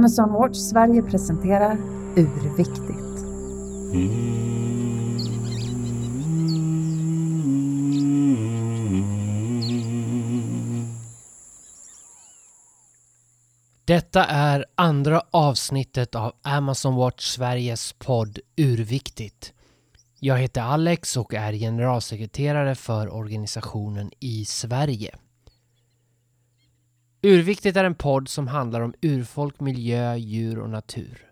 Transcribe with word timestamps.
Amazon 0.00 0.32
Watch 0.32 0.56
Sverige 0.56 1.02
presenterar 1.02 1.76
Urviktigt. 2.16 3.24
Detta 13.84 14.24
är 14.24 14.64
andra 14.74 15.22
avsnittet 15.30 16.14
av 16.14 16.32
Amazon 16.42 16.94
Watch 16.94 17.24
Sveriges 17.24 17.92
podd 17.92 18.38
Urviktigt. 18.56 19.52
Jag 20.20 20.38
heter 20.38 20.60
Alex 20.60 21.16
och 21.16 21.34
är 21.34 21.52
generalsekreterare 21.52 22.74
för 22.74 23.14
organisationen 23.14 24.10
i 24.20 24.44
Sverige. 24.44 25.14
Urviktigt 27.22 27.76
är 27.76 27.84
en 27.84 27.94
podd 27.94 28.28
som 28.28 28.48
handlar 28.48 28.80
om 28.80 28.94
urfolk, 29.00 29.60
miljö, 29.60 30.16
djur 30.16 30.58
och 30.58 30.70
natur. 30.70 31.26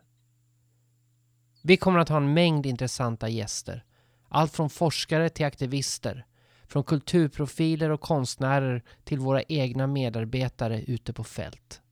Vi 1.62 1.76
kommer 1.76 1.98
att 1.98 2.08
ha 2.08 2.16
en 2.16 2.34
mängd 2.34 2.66
intressanta 2.66 3.28
gäster. 3.28 3.84
Allt 4.28 4.52
från 4.52 4.70
forskare 4.70 5.28
till 5.28 5.46
aktivister. 5.46 6.26
Från 6.66 6.84
kulturprofiler 6.84 7.90
och 7.90 8.00
konstnärer 8.00 8.82
till 9.04 9.18
våra 9.18 9.42
egna 9.42 9.86
medarbetare 9.86 10.82
ute 10.82 11.12
på 11.12 11.24
fält. 11.24 11.82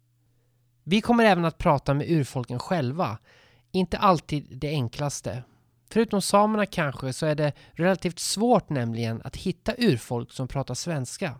Vi 0.84 1.00
kommer 1.00 1.24
även 1.24 1.44
att 1.44 1.58
prata 1.58 1.94
med 1.94 2.10
urfolken 2.10 2.58
själva. 2.58 3.18
Inte 3.72 3.98
alltid 3.98 4.58
det 4.58 4.68
enklaste. 4.68 5.42
Förutom 5.90 6.22
samerna 6.22 6.66
kanske 6.66 7.12
så 7.12 7.26
är 7.26 7.34
det 7.34 7.52
relativt 7.72 8.18
svårt 8.18 8.68
nämligen 8.68 9.22
att 9.24 9.36
hitta 9.36 9.74
urfolk 9.78 10.32
som 10.32 10.48
pratar 10.48 10.74
svenska. 10.74 11.34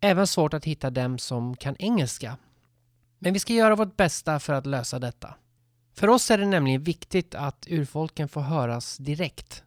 Även 0.00 0.26
svårt 0.26 0.54
att 0.54 0.64
hitta 0.64 0.90
dem 0.90 1.18
som 1.18 1.56
kan 1.56 1.76
engelska. 1.78 2.36
Men 3.18 3.32
vi 3.32 3.38
ska 3.38 3.52
göra 3.52 3.76
vårt 3.76 3.96
bästa 3.96 4.38
för 4.38 4.52
att 4.52 4.66
lösa 4.66 4.98
detta. 4.98 5.34
För 5.94 6.08
oss 6.08 6.30
är 6.30 6.38
det 6.38 6.46
nämligen 6.46 6.82
viktigt 6.82 7.34
att 7.34 7.66
urfolken 7.70 8.28
får 8.28 8.40
höras 8.40 8.96
direkt. 8.96 9.64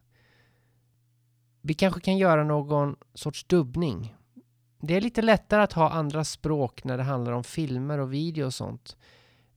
Vi 1.60 1.74
kanske 1.74 2.00
kan 2.00 2.18
göra 2.18 2.44
någon 2.44 2.96
sorts 3.14 3.44
dubbning. 3.44 4.16
Det 4.80 4.96
är 4.96 5.00
lite 5.00 5.22
lättare 5.22 5.62
att 5.62 5.72
ha 5.72 5.90
andra 5.90 6.24
språk 6.24 6.84
när 6.84 6.96
det 6.96 7.02
handlar 7.02 7.32
om 7.32 7.44
filmer 7.44 7.98
och 7.98 8.12
video 8.12 8.46
och 8.46 8.54
sånt. 8.54 8.96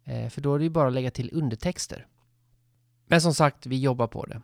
Eh, 0.04 0.30
för 0.30 0.42
då 0.42 0.56
är 0.56 0.58
det 0.60 0.64
ju 0.64 0.70
bara 0.70 0.88
att 0.88 0.94
lägga 0.94 1.12
till 1.12 1.30
undertexter. 1.34 2.08
Men 3.08 3.22
som 3.22 3.34
sagt, 3.34 3.66
vi 3.66 3.80
jobbar 3.80 4.08
på 4.08 4.26
det. 4.26 4.42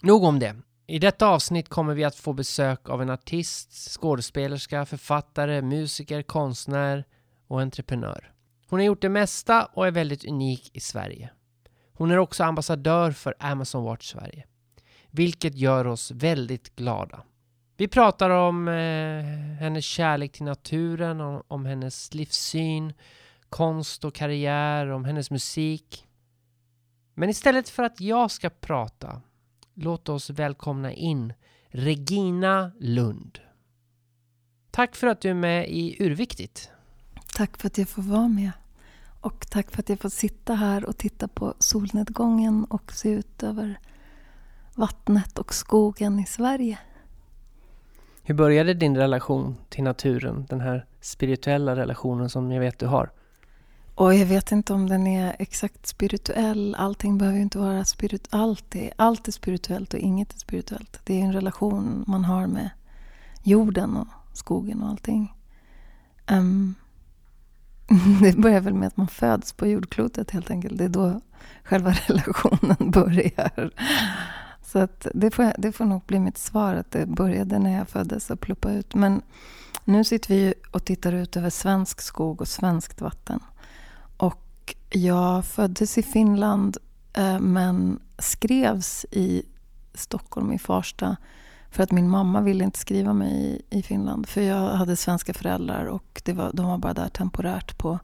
Nog 0.00 0.24
om 0.24 0.38
det. 0.38 0.56
I 0.86 0.98
detta 0.98 1.26
avsnitt 1.26 1.68
kommer 1.68 1.94
vi 1.94 2.04
att 2.04 2.16
få 2.16 2.32
besök 2.32 2.88
av 2.88 3.02
en 3.02 3.10
artist, 3.10 3.72
skådespelerska, 3.72 4.86
författare, 4.86 5.62
musiker, 5.62 6.22
konstnär 6.22 7.04
och 7.46 7.60
entreprenör. 7.60 8.32
Hon 8.68 8.78
har 8.78 8.86
gjort 8.86 9.02
det 9.02 9.08
mesta 9.08 9.64
och 9.64 9.86
är 9.86 9.90
väldigt 9.90 10.24
unik 10.24 10.70
i 10.76 10.80
Sverige. 10.80 11.30
Hon 11.92 12.10
är 12.10 12.18
också 12.18 12.44
ambassadör 12.44 13.10
för 13.10 13.34
Amazon 13.38 13.84
Watch 13.84 14.12
Sverige, 14.12 14.44
vilket 15.10 15.54
gör 15.54 15.86
oss 15.86 16.10
väldigt 16.10 16.76
glada. 16.76 17.22
Vi 17.76 17.88
pratar 17.88 18.30
om 18.30 18.68
eh, 18.68 19.24
hennes 19.60 19.84
kärlek 19.84 20.32
till 20.32 20.44
naturen, 20.44 21.20
om, 21.20 21.42
om 21.48 21.66
hennes 21.66 22.14
livssyn, 22.14 22.92
konst 23.48 24.04
och 24.04 24.14
karriär, 24.14 24.86
om 24.90 25.04
hennes 25.04 25.30
musik. 25.30 26.06
Men 27.14 27.30
istället 27.30 27.68
för 27.68 27.82
att 27.82 28.00
jag 28.00 28.30
ska 28.30 28.50
prata 28.50 29.22
låt 29.74 30.08
oss 30.08 30.30
välkomna 30.30 30.92
in 30.92 31.32
Regina 31.68 32.72
Lund. 32.78 33.38
Tack 34.70 34.96
för 34.96 35.06
att 35.06 35.20
du 35.20 35.30
är 35.30 35.34
med 35.34 35.68
i 35.68 35.96
Urviktigt. 36.00 36.70
Tack 37.36 37.60
för 37.60 37.66
att 37.66 37.78
jag 37.78 37.88
får 37.88 38.02
vara 38.02 38.28
med. 38.28 38.52
Och 39.20 39.46
tack 39.50 39.70
för 39.70 39.80
att 39.80 39.88
jag 39.88 40.00
får 40.00 40.08
sitta 40.08 40.54
här 40.54 40.84
och 40.84 40.96
titta 40.96 41.28
på 41.28 41.54
solnedgången 41.58 42.64
och 42.64 42.92
se 42.92 43.08
ut 43.08 43.42
över 43.42 43.78
vattnet 44.74 45.38
och 45.38 45.54
skogen 45.54 46.18
i 46.18 46.26
Sverige. 46.26 46.78
Hur 48.22 48.34
började 48.34 48.74
din 48.74 48.96
relation 48.96 49.56
till 49.68 49.84
naturen? 49.84 50.46
Den 50.48 50.60
här 50.60 50.86
spirituella 51.00 51.76
relationen 51.76 52.30
som 52.30 52.52
jag 52.52 52.60
vet 52.60 52.78
du 52.78 52.86
har. 52.86 53.10
Och 53.94 54.14
jag 54.14 54.26
vet 54.26 54.52
inte 54.52 54.72
om 54.72 54.88
den 54.88 55.06
är 55.06 55.36
exakt 55.38 55.86
spirituell. 55.86 56.74
Allting 56.78 57.18
behöver 57.18 57.36
ju 57.36 57.42
inte 57.42 57.58
vara 57.58 57.84
spirituellt. 57.84 58.34
Allt 58.34 58.74
är, 58.74 58.92
allt 58.96 59.28
är 59.28 59.32
spirituellt 59.32 59.94
och 59.94 60.00
inget 60.00 60.34
är 60.34 60.38
spirituellt. 60.38 61.00
Det 61.04 61.20
är 61.20 61.24
en 61.24 61.32
relation 61.32 62.04
man 62.06 62.24
har 62.24 62.46
med 62.46 62.70
jorden 63.42 63.96
och 63.96 64.08
skogen 64.32 64.82
och 64.82 64.88
allting. 64.88 65.34
Um, 66.30 66.74
det 68.22 68.36
börjar 68.36 68.60
väl 68.60 68.74
med 68.74 68.86
att 68.86 68.96
man 68.96 69.08
föds 69.08 69.52
på 69.52 69.66
jordklotet 69.66 70.30
helt 70.30 70.50
enkelt. 70.50 70.78
Det 70.78 70.84
är 70.84 70.88
då 70.88 71.20
själva 71.64 71.90
relationen 72.06 72.90
börjar. 72.90 73.70
Så 74.62 74.78
att 74.78 75.06
det, 75.14 75.30
får, 75.30 75.52
det 75.58 75.72
får 75.72 75.84
nog 75.84 76.02
bli 76.06 76.20
mitt 76.20 76.38
svar, 76.38 76.74
att 76.74 76.90
det 76.90 77.06
började 77.06 77.58
när 77.58 77.78
jag 77.78 77.88
föddes 77.88 78.30
och 78.30 78.40
ploppa 78.40 78.72
ut. 78.72 78.94
Men 78.94 79.22
nu 79.84 80.04
sitter 80.04 80.34
vi 80.34 80.54
och 80.70 80.84
tittar 80.84 81.12
ut 81.12 81.36
över 81.36 81.50
svensk 81.50 82.00
skog 82.00 82.40
och 82.40 82.48
svenskt 82.48 83.00
vatten. 83.00 83.40
Jag 84.96 85.44
föddes 85.44 85.98
i 85.98 86.02
Finland 86.02 86.76
eh, 87.12 87.38
men 87.38 88.00
skrevs 88.18 89.06
i 89.10 89.42
Stockholm, 89.94 90.52
i 90.52 90.58
Farsta. 90.58 91.16
För 91.70 91.82
att 91.82 91.92
min 91.92 92.10
mamma 92.10 92.40
ville 92.40 92.64
inte 92.64 92.78
skriva 92.78 93.12
mig 93.12 93.62
i, 93.70 93.82
Finland. 93.82 94.28
För 94.28 94.40
jag 94.40 94.68
hade 94.68 94.96
svenska 94.96 95.34
föräldrar 95.34 95.84
och 95.84 96.22
det 96.24 96.32
var, 96.32 96.50
de 96.52 96.66
var 96.66 96.78
bara 96.78 96.94
där 96.94 97.08
temporärt 97.08 97.78
på 97.78 97.98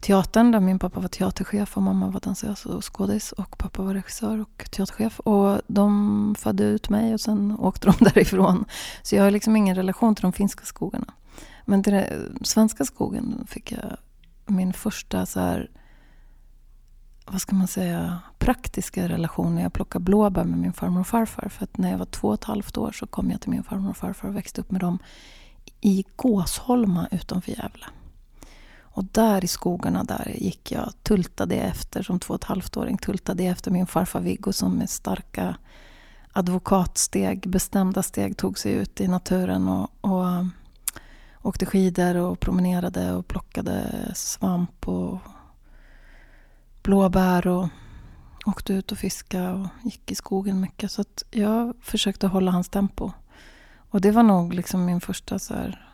teatern 0.00 0.50
där 0.50 0.60
min 0.60 0.78
pappa 0.78 1.00
var 1.00 1.08
teaterchef 1.08 1.76
och 1.76 1.82
mamma 1.82 2.10
var 2.10 2.20
dansös 2.20 2.66
och 2.66 2.96
skådis 2.96 3.32
och 3.32 3.58
pappa 3.58 3.82
var 3.82 3.94
regissör 3.94 4.40
och 4.40 4.68
teaterchef. 4.70 5.20
Och 5.20 5.60
de 5.66 6.34
födde 6.38 6.64
ut 6.64 6.88
mig 6.88 7.14
och 7.14 7.20
sen 7.20 7.56
åkte 7.58 7.86
de 7.86 8.04
därifrån. 8.04 8.64
Så 9.02 9.16
jag 9.16 9.22
har 9.22 9.30
liksom 9.30 9.56
ingen 9.56 9.76
relation 9.76 10.14
till 10.14 10.22
de 10.22 10.32
finska 10.32 10.64
skogarna. 10.64 11.14
Men 11.64 11.82
till 11.82 11.92
den 11.92 12.38
svenska 12.42 12.84
skogen 12.84 13.46
fick 13.48 13.72
jag 13.72 13.96
min 14.46 14.72
första 14.72 15.26
så 15.26 15.40
här, 15.40 15.70
vad 17.30 17.40
ska 17.40 17.54
man 17.54 17.68
säga, 17.68 18.18
praktiska 18.38 19.08
relation 19.08 19.54
när 19.54 19.62
jag 19.62 19.72
plockade 19.72 20.04
blåbär 20.04 20.44
med 20.44 20.58
min 20.58 20.72
farmor 20.72 21.00
och 21.00 21.06
farfar. 21.06 21.48
För 21.48 21.64
att 21.64 21.78
när 21.78 21.90
jag 21.90 21.98
var 21.98 22.06
två 22.06 22.28
och 22.28 22.34
ett 22.34 22.44
halvt 22.44 22.78
år 22.78 22.92
så 22.92 23.06
kom 23.06 23.30
jag 23.30 23.40
till 23.40 23.50
min 23.50 23.62
farmor 23.62 23.90
och 23.90 23.96
farfar 23.96 24.28
och 24.28 24.36
växte 24.36 24.60
upp 24.60 24.70
med 24.70 24.80
dem 24.80 24.98
i 25.80 26.04
Gåsholma 26.16 27.08
utanför 27.10 27.50
Gävle. 27.50 27.86
Och 28.80 29.04
där 29.04 29.44
i 29.44 29.48
skogarna 29.48 30.04
där 30.04 30.34
gick 30.38 30.72
jag, 30.72 30.92
tultade 31.02 31.54
efter 31.54 32.02
som 32.02 32.20
två 32.20 32.34
och 32.34 32.40
ett 32.40 32.44
halvt 32.44 32.76
åring, 32.76 32.98
tultade 32.98 33.44
efter 33.44 33.70
min 33.70 33.86
farfar 33.86 34.20
Viggo 34.20 34.52
som 34.52 34.72
med 34.72 34.90
starka 34.90 35.56
advokatsteg, 36.32 37.48
bestämda 37.48 38.02
steg 38.02 38.36
tog 38.36 38.58
sig 38.58 38.72
ut 38.72 39.00
i 39.00 39.08
naturen 39.08 39.68
och, 39.68 39.90
och 40.00 40.44
åkte 41.42 41.66
skidor 41.66 42.16
och 42.16 42.40
promenerade 42.40 43.12
och 43.12 43.28
plockade 43.28 44.10
svamp 44.14 44.88
och 44.88 45.18
blåbär 46.88 47.46
och 47.46 47.68
åkte 48.46 48.72
ut 48.72 48.92
och 48.92 48.98
fiskade 48.98 49.52
och 49.52 49.66
gick 49.82 50.12
i 50.12 50.14
skogen 50.14 50.60
mycket. 50.60 50.92
Så 50.92 51.00
att 51.00 51.22
jag 51.30 51.74
försökte 51.80 52.26
hålla 52.26 52.50
hans 52.50 52.68
tempo. 52.68 53.12
Och 53.90 54.00
det 54.00 54.10
var 54.10 54.22
nog 54.22 54.54
liksom 54.54 54.84
min 54.84 55.00
första 55.00 55.38
så 55.38 55.54
här... 55.54 55.88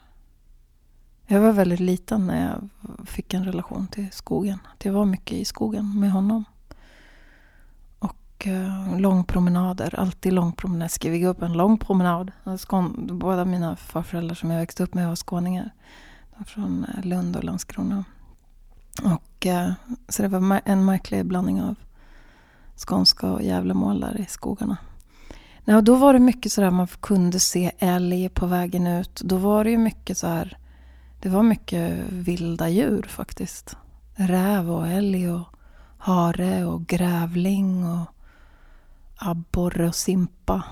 Jag 1.26 1.40
var 1.40 1.52
väldigt 1.52 1.80
liten 1.80 2.26
när 2.26 2.50
jag 2.50 2.68
fick 3.08 3.34
en 3.34 3.44
relation 3.44 3.86
till 3.86 4.10
skogen. 4.12 4.58
jag 4.82 4.92
var 4.92 5.04
mycket 5.04 5.38
i 5.38 5.44
skogen 5.44 6.00
med 6.00 6.12
honom. 6.12 6.44
Och 7.98 8.46
eh, 8.46 8.98
långpromenader, 8.98 9.94
alltid 10.00 10.32
långpromenader. 10.32 10.88
Ska 10.88 11.10
vi 11.10 11.20
gå 11.20 11.28
upp 11.28 11.42
en 11.42 11.52
lång 11.52 11.78
promenad? 11.78 12.32
Skån, 12.58 13.08
båda 13.12 13.44
mina 13.44 13.76
farföräldrar 13.76 14.34
som 14.34 14.50
jag 14.50 14.60
växte 14.60 14.82
upp 14.82 14.94
med 14.94 15.08
var 15.08 15.16
skåningar. 15.16 15.70
Från 16.46 16.84
eh, 16.84 17.04
Lund 17.04 17.36
och 17.36 17.44
Landskrona. 17.44 18.04
Och, 19.02 19.46
eh, 19.46 19.72
så 20.08 20.22
det 20.22 20.28
var 20.28 20.60
en 20.64 20.84
märklig 20.84 21.26
blandning 21.26 21.62
av 21.62 21.74
skånska 22.76 23.32
och 23.32 23.42
Gävlemål 23.42 24.00
där 24.00 24.20
i 24.20 24.26
skogarna. 24.26 24.76
Ja, 25.64 25.80
då 25.80 25.96
var 25.96 26.12
det 26.12 26.18
mycket 26.18 26.52
sådär 26.52 26.70
man 26.70 26.86
kunde 26.86 27.40
se 27.40 27.72
älg 27.78 28.28
på 28.28 28.46
vägen 28.46 28.86
ut. 28.86 29.20
Då 29.24 29.36
var 29.36 29.64
det 29.64 29.70
ju 29.70 29.78
mycket 29.78 30.18
så 30.18 30.26
här. 30.26 30.58
Det 31.20 31.28
var 31.28 31.42
mycket 31.42 32.04
vilda 32.10 32.68
djur 32.68 33.02
faktiskt. 33.02 33.76
Räv 34.14 34.70
och 34.70 34.88
älg 34.88 35.30
och 35.30 35.46
hare 35.98 36.64
och 36.64 36.86
grävling 36.86 37.86
och 37.86 38.06
abborre 39.16 39.88
och 39.88 39.94
simpa. 39.94 40.62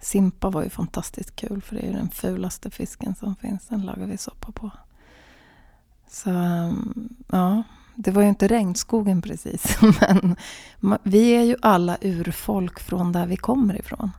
Simpa 0.00 0.50
var 0.50 0.62
ju 0.62 0.70
fantastiskt 0.70 1.36
kul 1.36 1.62
för 1.62 1.74
det 1.74 1.82
är 1.82 1.86
ju 1.86 1.92
den 1.92 2.10
fulaste 2.10 2.70
fisken 2.70 3.14
som 3.14 3.36
finns. 3.36 3.66
Den 3.66 3.82
lagar 3.82 4.06
vi 4.06 4.16
soppa 4.16 4.52
på. 4.52 4.70
Så 6.08 6.30
ehm, 6.30 7.08
ja, 7.28 7.62
det 7.94 8.10
var 8.10 8.22
ju 8.22 8.28
inte 8.28 8.48
regnskogen 8.48 9.22
precis. 9.22 9.78
Men 10.80 10.98
vi 11.02 11.30
är 11.30 11.42
ju 11.42 11.56
alla 11.62 11.98
urfolk 12.00 12.80
från 12.80 13.12
där 13.12 13.26
vi 13.26 13.36
kommer 13.36 13.78
ifrån. 13.78 14.10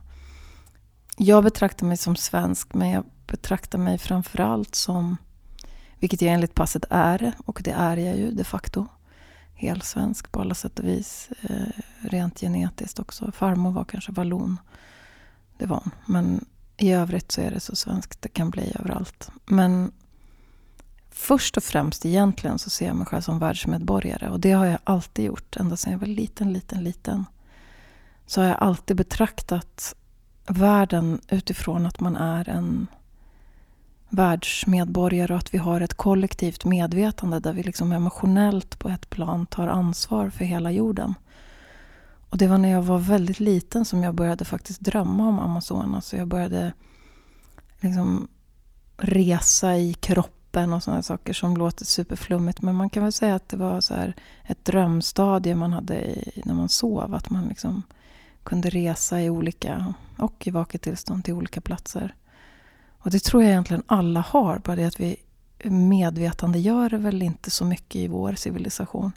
Jag 1.16 1.44
betraktar 1.44 1.86
mig 1.86 1.96
som 1.96 2.16
svensk 2.16 2.74
men 2.74 2.90
jag 2.90 3.04
betraktar 3.26 3.78
mig 3.78 3.98
framförallt 3.98 4.74
som 4.74 5.16
Vilket 6.00 6.22
jag 6.22 6.34
enligt 6.34 6.54
passet 6.54 6.84
är, 6.90 7.32
och 7.44 7.60
det 7.64 7.70
är 7.70 7.96
jag 7.96 8.16
ju 8.16 8.30
de 8.30 8.44
facto. 8.44 8.86
Helsvensk 9.54 10.32
på 10.32 10.40
alla 10.40 10.54
sätt 10.54 10.78
och 10.78 10.84
vis. 10.84 11.28
Eh, 11.42 11.82
rent 12.00 12.40
genetiskt 12.40 12.98
också. 12.98 13.32
Farmor 13.32 13.70
var 13.70 13.84
kanske 13.84 14.12
vallon. 14.12 14.60
Det 15.58 15.66
var 15.66 15.76
hon. 15.76 15.90
Men 16.06 16.44
i 16.76 16.92
övrigt 16.92 17.32
så 17.32 17.40
är 17.40 17.50
det 17.50 17.60
så 17.60 17.76
svenskt 17.76 18.22
det 18.22 18.28
kan 18.28 18.50
bli 18.50 18.72
överallt. 18.78 19.30
Men 19.46 19.92
först 21.18 21.56
och 21.56 21.64
främst 21.64 22.06
egentligen 22.06 22.58
så 22.58 22.70
ser 22.70 22.86
jag 22.86 22.96
mig 22.96 23.06
själv 23.06 23.22
som 23.22 23.38
världsmedborgare. 23.38 24.28
Och 24.28 24.40
det 24.40 24.52
har 24.52 24.66
jag 24.66 24.78
alltid 24.84 25.24
gjort. 25.24 25.56
Ända 25.56 25.76
sedan 25.76 25.92
jag 25.92 25.98
var 25.98 26.06
liten, 26.06 26.52
liten, 26.52 26.84
liten. 26.84 27.24
Så 28.26 28.40
har 28.40 28.48
jag 28.48 28.56
alltid 28.60 28.96
betraktat 28.96 29.94
världen 30.46 31.20
utifrån 31.28 31.86
att 31.86 32.00
man 32.00 32.16
är 32.16 32.48
en 32.48 32.86
världsmedborgare 34.08 35.32
och 35.32 35.38
att 35.38 35.54
vi 35.54 35.58
har 35.58 35.80
ett 35.80 35.94
kollektivt 35.94 36.64
medvetande 36.64 37.40
där 37.40 37.52
vi 37.52 37.62
liksom 37.62 37.92
emotionellt 37.92 38.78
på 38.78 38.88
ett 38.88 39.10
plan 39.10 39.46
tar 39.46 39.68
ansvar 39.68 40.30
för 40.30 40.44
hela 40.44 40.70
jorden. 40.70 41.14
Och 42.30 42.38
det 42.38 42.46
var 42.46 42.58
när 42.58 42.70
jag 42.70 42.82
var 42.82 42.98
väldigt 42.98 43.40
liten 43.40 43.84
som 43.84 44.02
jag 44.02 44.14
började 44.14 44.44
faktiskt 44.44 44.80
drömma 44.80 45.28
om 45.28 45.38
Amazonas. 45.38 46.14
Jag 46.14 46.28
började 46.28 46.72
liksom 47.80 48.28
resa 48.96 49.76
i 49.76 49.94
kroppen 49.94 50.37
och 50.66 50.82
sådana 50.82 51.02
saker 51.02 51.32
som 51.32 51.56
låter 51.56 51.84
superflummigt. 51.84 52.62
Men 52.62 52.74
man 52.74 52.90
kan 52.90 53.02
väl 53.02 53.12
säga 53.12 53.34
att 53.34 53.48
det 53.48 53.56
var 53.56 53.80
så 53.80 53.94
här 53.94 54.14
ett 54.44 54.64
drömstadie 54.64 55.54
man 55.54 55.72
hade 55.72 56.10
i, 56.10 56.42
när 56.44 56.54
man 56.54 56.68
sov. 56.68 57.14
Att 57.14 57.30
man 57.30 57.48
liksom 57.48 57.82
kunde 58.42 58.70
resa 58.70 59.22
i 59.22 59.30
olika, 59.30 59.94
och 60.18 60.46
i 60.46 60.50
vaket 60.50 60.82
tillstånd 60.82 61.24
till 61.24 61.34
olika 61.34 61.60
platser. 61.60 62.14
Och 62.98 63.10
det 63.10 63.24
tror 63.24 63.42
jag 63.42 63.50
egentligen 63.50 63.82
alla 63.86 64.20
har, 64.20 64.58
bara 64.58 64.76
det 64.76 64.84
att 64.84 65.00
vi 65.00 65.16
medvetandegör 65.64 66.90
väl 66.90 67.22
inte 67.22 67.50
så 67.50 67.64
mycket 67.64 67.96
i 67.96 68.08
vår 68.08 68.34
civilisation. 68.34 69.12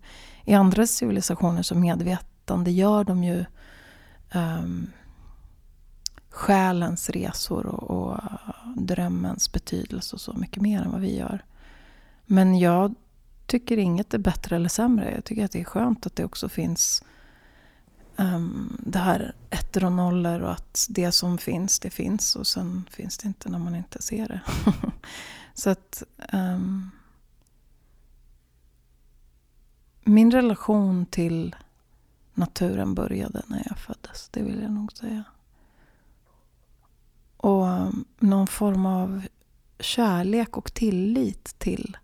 I 0.46 0.54
andra 0.54 0.88
civilisationer 0.88 1.62
så 1.62 1.76
medvetandegör 1.76 3.04
de 3.04 3.24
ju 3.24 3.46
um, 4.34 4.92
själens 6.32 7.10
resor 7.10 7.66
och, 7.66 7.92
och 7.92 8.20
drömmens 8.76 9.52
betydelse 9.52 10.16
och 10.16 10.22
så 10.22 10.34
mycket 10.34 10.62
mer 10.62 10.82
än 10.82 10.92
vad 10.92 11.02
vi 11.02 11.18
gör. 11.18 11.46
Men 12.26 12.60
jag 12.60 12.96
tycker 13.46 13.78
inget 13.78 14.14
är 14.14 14.18
bättre 14.18 14.56
eller 14.56 14.70
sämre. 14.70 15.12
Jag 15.16 15.26
tycker 15.26 15.46
att 15.46 15.52
det 15.52 15.62
är 15.62 15.66
skönt 15.66 16.06
att 16.06 16.16
det 16.16 16.26
också 16.26 16.50
finns 16.50 17.04
um, 18.18 18.78
det 18.86 19.00
här 19.00 19.36
ettor 19.50 19.86
och 19.86 19.92
nollor 19.92 20.42
och 20.42 20.52
att 20.52 20.86
det 20.90 21.12
som 21.12 21.38
finns, 21.38 21.80
det 21.80 21.90
finns 21.90 22.36
och 22.36 22.48
sen 22.48 22.86
finns 22.90 23.18
det 23.18 23.28
inte 23.28 23.50
när 23.50 23.60
man 23.60 23.76
inte 23.76 24.02
ser 24.02 24.28
det. 24.28 24.42
Så 25.54 25.70
att 25.70 26.04
um, 26.34 26.92
min 30.04 30.32
relation 30.32 31.06
till 31.06 31.56
naturen 32.34 32.96
började 32.96 33.42
när 33.48 33.64
jag 33.66 33.78
föddes, 33.78 34.30
det 34.32 34.44
vill 34.44 34.62
jag 34.62 34.72
nog 34.72 34.92
säga. 34.94 35.24
Och 37.42 37.68
någon 38.20 38.48
form 38.48 38.86
av 38.86 39.22
kärlek 39.80 40.58
och 40.58 40.74
tillit 40.74 41.60
till 41.60 41.98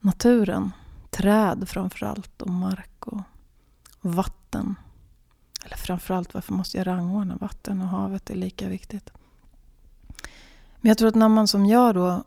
naturen. 0.00 0.72
Träd 1.10 1.68
framför 1.68 2.06
allt 2.06 2.42
och 2.42 2.50
mark 2.50 3.06
och 3.06 3.22
vatten. 4.00 4.74
Eller 5.64 5.76
framförallt, 5.76 6.34
varför 6.34 6.52
måste 6.52 6.76
jag 6.78 6.86
rangordna? 6.86 7.36
Vatten 7.36 7.80
och 7.80 7.88
havet 7.88 8.30
är 8.30 8.34
lika 8.34 8.68
viktigt. 8.68 9.10
Men 10.76 10.88
jag 10.88 10.98
tror 10.98 11.08
att 11.08 11.14
när 11.14 11.28
man 11.28 11.48
som 11.48 11.66
jag 11.66 11.94
då 11.94 12.24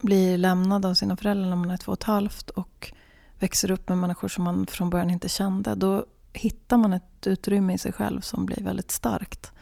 blir 0.00 0.38
lämnad 0.38 0.86
av 0.86 0.94
sina 0.94 1.16
föräldrar 1.16 1.48
när 1.48 1.56
man 1.56 1.70
är 1.70 1.76
två 1.76 1.92
och 1.92 1.98
ett 1.98 2.04
halvt 2.04 2.50
och 2.50 2.92
växer 3.38 3.70
upp 3.70 3.88
med 3.88 3.98
människor 3.98 4.28
som 4.28 4.44
man 4.44 4.66
från 4.66 4.90
början 4.90 5.10
inte 5.10 5.28
kände. 5.28 5.74
Då 5.74 6.06
hittar 6.32 6.76
man 6.76 6.92
ett 6.92 7.26
utrymme 7.26 7.74
i 7.74 7.78
sig 7.78 7.92
själv 7.92 8.20
som 8.20 8.46
blir 8.46 8.64
väldigt 8.64 8.90
starkt. 8.90 9.52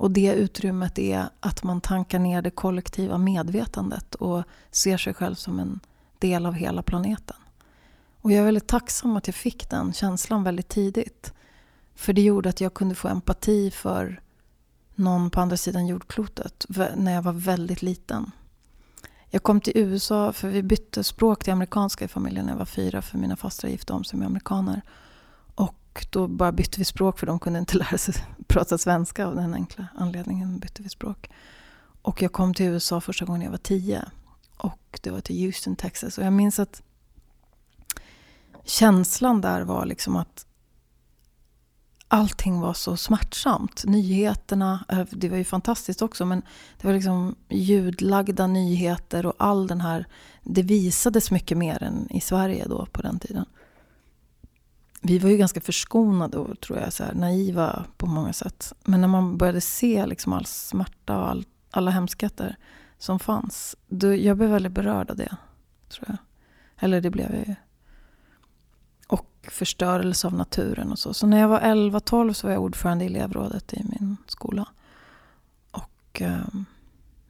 Och 0.00 0.10
det 0.10 0.34
utrymmet 0.34 0.98
är 0.98 1.28
att 1.40 1.62
man 1.62 1.80
tankar 1.80 2.18
ner 2.18 2.42
det 2.42 2.50
kollektiva 2.50 3.18
medvetandet 3.18 4.14
och 4.14 4.42
ser 4.70 4.96
sig 4.96 5.14
själv 5.14 5.34
som 5.34 5.58
en 5.58 5.80
del 6.18 6.46
av 6.46 6.54
hela 6.54 6.82
planeten. 6.82 7.36
Och 8.20 8.32
jag 8.32 8.38
är 8.38 8.44
väldigt 8.44 8.66
tacksam 8.66 9.16
att 9.16 9.26
jag 9.26 9.34
fick 9.34 9.70
den 9.70 9.92
känslan 9.92 10.44
väldigt 10.44 10.68
tidigt. 10.68 11.32
För 11.94 12.12
det 12.12 12.22
gjorde 12.22 12.48
att 12.48 12.60
jag 12.60 12.74
kunde 12.74 12.94
få 12.94 13.08
empati 13.08 13.70
för 13.70 14.20
någon 14.94 15.30
på 15.30 15.40
andra 15.40 15.56
sidan 15.56 15.86
jordklotet 15.86 16.66
när 16.96 17.14
jag 17.14 17.22
var 17.22 17.32
väldigt 17.32 17.82
liten. 17.82 18.30
Jag 19.28 19.42
kom 19.42 19.60
till 19.60 19.76
USA, 19.76 20.32
för 20.32 20.48
vi 20.48 20.62
bytte 20.62 21.04
språk 21.04 21.44
till 21.44 21.52
amerikanska 21.52 22.04
i 22.04 22.08
familjen 22.08 22.44
när 22.46 22.52
jag 22.52 22.58
var 22.58 22.64
fyra, 22.64 23.02
för 23.02 23.18
mina 23.18 23.36
fastrar 23.36 23.70
gifte 23.70 23.92
om 23.92 24.04
sig 24.04 24.18
med 24.18 24.26
amerikaner. 24.26 24.82
Och 25.92 26.06
då 26.10 26.28
bara 26.28 26.52
bytte 26.52 26.78
vi 26.78 26.84
språk, 26.84 27.18
för 27.18 27.26
de 27.26 27.38
kunde 27.38 27.58
inte 27.58 27.78
lära 27.78 27.98
sig 27.98 28.14
prata 28.46 28.78
svenska 28.78 29.26
av 29.26 29.36
den 29.36 29.54
enkla 29.54 29.86
anledningen 29.94 30.58
bytte 30.58 30.82
vi 30.82 30.88
språk. 30.88 31.30
Och 32.02 32.22
jag 32.22 32.32
kom 32.32 32.54
till 32.54 32.66
USA 32.66 33.00
första 33.00 33.24
gången 33.24 33.42
jag 33.42 33.50
var 33.50 33.58
tio. 33.58 34.04
Och 34.56 35.00
det 35.02 35.10
var 35.10 35.20
till 35.20 35.44
Houston, 35.44 35.76
Texas. 35.76 36.18
Och 36.18 36.24
jag 36.24 36.32
minns 36.32 36.58
att 36.58 36.82
känslan 38.64 39.40
där 39.40 39.62
var 39.62 39.86
liksom 39.86 40.16
att 40.16 40.46
allting 42.08 42.60
var 42.60 42.72
så 42.72 42.96
smärtsamt. 42.96 43.84
Nyheterna, 43.86 44.84
eh, 44.88 45.04
det 45.10 45.28
var 45.28 45.36
ju 45.36 45.44
fantastiskt 45.44 46.02
också, 46.02 46.26
men 46.26 46.42
det 46.80 46.86
var 46.86 46.94
liksom 46.94 47.36
ljudlagda 47.48 48.46
nyheter 48.46 49.26
och 49.26 49.34
all 49.38 49.66
den 49.66 49.80
här... 49.80 50.06
Det 50.42 50.62
visades 50.62 51.30
mycket 51.30 51.58
mer 51.58 51.82
än 51.82 52.10
i 52.10 52.20
Sverige 52.20 52.66
då 52.68 52.86
på 52.86 53.02
den 53.02 53.18
tiden. 53.18 53.46
Vi 55.00 55.18
var 55.18 55.30
ju 55.30 55.36
ganska 55.36 55.60
förskonade 55.60 56.38
och 56.38 56.60
tror 56.60 56.78
jag, 56.78 56.92
så 56.92 57.04
här, 57.04 57.14
naiva 57.14 57.84
på 57.96 58.06
många 58.06 58.32
sätt. 58.32 58.72
Men 58.84 59.00
när 59.00 59.08
man 59.08 59.36
började 59.36 59.60
se 59.60 60.06
liksom 60.06 60.32
all 60.32 60.46
smärta 60.46 61.18
och 61.18 61.28
all, 61.28 61.44
alla 61.70 61.90
hemskheter 61.90 62.56
som 62.98 63.18
fanns. 63.18 63.76
Då, 63.88 64.14
jag 64.14 64.36
blev 64.36 64.50
väldigt 64.50 64.72
berörd 64.72 65.10
av 65.10 65.16
det, 65.16 65.36
tror 65.88 66.04
jag. 66.08 66.16
Eller 66.78 67.00
det 67.00 67.10
blev 67.10 67.34
jag 67.34 67.48
ju 67.48 67.54
förstörelse 69.48 70.26
av 70.26 70.34
naturen 70.34 70.92
och 70.92 70.98
så. 70.98 71.14
Så 71.14 71.26
när 71.26 71.40
jag 71.40 71.48
var 71.48 71.60
11-12 71.60 72.32
så 72.32 72.46
var 72.46 72.54
jag 72.54 72.62
ordförande 72.62 73.04
i 73.04 73.06
elevrådet 73.06 73.72
i 73.72 73.84
min 73.84 74.16
skola. 74.26 74.68
Och 75.70 76.22
eh, 76.22 76.46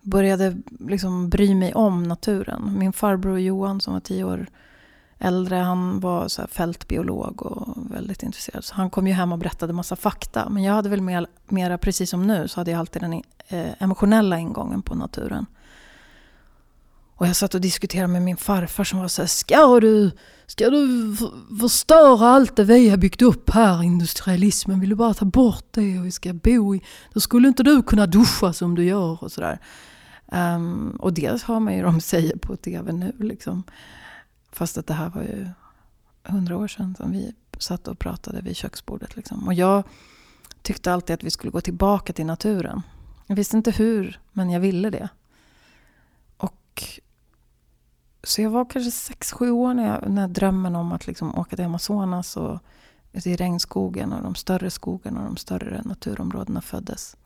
började 0.01 0.57
liksom 0.81 1.29
bry 1.29 1.55
mig 1.55 1.75
om 1.75 2.03
naturen. 2.03 2.79
Min 2.79 2.93
farbror 2.93 3.41
Johan 3.41 3.81
som 3.81 3.93
var 3.93 4.01
10 4.01 4.25
år 4.25 4.47
äldre, 5.21 5.57
han 5.57 6.01
var 6.01 6.29
så 6.29 6.47
fältbiolog 6.47 7.43
och 7.43 7.75
väldigt 7.77 8.23
intresserad. 8.23 8.65
Så 8.65 8.75
han 8.75 8.91
kom 8.91 9.07
ju 9.07 9.13
hem 9.13 9.33
och 9.33 9.39
berättade 9.39 9.73
massa 9.73 9.97
fakta. 9.97 10.49
Men 10.49 10.63
jag 10.63 10.75
hade 10.75 10.89
väl 10.89 11.01
mer, 11.01 11.27
mera, 11.49 11.79
precis 11.79 12.11
som 12.11 12.27
nu, 12.27 12.49
så 12.49 12.61
hade 12.61 12.71
jag 12.71 12.81
alltid 12.81 13.03
den 13.03 13.13
eh, 13.49 13.71
emotionella 13.79 14.39
ingången 14.39 14.83
på 14.83 14.95
naturen. 14.95 15.47
Och 17.21 17.27
jag 17.27 17.37
satt 17.37 17.55
och 17.55 17.61
diskuterade 17.61 18.09
med 18.09 18.23
min 18.23 18.37
farfar 18.37 18.85
som 18.85 18.99
var 18.99 19.09
så 19.09 19.23
här, 19.23 19.27
ska 19.27 19.81
du, 19.81 20.11
ska 20.47 20.71
du 20.71 21.17
förstöra 21.61 22.29
allt 22.29 22.57
det 22.57 22.65
vi 22.65 22.89
har 22.89 22.97
byggt 22.97 23.23
upp 23.23 23.51
här, 23.51 23.83
industrialismen, 23.83 24.81
vill 24.81 24.91
du 24.91 24.97
bara 24.97 25.15
ta 25.15 25.25
bort 25.25 25.67
det 25.71 25.99
och 25.99 26.07
vi 26.07 26.11
ska 26.11 26.33
bo 26.33 26.75
i, 26.75 26.83
då 27.13 27.21
skulle 27.21 27.49
inte 27.49 27.63
du 27.63 27.83
kunna 27.83 28.07
duscha 28.07 28.53
som 28.53 28.75
du 28.75 28.85
gör 28.85 29.25
och 29.25 29.33
sådär. 29.33 29.59
Um, 30.27 30.39
ehm, 30.39 30.97
och 31.01 31.13
det 31.13 31.43
hör 31.43 31.61
man 31.61 31.77
ju 31.77 31.83
de 31.83 32.01
säger 32.01 32.37
på 32.37 32.57
tv 32.57 32.93
nu 32.93 33.13
liksom. 33.19 33.63
Fast 34.61 34.79
att 34.79 34.87
det 34.87 34.95
här 34.95 35.11
var 35.11 35.23
ju 35.23 35.49
hundra 36.25 36.57
år 36.57 36.69
sedan 36.69 36.95
som 36.95 37.13
vi 37.13 37.35
satt 37.59 37.89
och 37.89 37.99
pratade 37.99 38.41
vid 38.41 38.57
köksbordet. 38.57 39.17
Liksom. 39.17 39.47
Och 39.47 39.55
jag 39.55 39.85
tyckte 40.63 40.93
alltid 40.93 41.15
att 41.15 41.25
vi 41.25 41.31
skulle 41.31 41.51
gå 41.51 41.61
tillbaka 41.61 42.13
till 42.13 42.27
naturen. 42.27 42.83
Jag 43.27 43.37
visste 43.37 43.57
inte 43.57 43.71
hur, 43.71 44.21
men 44.33 44.51
jag 44.51 44.61
ville 44.61 44.91
det. 44.91 45.09
Och 46.37 46.83
så 48.23 48.43
jag 48.43 48.51
var 48.51 48.65
kanske 48.65 48.91
sex 48.91 49.33
sju 49.33 49.51
år 49.51 49.75
när, 49.75 49.87
jag, 49.87 50.11
när 50.11 50.29
drömmen 50.29 50.77
om 50.77 50.93
att 50.93 51.07
liksom 51.07 51.39
åka 51.39 51.57
till 51.57 51.65
Amazonas 51.65 52.37
och 52.37 52.59
i 53.13 53.37
regnskogen 53.37 54.13
och 54.13 54.23
de 54.23 54.35
större 54.35 54.71
skogarna 54.71 55.21
och 55.21 55.27
de 55.27 55.37
större 55.37 55.83
naturområdena 55.85 56.61
föddes. 56.61 57.17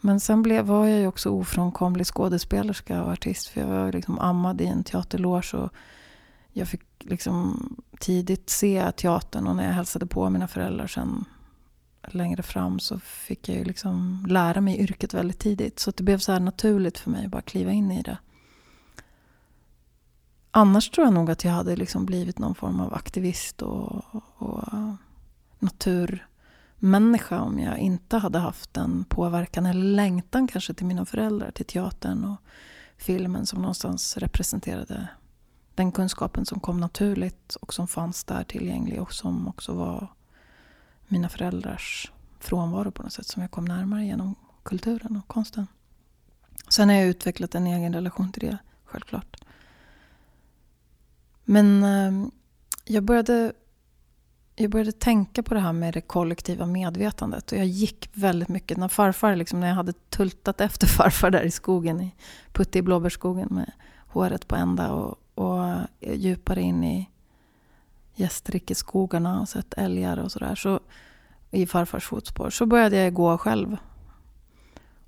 Men 0.00 0.20
sen 0.20 0.42
blev, 0.42 0.64
var 0.64 0.86
jag 0.86 1.00
ju 1.00 1.06
också 1.06 1.30
ofrånkomlig 1.30 2.06
skådespelerska 2.06 3.02
och 3.02 3.12
artist. 3.12 3.48
För 3.48 3.60
jag 3.60 3.68
var 3.68 3.92
liksom 3.92 4.18
ammad 4.18 4.60
i 4.60 4.66
en 4.66 4.84
teaterloge. 4.84 5.54
Och 5.54 5.72
jag 6.56 6.68
fick 6.68 6.82
liksom 7.00 7.68
tidigt 8.00 8.50
se 8.50 8.92
teatern. 8.92 9.46
Och 9.46 9.56
när 9.56 9.64
jag 9.64 9.72
hälsade 9.72 10.06
på 10.06 10.30
mina 10.30 10.48
föräldrar 10.48 10.86
sen 10.86 11.24
längre 12.08 12.42
fram 12.42 12.78
så 12.78 12.98
fick 12.98 13.48
jag 13.48 13.58
ju 13.58 13.64
liksom 13.64 14.24
lära 14.28 14.60
mig 14.60 14.78
yrket 14.80 15.14
väldigt 15.14 15.38
tidigt. 15.38 15.78
Så 15.78 15.90
det 15.90 16.02
blev 16.02 16.18
så 16.18 16.32
här 16.32 16.40
naturligt 16.40 16.98
för 16.98 17.10
mig 17.10 17.24
att 17.24 17.30
bara 17.30 17.42
kliva 17.42 17.72
in 17.72 17.90
i 17.90 18.02
det. 18.02 18.18
Annars 20.50 20.90
tror 20.90 21.06
jag 21.06 21.14
nog 21.14 21.30
att 21.30 21.44
jag 21.44 21.52
hade 21.52 21.76
liksom 21.76 22.06
blivit 22.06 22.38
någon 22.38 22.54
form 22.54 22.80
av 22.80 22.94
aktivist 22.94 23.62
och, 23.62 24.04
och 24.36 24.64
naturmänniska 25.58 27.40
om 27.40 27.58
jag 27.58 27.78
inte 27.78 28.16
hade 28.16 28.38
haft 28.38 28.76
en 28.76 29.04
påverkan 29.04 29.66
eller 29.66 29.84
längtan 29.84 30.46
kanske 30.46 30.74
till 30.74 30.86
mina 30.86 31.04
föräldrar, 31.04 31.50
till 31.50 31.66
teatern 31.66 32.24
och 32.24 32.36
filmen 32.96 33.46
som 33.46 33.60
någonstans 33.62 34.16
representerade 34.16 35.08
den 35.76 35.92
kunskapen 35.92 36.46
som 36.46 36.60
kom 36.60 36.80
naturligt 36.80 37.54
och 37.54 37.74
som 37.74 37.88
fanns 37.88 38.24
där 38.24 38.44
tillgänglig 38.44 39.02
och 39.02 39.12
som 39.12 39.48
också 39.48 39.72
var 39.72 40.12
mina 41.08 41.28
föräldrars 41.28 42.12
frånvaro 42.40 42.90
på 42.90 43.02
något 43.02 43.12
sätt 43.12 43.26
som 43.26 43.42
jag 43.42 43.50
kom 43.50 43.64
närmare 43.64 44.04
genom 44.04 44.34
kulturen 44.62 45.16
och 45.16 45.28
konsten. 45.28 45.66
Sen 46.68 46.88
har 46.88 46.96
jag 46.96 47.06
utvecklat 47.06 47.54
en 47.54 47.66
egen 47.66 47.94
relation 47.94 48.32
till 48.32 48.42
det, 48.48 48.58
självklart. 48.84 49.36
Men 51.44 51.82
eh, 51.82 52.28
jag 52.84 53.04
började 53.04 53.52
jag 54.56 54.70
började 54.70 54.92
tänka 54.92 55.42
på 55.42 55.54
det 55.54 55.60
här 55.60 55.72
med 55.72 55.94
det 55.94 56.00
kollektiva 56.00 56.66
medvetandet. 56.66 57.52
Och 57.52 57.58
jag 57.58 57.66
gick 57.66 58.10
väldigt 58.12 58.48
mycket, 58.48 58.78
när 58.78 58.88
farfar, 58.88 59.36
liksom, 59.36 59.60
när 59.60 59.68
jag 59.68 59.74
hade 59.74 59.92
tultat 59.92 60.60
efter 60.60 60.86
farfar 60.96 61.30
där 61.30 61.42
i 61.42 61.50
skogen, 61.50 62.00
i 62.00 62.14
Putte 62.52 62.78
i 62.78 62.82
blåbärsskogen 62.82 63.48
med 63.50 63.72
håret 64.06 64.48
på 64.48 64.56
ända 64.56 64.92
och, 64.92 65.18
och 65.38 65.86
djupare 66.00 66.62
in 66.62 66.84
i 66.84 67.10
gästrikeskogarna 68.14 69.40
och 69.40 69.48
sett 69.48 69.74
älgar 69.74 70.16
och 70.16 70.32
sådär. 70.32 70.54
Så, 70.54 70.80
I 71.50 71.66
farfars 71.66 72.04
fotspår. 72.04 72.50
Så 72.50 72.66
började 72.66 72.96
jag 72.96 73.14
gå 73.14 73.38
själv. 73.38 73.76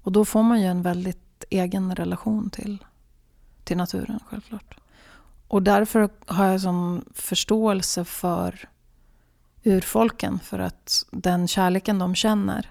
Och 0.02 0.12
då 0.12 0.24
får 0.24 0.42
man 0.42 0.60
ju 0.60 0.66
en 0.66 0.82
väldigt 0.82 1.44
egen 1.50 1.94
relation 1.94 2.50
till, 2.50 2.84
till 3.64 3.76
naturen, 3.76 4.20
självklart. 4.26 4.78
Och 5.48 5.62
därför 5.62 6.08
har 6.26 6.46
jag 6.46 6.60
sån 6.60 7.04
förståelse 7.14 8.04
för 8.04 8.68
urfolken 9.64 10.38
för 10.38 10.58
att 10.58 11.04
den 11.10 11.48
kärleken 11.48 11.98
de 11.98 12.14
känner 12.14 12.70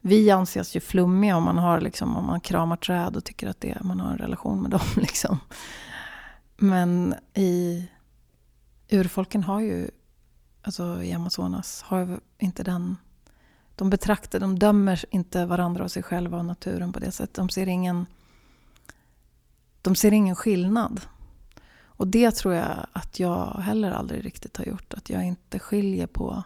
vi 0.00 0.30
anses 0.30 0.76
ju 0.76 0.80
flummiga 0.80 1.36
om 1.36 1.42
man, 1.42 1.58
har 1.58 1.80
liksom, 1.80 2.16
om 2.16 2.26
man 2.26 2.40
kramar 2.40 2.76
träd 2.76 3.16
och 3.16 3.24
tycker 3.24 3.48
att 3.48 3.60
det, 3.60 3.78
man 3.80 4.00
har 4.00 4.12
en 4.12 4.18
relation 4.18 4.62
med 4.62 4.70
dem. 4.70 4.80
Liksom. 4.96 5.38
Men 6.60 7.14
i 7.34 7.88
urfolken 8.90 9.42
har 9.42 9.60
ju, 9.60 9.90
alltså 10.62 11.02
i 11.02 11.12
Amazonas, 11.12 11.82
har 11.82 12.20
inte 12.38 12.62
den... 12.62 12.96
De 13.74 13.90
betraktar, 13.90 14.40
de 14.40 14.58
dömer 14.58 15.04
inte 15.10 15.46
varandra 15.46 15.84
och 15.84 15.90
sig 15.90 16.02
själva 16.02 16.38
och 16.38 16.44
naturen 16.44 16.92
på 16.92 17.00
det 17.00 17.10
sättet. 17.10 17.34
De 17.34 17.48
ser 17.48 17.66
ingen, 17.66 18.06
de 19.82 19.94
ser 19.94 20.12
ingen 20.12 20.36
skillnad. 20.36 21.00
Och 21.98 22.08
det 22.08 22.30
tror 22.30 22.54
jag 22.54 22.86
att 22.92 23.20
jag 23.20 23.46
heller 23.46 23.90
aldrig 23.90 24.24
riktigt 24.24 24.56
har 24.56 24.64
gjort. 24.64 24.94
Att 24.94 25.10
jag 25.10 25.24
inte 25.24 25.58
skiljer 25.58 26.06
på 26.06 26.42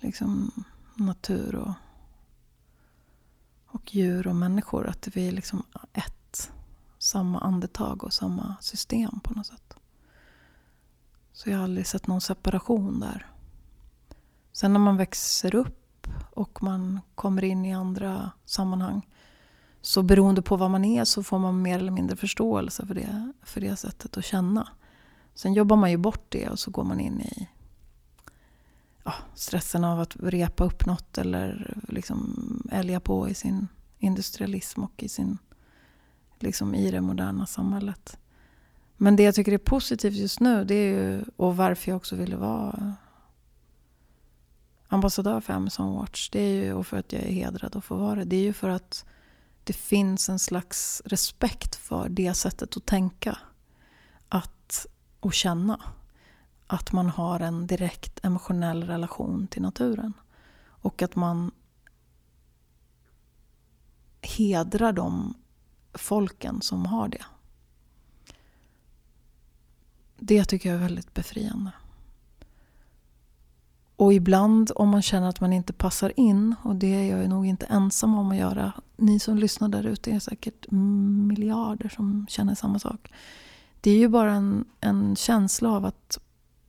liksom, 0.00 0.50
natur 0.94 1.54
och, 1.54 1.72
och 3.66 3.94
djur 3.94 4.26
och 4.26 4.36
människor. 4.36 4.86
Att 4.86 5.08
vi 5.12 5.28
är 5.28 5.32
liksom 5.32 5.62
ett. 5.92 6.15
Samma 7.06 7.38
andetag 7.38 8.04
och 8.04 8.12
samma 8.12 8.56
system 8.60 9.20
på 9.20 9.34
något 9.34 9.46
sätt. 9.46 9.74
Så 11.32 11.50
jag 11.50 11.56
har 11.56 11.64
aldrig 11.64 11.86
sett 11.86 12.06
någon 12.06 12.20
separation 12.20 13.00
där. 13.00 13.26
Sen 14.52 14.72
när 14.72 14.80
man 14.80 14.96
växer 14.96 15.54
upp 15.54 16.06
och 16.30 16.62
man 16.62 17.00
kommer 17.14 17.44
in 17.44 17.64
i 17.64 17.74
andra 17.74 18.30
sammanhang 18.44 19.08
så 19.80 20.02
beroende 20.02 20.42
på 20.42 20.56
vad 20.56 20.70
man 20.70 20.84
är 20.84 21.04
så 21.04 21.22
får 21.22 21.38
man 21.38 21.62
mer 21.62 21.78
eller 21.78 21.92
mindre 21.92 22.16
förståelse 22.16 22.86
för 22.86 22.94
det, 22.94 23.32
för 23.42 23.60
det 23.60 23.76
sättet 23.76 24.16
att 24.16 24.24
känna. 24.24 24.68
Sen 25.34 25.54
jobbar 25.54 25.76
man 25.76 25.90
ju 25.90 25.96
bort 25.96 26.26
det 26.28 26.48
och 26.48 26.58
så 26.58 26.70
går 26.70 26.84
man 26.84 27.00
in 27.00 27.20
i 27.20 27.48
ja, 29.04 29.14
stressen 29.34 29.84
av 29.84 30.00
att 30.00 30.16
repa 30.16 30.64
upp 30.64 30.86
något 30.86 31.18
eller 31.18 31.76
liksom 31.88 32.62
älga 32.72 33.00
på 33.00 33.28
i 33.28 33.34
sin 33.34 33.68
industrialism 33.98 34.82
och 34.82 35.02
i, 35.02 35.08
sin, 35.08 35.38
liksom 36.38 36.74
i 36.74 36.90
det 36.90 37.00
moderna 37.00 37.46
samhället. 37.46 38.18
Men 38.96 39.16
det 39.16 39.22
jag 39.22 39.34
tycker 39.34 39.52
är 39.52 39.58
positivt 39.58 40.14
just 40.14 40.40
nu, 40.40 40.64
det 40.64 40.74
är 40.74 40.88
ju, 40.88 41.24
och 41.36 41.56
varför 41.56 41.90
jag 41.90 41.96
också 41.96 42.16
ville 42.16 42.36
vara 42.36 42.94
ambassadör 44.88 45.40
för 45.40 45.52
Amazon 45.52 45.94
Watch, 45.94 46.30
det 46.30 46.40
är 46.40 46.64
ju, 46.64 46.72
och 46.72 46.86
för 46.86 46.96
att 46.96 47.12
jag 47.12 47.22
är 47.22 47.32
hedrad 47.32 47.76
att 47.76 47.84
få 47.84 47.96
vara 47.96 48.14
det, 48.14 48.24
det 48.24 48.36
är 48.36 48.42
ju 48.42 48.52
för 48.52 48.68
att 48.68 49.04
det 49.64 49.72
finns 49.72 50.28
en 50.28 50.38
slags 50.38 51.02
respekt 51.04 51.74
för 51.74 52.08
det 52.08 52.34
sättet 52.34 52.76
att 52.76 52.86
tänka 52.86 53.38
att, 54.28 54.86
och 55.20 55.34
känna. 55.34 55.80
Att 56.66 56.92
man 56.92 57.08
har 57.08 57.40
en 57.40 57.66
direkt 57.66 58.24
emotionell 58.24 58.84
relation 58.84 59.46
till 59.46 59.62
naturen. 59.62 60.12
Och 60.58 61.02
att 61.02 61.16
man 61.16 61.50
hedrar 64.20 64.92
de 64.92 65.34
folken 65.98 66.62
som 66.62 66.86
har 66.86 67.08
det. 67.08 67.24
Det 70.18 70.44
tycker 70.44 70.68
jag 70.68 70.76
är 70.76 70.82
väldigt 70.82 71.14
befriande. 71.14 71.72
Och 73.96 74.12
ibland 74.12 74.70
om 74.74 74.88
man 74.88 75.02
känner 75.02 75.28
att 75.28 75.40
man 75.40 75.52
inte 75.52 75.72
passar 75.72 76.12
in, 76.16 76.54
och 76.62 76.76
det 76.76 76.94
är 76.94 77.16
jag 77.16 77.28
nog 77.28 77.46
inte 77.46 77.66
ensam 77.66 78.18
om 78.18 78.30
att 78.30 78.36
göra. 78.36 78.72
Ni 78.96 79.18
som 79.18 79.36
lyssnar 79.36 79.68
där 79.68 79.86
ute 79.86 80.10
är 80.10 80.20
säkert 80.20 80.66
miljarder 80.70 81.88
som 81.88 82.26
känner 82.28 82.54
samma 82.54 82.78
sak. 82.78 83.12
Det 83.80 83.90
är 83.90 83.98
ju 83.98 84.08
bara 84.08 84.32
en, 84.32 84.64
en 84.80 85.16
känsla 85.16 85.70
av 85.70 85.84
att 85.84 86.18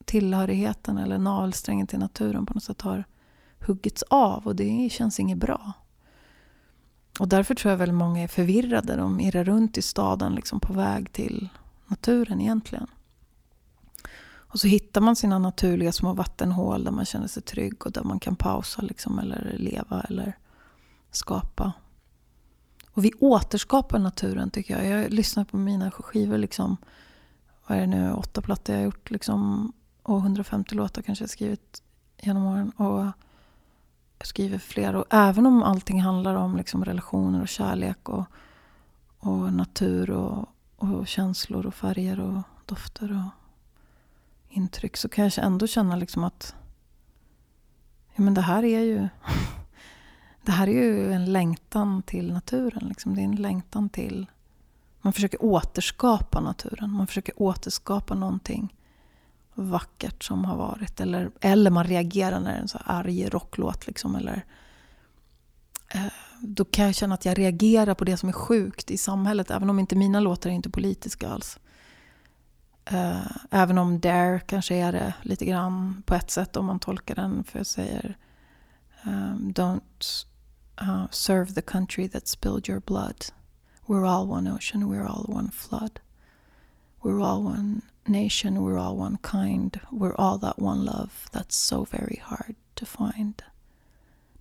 tillhörigheten 0.05 0.97
eller 0.97 1.17
navelsträngen 1.17 1.87
till 1.87 1.99
naturen 1.99 2.45
på 2.45 2.53
något 2.53 2.63
sätt 2.63 2.81
har 2.81 3.03
huggits 3.59 4.03
av 4.03 4.47
och 4.47 4.55
det 4.55 4.89
känns 4.91 5.19
inget 5.19 5.37
bra. 5.37 5.73
Och 7.19 7.27
därför 7.27 7.55
tror 7.55 7.69
jag 7.71 7.77
väldigt 7.77 7.97
många 7.97 8.23
är 8.23 8.27
förvirrade. 8.27 8.95
De 8.95 9.19
irrar 9.19 9.43
runt 9.43 9.77
i 9.77 9.81
staden 9.81 10.35
liksom 10.35 10.59
på 10.59 10.73
väg 10.73 11.11
till 11.11 11.49
naturen 11.87 12.41
egentligen. 12.41 12.87
Och 14.49 14.59
så 14.59 14.67
hittar 14.67 15.01
man 15.01 15.15
sina 15.15 15.39
naturliga 15.39 15.91
små 15.91 16.13
vattenhål 16.13 16.83
där 16.83 16.91
man 16.91 17.05
känner 17.05 17.27
sig 17.27 17.43
trygg 17.43 17.85
och 17.85 17.91
där 17.91 18.03
man 18.03 18.19
kan 18.19 18.35
pausa 18.35 18.81
liksom, 18.81 19.19
eller 19.19 19.55
leva 19.57 20.01
eller 20.01 20.37
skapa. 21.11 21.73
Och 22.91 23.05
vi 23.05 23.13
återskapar 23.19 23.99
naturen 23.99 24.49
tycker 24.49 24.77
jag. 24.77 25.03
Jag 25.03 25.13
lyssnar 25.13 25.43
på 25.43 25.57
mina 25.57 25.91
skivor, 25.91 26.37
liksom, 26.37 26.77
vad 27.67 27.77
är 27.77 27.81
det 27.81 27.87
nu, 27.87 28.13
åtta 28.13 28.41
plattor 28.41 28.75
jag 28.75 28.79
har 28.79 28.85
gjort 28.85 29.11
liksom, 29.11 29.73
och 30.03 30.17
150 30.17 30.75
låtar 30.75 31.01
kanske 31.01 31.23
jag 31.23 31.29
skrivit 31.29 31.83
genom 32.21 32.45
åren. 32.45 32.69
Och 32.69 33.05
skriver 34.25 34.57
fler. 34.57 34.95
Och 34.95 35.05
även 35.09 35.45
om 35.45 35.63
allting 35.63 36.01
handlar 36.01 36.35
om 36.35 36.57
liksom, 36.57 36.85
relationer 36.85 37.41
och 37.41 37.47
kärlek 37.47 38.09
och, 38.09 38.25
och 39.19 39.53
natur 39.53 40.09
och, 40.09 40.45
och 40.75 41.07
känslor 41.07 41.65
och 41.65 41.73
färger 41.73 42.19
och 42.19 42.41
dofter 42.65 43.11
och 43.11 43.47
intryck 44.49 44.97
så 44.97 45.09
kan 45.09 45.23
jag 45.23 45.33
ändå 45.37 45.67
känna 45.67 45.95
liksom 45.95 46.23
att 46.23 46.55
ja, 48.15 48.23
men 48.23 48.33
det 48.33 48.41
här 48.41 48.63
är 48.63 48.79
ju 48.79 49.07
det 50.45 50.51
här 50.51 50.67
är 50.67 50.71
ju 50.71 51.13
en 51.13 51.33
längtan 51.33 52.01
till 52.01 52.33
naturen. 52.33 52.87
Liksom. 52.87 53.15
Det 53.15 53.21
är 53.21 53.25
en 53.25 53.35
längtan 53.35 53.89
till... 53.89 54.25
Man 55.01 55.13
försöker 55.13 55.43
återskapa 55.43 56.39
naturen. 56.39 56.91
Man 56.91 57.07
försöker 57.07 57.41
återskapa 57.41 58.15
någonting 58.15 58.73
vackert 59.57 60.23
som 60.23 60.45
har 60.45 60.57
varit. 60.57 60.99
Eller, 60.99 61.31
eller 61.41 61.71
man 61.71 61.83
reagerar 61.83 62.39
när 62.39 62.51
det 62.51 62.57
är 62.57 62.61
en 62.61 62.67
så 62.67 62.79
arg 62.85 63.29
rocklåt. 63.29 63.87
Liksom, 63.87 64.15
eller, 64.15 64.45
eh, 65.89 66.05
då 66.41 66.65
kan 66.65 66.85
jag 66.85 66.95
känna 66.95 67.13
att 67.13 67.25
jag 67.25 67.37
reagerar 67.37 67.93
på 67.93 68.05
det 68.05 68.17
som 68.17 68.29
är 68.29 68.33
sjukt 68.33 68.91
i 68.91 68.97
samhället. 68.97 69.51
Även 69.51 69.69
om 69.69 69.79
inte 69.79 69.95
mina 69.95 70.19
låtar 70.19 70.49
är 70.49 70.53
inte 70.53 70.69
politiska 70.69 71.29
alls. 71.29 71.59
Eh, 72.85 73.31
även 73.51 73.77
om 73.77 73.99
Dare 73.99 74.39
kanske 74.39 74.75
är 74.75 74.91
det 74.91 75.13
lite 75.21 75.45
grann 75.45 76.03
på 76.05 76.15
ett 76.15 76.31
sätt 76.31 76.57
om 76.57 76.65
man 76.65 76.79
tolkar 76.79 77.15
den. 77.15 77.43
För 77.43 77.59
jag 77.59 77.67
säger 77.67 78.17
um, 79.05 79.53
Don't 79.55 80.25
uh, 80.81 81.05
serve 81.11 81.53
the 81.53 81.61
country 81.61 82.09
that 82.09 82.27
spilled 82.27 82.69
your 82.69 82.79
blood. 82.79 83.25
We're 83.85 84.05
all 84.05 84.29
one 84.29 84.53
ocean, 84.53 84.83
we're 84.83 85.07
all 85.07 85.25
one 85.27 85.51
flood. 85.51 85.99
We're 87.01 87.23
all 87.23 87.45
one 87.45 87.81
nation, 88.07 88.57
we're 88.57 88.79
all 88.79 88.97
one 88.97 89.17
kind. 89.21 89.79
We're 89.91 90.15
all 90.15 90.39
that 90.39 90.59
one 90.59 90.85
love 90.85 91.11
that's 91.31 91.55
so 91.55 91.85
very 91.91 92.21
hard 92.23 92.55
to 92.75 92.85
find. 92.85 93.43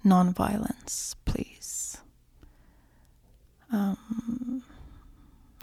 Non-violence, 0.03 1.17
please. 1.25 1.99
Um, 3.69 4.63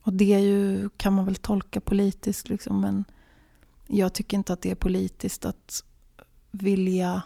och 0.02 0.14
det 0.14 0.40
ju, 0.40 0.90
kan 0.98 1.14
man 1.14 1.26
väl 1.26 1.36
tolka 1.36 1.82
politiskt, 1.82 2.50
liksom, 2.50 2.82
men 2.82 3.06
jag 3.88 4.14
tycker 4.14 4.38
inte 4.38 4.54
att 4.54 4.62
det 4.62 4.72
är 4.72 4.76
politiskt 4.76 5.46
att 5.46 5.84
vilja 6.52 7.22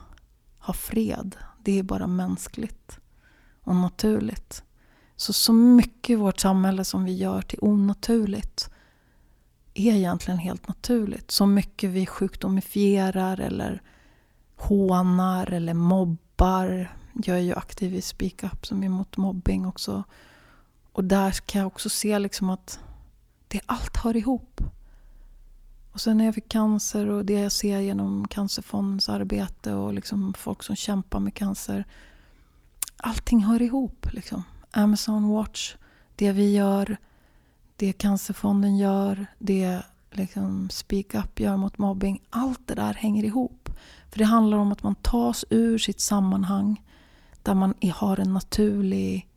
ha 0.59 0.73
fred. 0.73 1.35
Det 1.63 1.79
är 1.79 1.83
bara 1.83 2.07
mänskligt 2.07 2.99
och 3.63 3.75
naturligt. 3.75 4.63
Så, 5.15 5.33
så 5.33 5.53
mycket 5.53 6.09
i 6.09 6.15
vårt 6.15 6.39
samhälle 6.39 6.85
som 6.85 7.05
vi 7.05 7.15
gör 7.15 7.41
till 7.41 7.59
onaturligt 7.61 8.69
är 9.77 9.93
egentligen 9.93 10.37
helt 10.37 10.67
naturligt. 10.67 11.31
Så 11.31 11.45
mycket 11.45 11.89
vi 11.89 12.05
sjukdomifierar 12.05 13.39
eller 13.39 13.81
hånar 14.55 15.53
eller 15.53 15.73
mobbar. 15.73 16.95
Jag 17.13 17.37
är 17.37 17.41
ju 17.41 17.53
aktiv 17.53 17.95
i 17.95 18.01
Speak 18.01 18.43
Up 18.43 18.65
som 18.65 18.83
är 18.83 18.89
mot 18.89 19.17
mobbing 19.17 19.65
också. 19.65 20.03
Och 20.91 21.03
där 21.03 21.31
kan 21.31 21.59
jag 21.59 21.67
också 21.67 21.89
se 21.89 22.19
liksom 22.19 22.49
att 22.49 22.79
det 23.47 23.61
allt 23.65 23.97
hör 23.97 24.17
ihop. 24.17 24.61
Och 25.91 26.01
sen 26.01 26.17
när 26.17 26.25
jag 26.25 26.35
fick 26.35 26.49
cancer 26.49 27.09
och 27.09 27.25
det 27.25 27.33
jag 27.33 27.51
ser 27.51 27.79
genom 27.79 28.27
Cancerfondens 28.27 29.09
arbete 29.09 29.73
och 29.73 29.93
liksom 29.93 30.33
folk 30.33 30.63
som 30.63 30.75
kämpar 30.75 31.19
med 31.19 31.33
cancer. 31.33 31.85
Allting 32.97 33.43
hör 33.43 33.61
ihop. 33.61 34.07
Liksom. 34.11 34.43
Amazon 34.71 35.29
Watch, 35.29 35.75
det 36.15 36.31
vi 36.31 36.55
gör, 36.55 36.97
det 37.77 37.93
Cancerfonden 37.93 38.77
gör, 38.77 39.25
det 39.39 39.81
liksom 40.11 40.69
Speak 40.69 41.15
Up 41.15 41.39
gör 41.39 41.57
mot 41.57 41.77
mobbing. 41.77 42.21
Allt 42.29 42.67
det 42.67 42.75
där 42.75 42.93
hänger 42.93 43.23
ihop. 43.23 43.69
För 44.09 44.19
det 44.19 44.25
handlar 44.25 44.57
om 44.57 44.71
att 44.71 44.83
man 44.83 44.95
tas 44.95 45.45
ur 45.49 45.77
sitt 45.77 46.01
sammanhang 46.01 46.83
där 47.43 47.53
man 47.53 47.73
har 47.93 48.19
en 48.19 48.33
naturlig... 48.33 49.27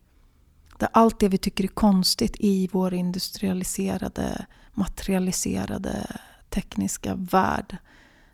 Där 0.77 0.89
allt 0.93 1.19
det 1.19 1.29
vi 1.29 1.37
tycker 1.37 1.63
är 1.63 1.67
konstigt 1.67 2.35
i 2.39 2.69
vår 2.71 2.93
industrialiserade, 2.93 4.45
materialiserade, 4.73 6.07
tekniska 6.49 7.15
värld. 7.15 7.77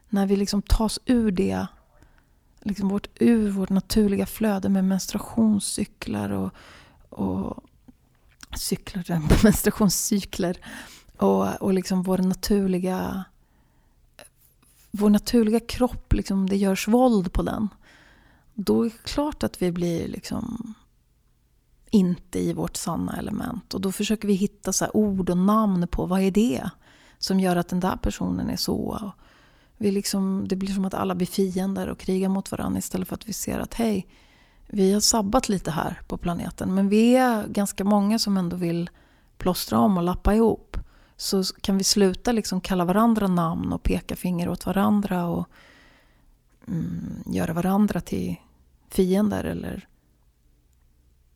När 0.09 0.25
vi 0.25 0.35
liksom 0.35 0.61
tas 0.61 0.99
ur 1.05 1.31
det, 1.31 1.67
liksom 2.61 2.89
vårt, 2.89 3.07
ur 3.19 3.49
vårt 3.49 3.69
naturliga 3.69 4.25
flöde 4.25 4.69
med 4.69 4.85
menstruationscyklar 4.85 6.29
och, 6.29 6.51
och 7.09 7.63
cykler, 8.57 9.21
menstruationscykler 9.43 10.57
och, 11.17 11.61
och 11.61 11.73
liksom 11.73 12.03
vår 12.03 12.17
naturliga 12.17 13.25
vår 14.91 15.09
naturliga 15.09 15.59
kropp, 15.59 16.13
liksom, 16.13 16.49
det 16.49 16.57
görs 16.57 16.87
våld 16.87 17.33
på 17.33 17.41
den. 17.41 17.69
Då 18.53 18.81
är 18.81 18.89
det 18.89 19.03
klart 19.03 19.43
att 19.43 19.61
vi 19.61 19.71
blir 19.71 20.07
liksom 20.07 20.73
inte 21.89 22.39
i 22.39 22.53
vårt 22.53 22.75
sanna 22.75 23.17
element. 23.17 23.73
Och 23.73 23.81
då 23.81 23.91
försöker 23.91 24.27
vi 24.27 24.33
hitta 24.33 24.73
så 24.73 24.87
ord 24.93 25.29
och 25.29 25.37
namn 25.37 25.87
på 25.87 26.05
vad 26.05 26.21
är 26.21 26.31
det 26.31 26.69
som 27.17 27.39
gör 27.39 27.55
att 27.55 27.69
den 27.69 27.79
där 27.79 27.95
personen 27.95 28.49
är 28.49 28.55
så. 28.55 29.11
Vi 29.77 29.91
liksom, 29.91 30.47
det 30.47 30.55
blir 30.55 30.73
som 30.73 30.85
att 30.85 30.93
alla 30.93 31.15
blir 31.15 31.27
fiender 31.27 31.87
och 31.87 31.99
krigar 31.99 32.29
mot 32.29 32.51
varandra 32.51 32.79
istället 32.79 33.07
för 33.07 33.15
att 33.15 33.29
vi 33.29 33.33
ser 33.33 33.59
att 33.59 33.73
hej, 33.73 34.07
vi 34.67 34.93
har 34.93 34.99
sabbat 34.99 35.49
lite 35.49 35.71
här 35.71 36.01
på 36.07 36.17
planeten. 36.17 36.75
Men 36.75 36.89
vi 36.89 37.15
är 37.15 37.47
ganska 37.47 37.83
många 37.83 38.19
som 38.19 38.37
ändå 38.37 38.55
vill 38.55 38.89
plåstra 39.37 39.79
om 39.79 39.97
och 39.97 40.03
lappa 40.03 40.35
ihop. 40.35 40.77
Så 41.17 41.43
kan 41.43 41.77
vi 41.77 41.83
sluta 41.83 42.31
liksom 42.31 42.61
kalla 42.61 42.85
varandra 42.85 43.27
namn 43.27 43.73
och 43.73 43.83
peka 43.83 44.15
finger 44.15 44.49
åt 44.49 44.65
varandra 44.65 45.25
och 45.25 45.47
mm, 46.67 47.23
göra 47.25 47.53
varandra 47.53 48.01
till 48.01 48.35
fiender 48.89 49.43
eller 49.43 49.87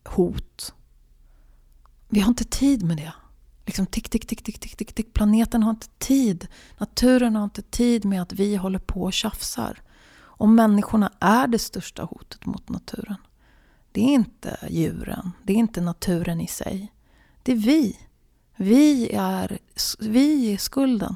hot. 0.03 0.73
Vi 2.09 2.19
har 2.19 2.27
inte 2.27 2.45
tid 2.45 2.83
med 2.83 2.97
det. 2.97 3.13
Liksom 3.65 3.85
tick, 3.85 4.09
tick, 4.09 4.27
tick, 4.27 4.43
tick, 4.43 4.59
tick, 4.59 4.75
tick, 4.75 4.93
tick. 4.93 5.13
Planeten 5.13 5.63
har 5.63 5.69
inte 5.69 5.87
tid. 5.87 6.47
Naturen 6.77 7.35
har 7.35 7.43
inte 7.43 7.61
tid 7.61 8.05
med 8.05 8.21
att 8.21 8.33
vi 8.33 8.55
håller 8.55 8.79
på 8.79 9.01
och 9.01 9.13
tjafsar. 9.13 9.81
Och 10.41 10.49
människorna 10.49 11.11
är 11.19 11.47
det 11.47 11.59
största 11.59 12.03
hotet 12.03 12.45
mot 12.45 12.69
naturen. 12.69 13.17
Det 13.91 14.01
är 14.01 14.13
inte 14.13 14.57
djuren, 14.69 15.31
det 15.43 15.53
är 15.53 15.57
inte 15.57 15.81
naturen 15.81 16.41
i 16.41 16.47
sig. 16.47 16.93
Det 17.43 17.51
är 17.51 17.55
vi. 17.55 17.99
Vi 18.55 19.11
är, 19.13 19.59
vi 19.99 20.53
är 20.53 20.57
skulden. 20.57 21.15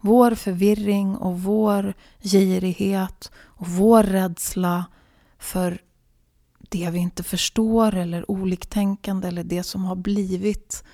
Vår 0.00 0.34
förvirring 0.34 1.16
och 1.16 1.42
vår 1.42 1.94
girighet 2.20 3.30
och 3.36 3.68
vår 3.68 4.02
rädsla 4.02 4.84
för 5.38 5.82
det 6.58 6.90
vi 6.90 6.98
inte 6.98 7.22
förstår 7.22 7.94
eller 7.94 8.30
oliktänkande 8.30 9.28
eller 9.28 9.44
det 9.44 9.62
som 9.62 9.84
har 9.84 9.96
blivit 9.96 10.84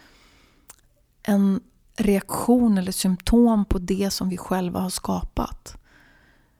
en 1.22 1.60
reaktion 1.96 2.78
eller 2.78 2.92
symptom 2.92 3.64
på 3.64 3.78
det 3.78 4.10
som 4.10 4.28
vi 4.28 4.36
själva 4.36 4.80
har 4.80 4.90
skapat. 4.90 5.76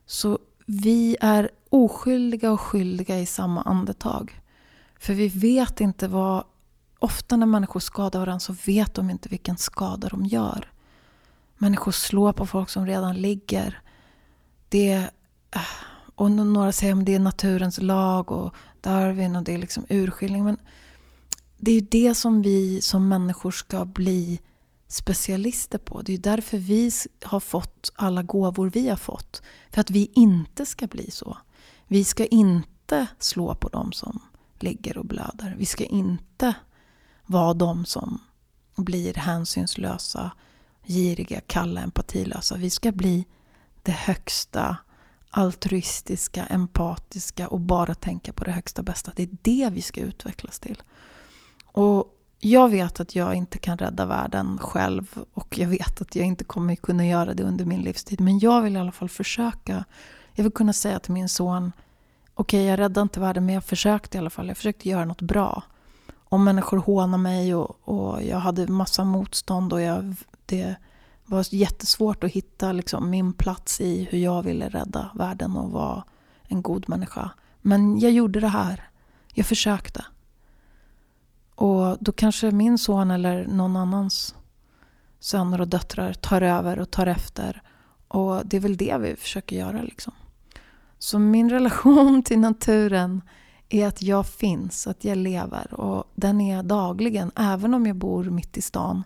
Så 0.06 0.38
vi 0.70 1.16
är 1.20 1.50
oskyldiga 1.70 2.52
och 2.52 2.60
skyldiga 2.60 3.18
i 3.18 3.26
samma 3.26 3.62
andetag. 3.62 4.40
För 4.98 5.14
vi 5.14 5.28
vet 5.28 5.80
inte 5.80 6.08
vad... 6.08 6.44
Ofta 6.98 7.36
när 7.36 7.46
människor 7.46 7.80
skadar 7.80 8.20
varandra 8.20 8.40
så 8.40 8.54
vet 8.66 8.94
de 8.94 9.10
inte 9.10 9.28
vilken 9.28 9.56
skada 9.56 10.08
de 10.08 10.26
gör. 10.26 10.70
Människor 11.58 11.92
slår 11.92 12.32
på 12.32 12.46
folk 12.46 12.70
som 12.70 12.86
redan 12.86 13.16
ligger. 13.16 13.80
Det 14.68 14.92
eh, 15.50 15.60
och 16.14 16.30
några 16.30 16.72
säger 16.72 16.96
att 16.96 17.06
det 17.06 17.14
är 17.14 17.18
naturens 17.18 17.80
lag 17.80 18.32
och 18.32 18.54
Darwin 18.80 19.36
och 19.36 19.42
det 19.42 19.54
är 19.54 19.58
liksom 19.58 19.86
urskiljning. 19.88 20.44
Men 20.44 20.56
det 21.56 21.72
är 21.72 21.80
det 21.80 22.14
som 22.14 22.42
vi 22.42 22.80
som 22.80 23.08
människor 23.08 23.50
ska 23.50 23.84
bli 23.84 24.40
specialister 24.88 25.78
på. 25.78 26.02
Det 26.02 26.14
är 26.14 26.18
därför 26.18 26.58
vi 26.58 26.90
har 27.22 27.40
fått 27.40 27.92
alla 27.94 28.22
gåvor 28.22 28.70
vi 28.70 28.88
har 28.88 28.96
fått. 28.96 29.42
För 29.70 29.80
att 29.80 29.90
vi 29.90 30.10
inte 30.14 30.66
ska 30.66 30.86
bli 30.86 31.10
så. 31.10 31.38
Vi 31.86 32.04
ska 32.04 32.26
inte 32.26 33.06
slå 33.18 33.54
på 33.54 33.68
dem 33.68 33.92
som 33.92 34.20
ligger 34.58 34.98
och 34.98 35.04
blöder. 35.04 35.54
Vi 35.58 35.66
ska 35.66 35.84
inte 35.84 36.54
vara 37.26 37.54
de 37.54 37.84
som 37.84 38.20
blir 38.76 39.14
hänsynslösa, 39.14 40.30
giriga, 40.86 41.40
kalla, 41.40 41.80
empatilösa. 41.80 42.56
Vi 42.56 42.70
ska 42.70 42.92
bli 42.92 43.26
det 43.82 43.92
högsta 43.92 44.76
altruistiska, 45.30 46.46
empatiska 46.46 47.48
och 47.48 47.60
bara 47.60 47.94
tänka 47.94 48.32
på 48.32 48.44
det 48.44 48.50
högsta 48.50 48.82
bästa. 48.82 49.12
Det 49.16 49.22
är 49.22 49.36
det 49.42 49.70
vi 49.72 49.82
ska 49.82 50.00
utvecklas 50.00 50.58
till. 50.58 50.82
Och 51.64 52.17
jag 52.40 52.68
vet 52.68 53.00
att 53.00 53.14
jag 53.14 53.34
inte 53.34 53.58
kan 53.58 53.78
rädda 53.78 54.06
världen 54.06 54.58
själv 54.58 55.24
och 55.34 55.58
jag 55.58 55.68
vet 55.68 56.00
att 56.00 56.16
jag 56.16 56.26
inte 56.26 56.44
kommer 56.44 56.76
kunna 56.76 57.06
göra 57.06 57.34
det 57.34 57.42
under 57.42 57.64
min 57.64 57.80
livstid. 57.80 58.20
Men 58.20 58.38
jag 58.38 58.62
vill 58.62 58.76
i 58.76 58.78
alla 58.78 58.92
fall 58.92 59.08
försöka. 59.08 59.84
Jag 60.34 60.44
vill 60.44 60.52
kunna 60.52 60.72
säga 60.72 60.98
till 60.98 61.12
min 61.12 61.28
son 61.28 61.72
okej, 62.34 62.60
okay, 62.60 62.70
jag 62.70 62.78
räddade 62.78 63.02
inte 63.02 63.20
världen 63.20 63.46
men 63.46 63.54
jag 63.54 63.64
försökte 63.64 64.16
i 64.16 64.18
alla 64.18 64.30
fall. 64.30 64.48
Jag 64.48 64.56
försökte 64.56 64.88
göra 64.88 65.04
något 65.04 65.22
bra. 65.22 65.62
Om 66.24 66.44
människor 66.44 66.76
hånar 66.76 67.18
mig 67.18 67.54
och, 67.54 67.88
och 67.88 68.22
jag 68.22 68.38
hade 68.38 68.66
massa 68.66 69.04
motstånd 69.04 69.72
och 69.72 69.80
jag, 69.80 70.14
det 70.46 70.76
var 71.24 71.54
jättesvårt 71.54 72.24
att 72.24 72.30
hitta 72.30 72.72
liksom, 72.72 73.10
min 73.10 73.32
plats 73.32 73.80
i 73.80 74.08
hur 74.10 74.18
jag 74.18 74.42
ville 74.42 74.68
rädda 74.68 75.10
världen 75.14 75.56
och 75.56 75.70
vara 75.70 76.04
en 76.42 76.62
god 76.62 76.88
människa. 76.88 77.30
Men 77.60 77.98
jag 77.98 78.12
gjorde 78.12 78.40
det 78.40 78.48
här. 78.48 78.88
Jag 79.34 79.46
försökte. 79.46 80.04
Och 81.58 81.96
då 82.00 82.12
kanske 82.12 82.50
min 82.50 82.78
son 82.78 83.10
eller 83.10 83.46
någon 83.46 83.76
annans 83.76 84.34
söner 85.20 85.60
och 85.60 85.68
döttrar 85.68 86.12
tar 86.12 86.42
över 86.42 86.78
och 86.78 86.90
tar 86.90 87.06
efter. 87.06 87.62
Och 88.08 88.46
det 88.46 88.56
är 88.56 88.60
väl 88.60 88.76
det 88.76 88.98
vi 89.00 89.16
försöker 89.16 89.56
göra. 89.56 89.82
Liksom. 89.82 90.12
Så 90.98 91.18
min 91.18 91.50
relation 91.56 92.22
till 92.22 92.38
naturen 92.38 93.22
är 93.68 93.86
att 93.86 94.02
jag 94.02 94.26
finns, 94.26 94.86
att 94.86 95.04
jag 95.04 95.18
lever. 95.18 95.74
Och 95.74 96.12
den 96.14 96.40
är 96.40 96.62
dagligen, 96.62 97.32
även 97.36 97.74
om 97.74 97.86
jag 97.86 97.96
bor 97.96 98.24
mitt 98.24 98.56
i 98.56 98.62
stan. 98.62 99.02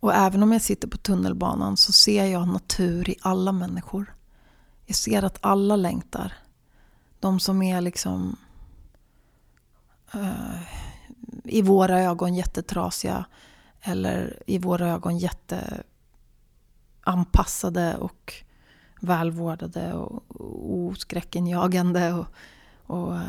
Och 0.00 0.14
även 0.14 0.42
om 0.42 0.52
jag 0.52 0.62
sitter 0.62 0.88
på 0.88 0.96
tunnelbanan 0.96 1.76
så 1.76 1.92
ser 1.92 2.24
jag 2.24 2.48
natur 2.48 3.10
i 3.10 3.16
alla 3.20 3.52
människor. 3.52 4.14
Jag 4.86 4.96
ser 4.96 5.22
att 5.22 5.38
alla 5.40 5.76
längtar. 5.76 6.32
De 7.20 7.40
som 7.40 7.62
är 7.62 7.80
liksom 7.80 8.36
Eh, 10.14 10.62
i 11.44 11.62
våra 11.62 12.00
ögon 12.00 12.34
jättetrasiga 12.34 13.24
eller 13.80 14.42
i 14.46 14.58
våra 14.58 14.88
ögon 14.88 15.18
jätteanpassade 15.18 17.96
och 17.96 18.34
välvårdade 19.00 19.92
och 19.92 20.22
oskräckinjagande 20.88 22.12
och, 22.12 22.26
och 22.86 23.16
eh, 23.16 23.22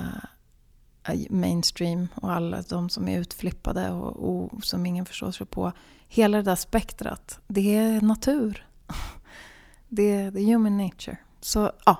mainstream 1.29 2.07
och 2.15 2.31
alla 2.31 2.61
de 2.61 2.89
som 2.89 3.07
är 3.07 3.19
utflippade 3.19 3.91
och, 3.91 4.29
och 4.29 4.65
som 4.65 4.85
ingen 4.85 5.05
förstår 5.05 5.31
sig 5.31 5.45
på. 5.45 5.71
Hela 6.07 6.37
det 6.37 6.43
där 6.43 6.55
spektrat, 6.55 7.39
det 7.47 7.75
är 7.75 8.01
natur. 8.01 8.67
Det 9.95 10.11
är, 10.11 10.31
det 10.31 10.41
är 10.41 10.45
human 10.45 10.77
nature. 10.77 11.17
Så 11.41 11.71
ja, 11.85 11.97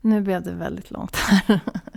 nu 0.00 0.20
blev 0.20 0.42
det 0.42 0.52
väldigt 0.52 0.90
långt 0.90 1.16
här. 1.16 1.60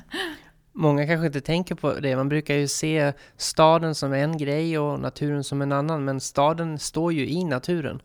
Många 0.76 1.08
kanske 1.08 1.28
inte 1.28 1.42
tänker 1.42 1.76
på 1.76 1.94
det. 1.94 2.16
Man 2.16 2.30
brukar 2.30 2.56
ju 2.56 2.68
se 2.68 3.14
staden 3.38 3.96
som 3.96 4.14
en 4.14 4.38
grej 4.38 4.80
och 4.80 5.00
naturen 5.00 5.44
som 5.44 5.62
en 5.62 5.72
annan. 5.72 6.06
Men 6.06 6.20
staden 6.20 6.80
står 6.80 7.14
ju 7.14 7.28
i 7.28 7.44
naturen. 7.44 8.02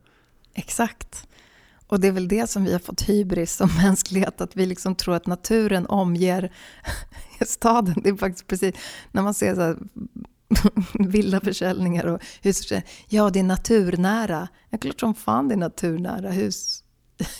Exakt. 0.54 1.28
Och 1.86 2.00
det 2.00 2.08
är 2.08 2.12
väl 2.12 2.28
det 2.28 2.50
som 2.50 2.64
vi 2.64 2.72
har 2.72 2.78
fått 2.78 3.02
hybris 3.02 3.52
som 3.56 3.70
mänsklighet, 3.82 4.40
att 4.40 4.56
vi 4.56 4.66
liksom 4.66 4.94
tror 4.94 5.14
att 5.14 5.26
naturen 5.26 5.86
omger 5.86 6.52
staden. 7.46 8.00
Det 8.02 8.08
är 8.08 8.16
faktiskt 8.16 8.46
precis 8.46 8.74
när 9.12 9.22
man 9.22 9.34
ser 9.34 9.54
så 9.54 9.60
här 9.60 9.76
villaförsäljningar 11.08 12.06
och 12.06 12.22
husförsäljningar. 12.42 12.90
Ja, 13.08 13.30
det 13.30 13.38
är 13.38 13.44
naturnära. 13.44 14.48
Ja, 14.70 14.78
klart 14.78 15.00
som 15.00 15.14
fan 15.14 15.48
det 15.48 15.54
är 15.54 15.56
naturnära. 15.56 16.30
Hus, 16.30 16.84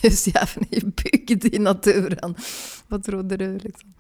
husjäveln 0.03 0.67
är 0.71 0.75
ju 0.75 0.91
byggd 0.91 1.45
i 1.55 1.59
naturen. 1.59 2.35
Vad 2.87 3.05
trodde 3.05 3.37
du? 3.37 3.59
Liksom? 3.59 3.95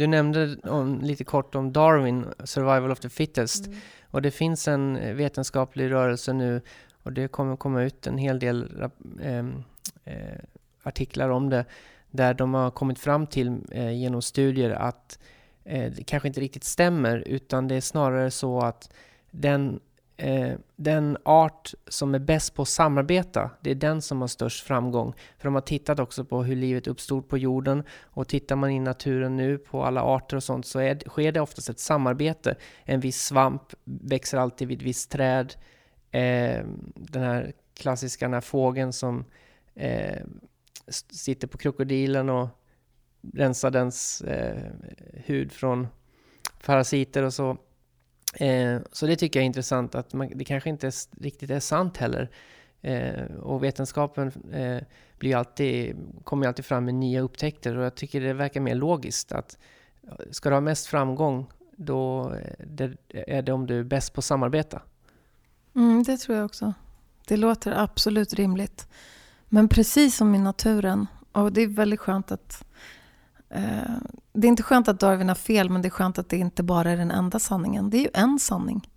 Du 0.00 0.06
nämnde 0.06 0.56
om, 0.64 1.00
lite 1.00 1.24
kort 1.24 1.54
om 1.54 1.72
Darwin, 1.72 2.26
Survival 2.44 2.90
of 2.90 3.00
the 3.00 3.08
Fittest. 3.08 3.66
Mm. 3.66 3.78
Och 4.10 4.22
det 4.22 4.30
finns 4.30 4.68
en 4.68 5.16
vetenskaplig 5.16 5.90
rörelse 5.90 6.32
nu 6.32 6.60
och 7.02 7.12
det 7.12 7.28
kommer 7.28 7.56
komma 7.56 7.82
ut 7.82 8.06
en 8.06 8.18
hel 8.18 8.38
del 8.38 8.82
äh, 9.22 9.38
äh, 9.38 9.44
artiklar 10.82 11.28
om 11.28 11.50
det 11.50 11.64
där 12.10 12.34
de 12.34 12.54
har 12.54 12.70
kommit 12.70 12.98
fram 12.98 13.26
till 13.26 13.58
äh, 13.70 13.92
genom 13.92 14.22
studier 14.22 14.70
att 14.70 15.18
det 15.64 16.06
kanske 16.06 16.28
inte 16.28 16.40
riktigt 16.40 16.64
stämmer 16.64 17.18
utan 17.26 17.68
det 17.68 17.74
är 17.74 17.80
snarare 17.80 18.30
så 18.30 18.60
att 18.60 18.92
den 19.30 19.80
eh, 20.20 20.54
den 20.76 21.16
art 21.22 21.74
som 21.88 22.14
är 22.14 22.18
bäst 22.18 22.54
på 22.54 22.62
att 22.62 22.68
samarbeta, 22.68 23.50
det 23.60 23.70
är 23.70 23.74
den 23.74 24.02
som 24.02 24.20
har 24.20 24.28
störst 24.28 24.66
framgång. 24.66 25.14
För 25.38 25.44
de 25.44 25.54
har 25.54 25.62
tittat 25.62 26.00
också 26.00 26.24
på 26.24 26.42
hur 26.42 26.56
livet 26.56 26.86
uppstod 26.86 27.28
på 27.28 27.38
jorden 27.38 27.84
och 28.02 28.28
tittar 28.28 28.56
man 28.56 28.70
i 28.70 28.80
naturen 28.80 29.36
nu 29.36 29.58
på 29.58 29.84
alla 29.84 30.02
arter 30.02 30.36
och 30.36 30.42
sånt 30.42 30.66
så 30.66 30.78
är, 30.78 31.08
sker 31.08 31.32
det 31.32 31.40
oftast 31.40 31.68
ett 31.68 31.78
samarbete. 31.78 32.56
En 32.84 33.00
viss 33.00 33.22
svamp 33.22 33.62
växer 33.84 34.38
alltid 34.38 34.68
vid 34.68 34.78
ett 34.78 34.84
visst 34.84 35.10
träd. 35.10 35.54
Eh, 36.10 36.64
den 36.94 37.22
här 37.22 37.52
klassiska 37.74 38.24
den 38.24 38.34
här 38.34 38.40
fågeln 38.40 38.92
som 38.92 39.24
eh, 39.74 40.22
sitter 41.10 41.46
på 41.46 41.58
krokodilen 41.58 42.28
och 42.28 42.48
rensar 43.34 43.70
dens 43.70 44.20
eh, 44.20 44.62
hud 45.12 45.52
från 45.52 45.88
parasiter 46.64 47.22
och 47.22 47.34
så. 47.34 47.56
Eh, 48.34 48.80
så 48.92 49.06
det 49.06 49.16
tycker 49.16 49.40
jag 49.40 49.42
är 49.42 49.46
intressant 49.46 49.94
att 49.94 50.12
man, 50.12 50.32
det 50.34 50.44
kanske 50.44 50.70
inte 50.70 50.86
är, 50.86 51.22
riktigt 51.22 51.50
är 51.50 51.60
sant 51.60 51.96
heller. 51.96 52.30
Eh, 52.82 53.24
och 53.24 53.64
vetenskapen 53.64 54.32
eh, 54.52 54.82
blir 55.18 55.36
alltid, 55.36 55.96
kommer 56.24 56.46
alltid 56.46 56.64
fram 56.64 56.84
med 56.84 56.94
nya 56.94 57.20
upptäckter 57.20 57.76
och 57.76 57.84
jag 57.84 57.94
tycker 57.94 58.20
det 58.20 58.32
verkar 58.32 58.60
mer 58.60 58.74
logiskt 58.74 59.32
att 59.32 59.58
eh, 60.02 60.12
ska 60.30 60.48
du 60.48 60.56
ha 60.56 60.60
mest 60.60 60.86
framgång 60.86 61.46
då 61.76 62.32
eh, 62.34 62.66
det, 62.66 62.96
är 63.08 63.42
det 63.42 63.52
om 63.52 63.66
du 63.66 63.78
är 63.78 63.84
bäst 63.84 64.14
på 64.14 64.18
att 64.18 64.24
samarbeta. 64.24 64.82
Mm, 65.74 66.02
det 66.02 66.16
tror 66.16 66.36
jag 66.36 66.44
också. 66.44 66.74
Det 67.26 67.36
låter 67.36 67.72
absolut 67.72 68.34
rimligt. 68.34 68.88
Men 69.48 69.68
precis 69.68 70.16
som 70.16 70.34
i 70.34 70.38
naturen, 70.38 71.06
och 71.32 71.52
det 71.52 71.60
är 71.60 71.66
väldigt 71.66 72.00
skönt 72.00 72.32
att 72.32 72.64
Eh, 73.50 73.96
det 74.32 74.46
är 74.46 74.48
inte 74.48 74.62
skönt 74.62 74.88
att 74.88 75.00
Darwin 75.00 75.28
har 75.28 75.34
fel, 75.34 75.70
men 75.70 75.82
det 75.82 75.88
är 75.88 75.90
skönt 75.90 76.18
att 76.18 76.28
det 76.28 76.36
inte 76.36 76.62
bara 76.62 76.90
är 76.90 76.96
den 76.96 77.10
enda 77.10 77.38
sanningen. 77.38 77.90
Det 77.90 77.96
är 77.96 78.02
ju 78.02 78.10
en 78.14 78.38
sanning. 78.38 78.90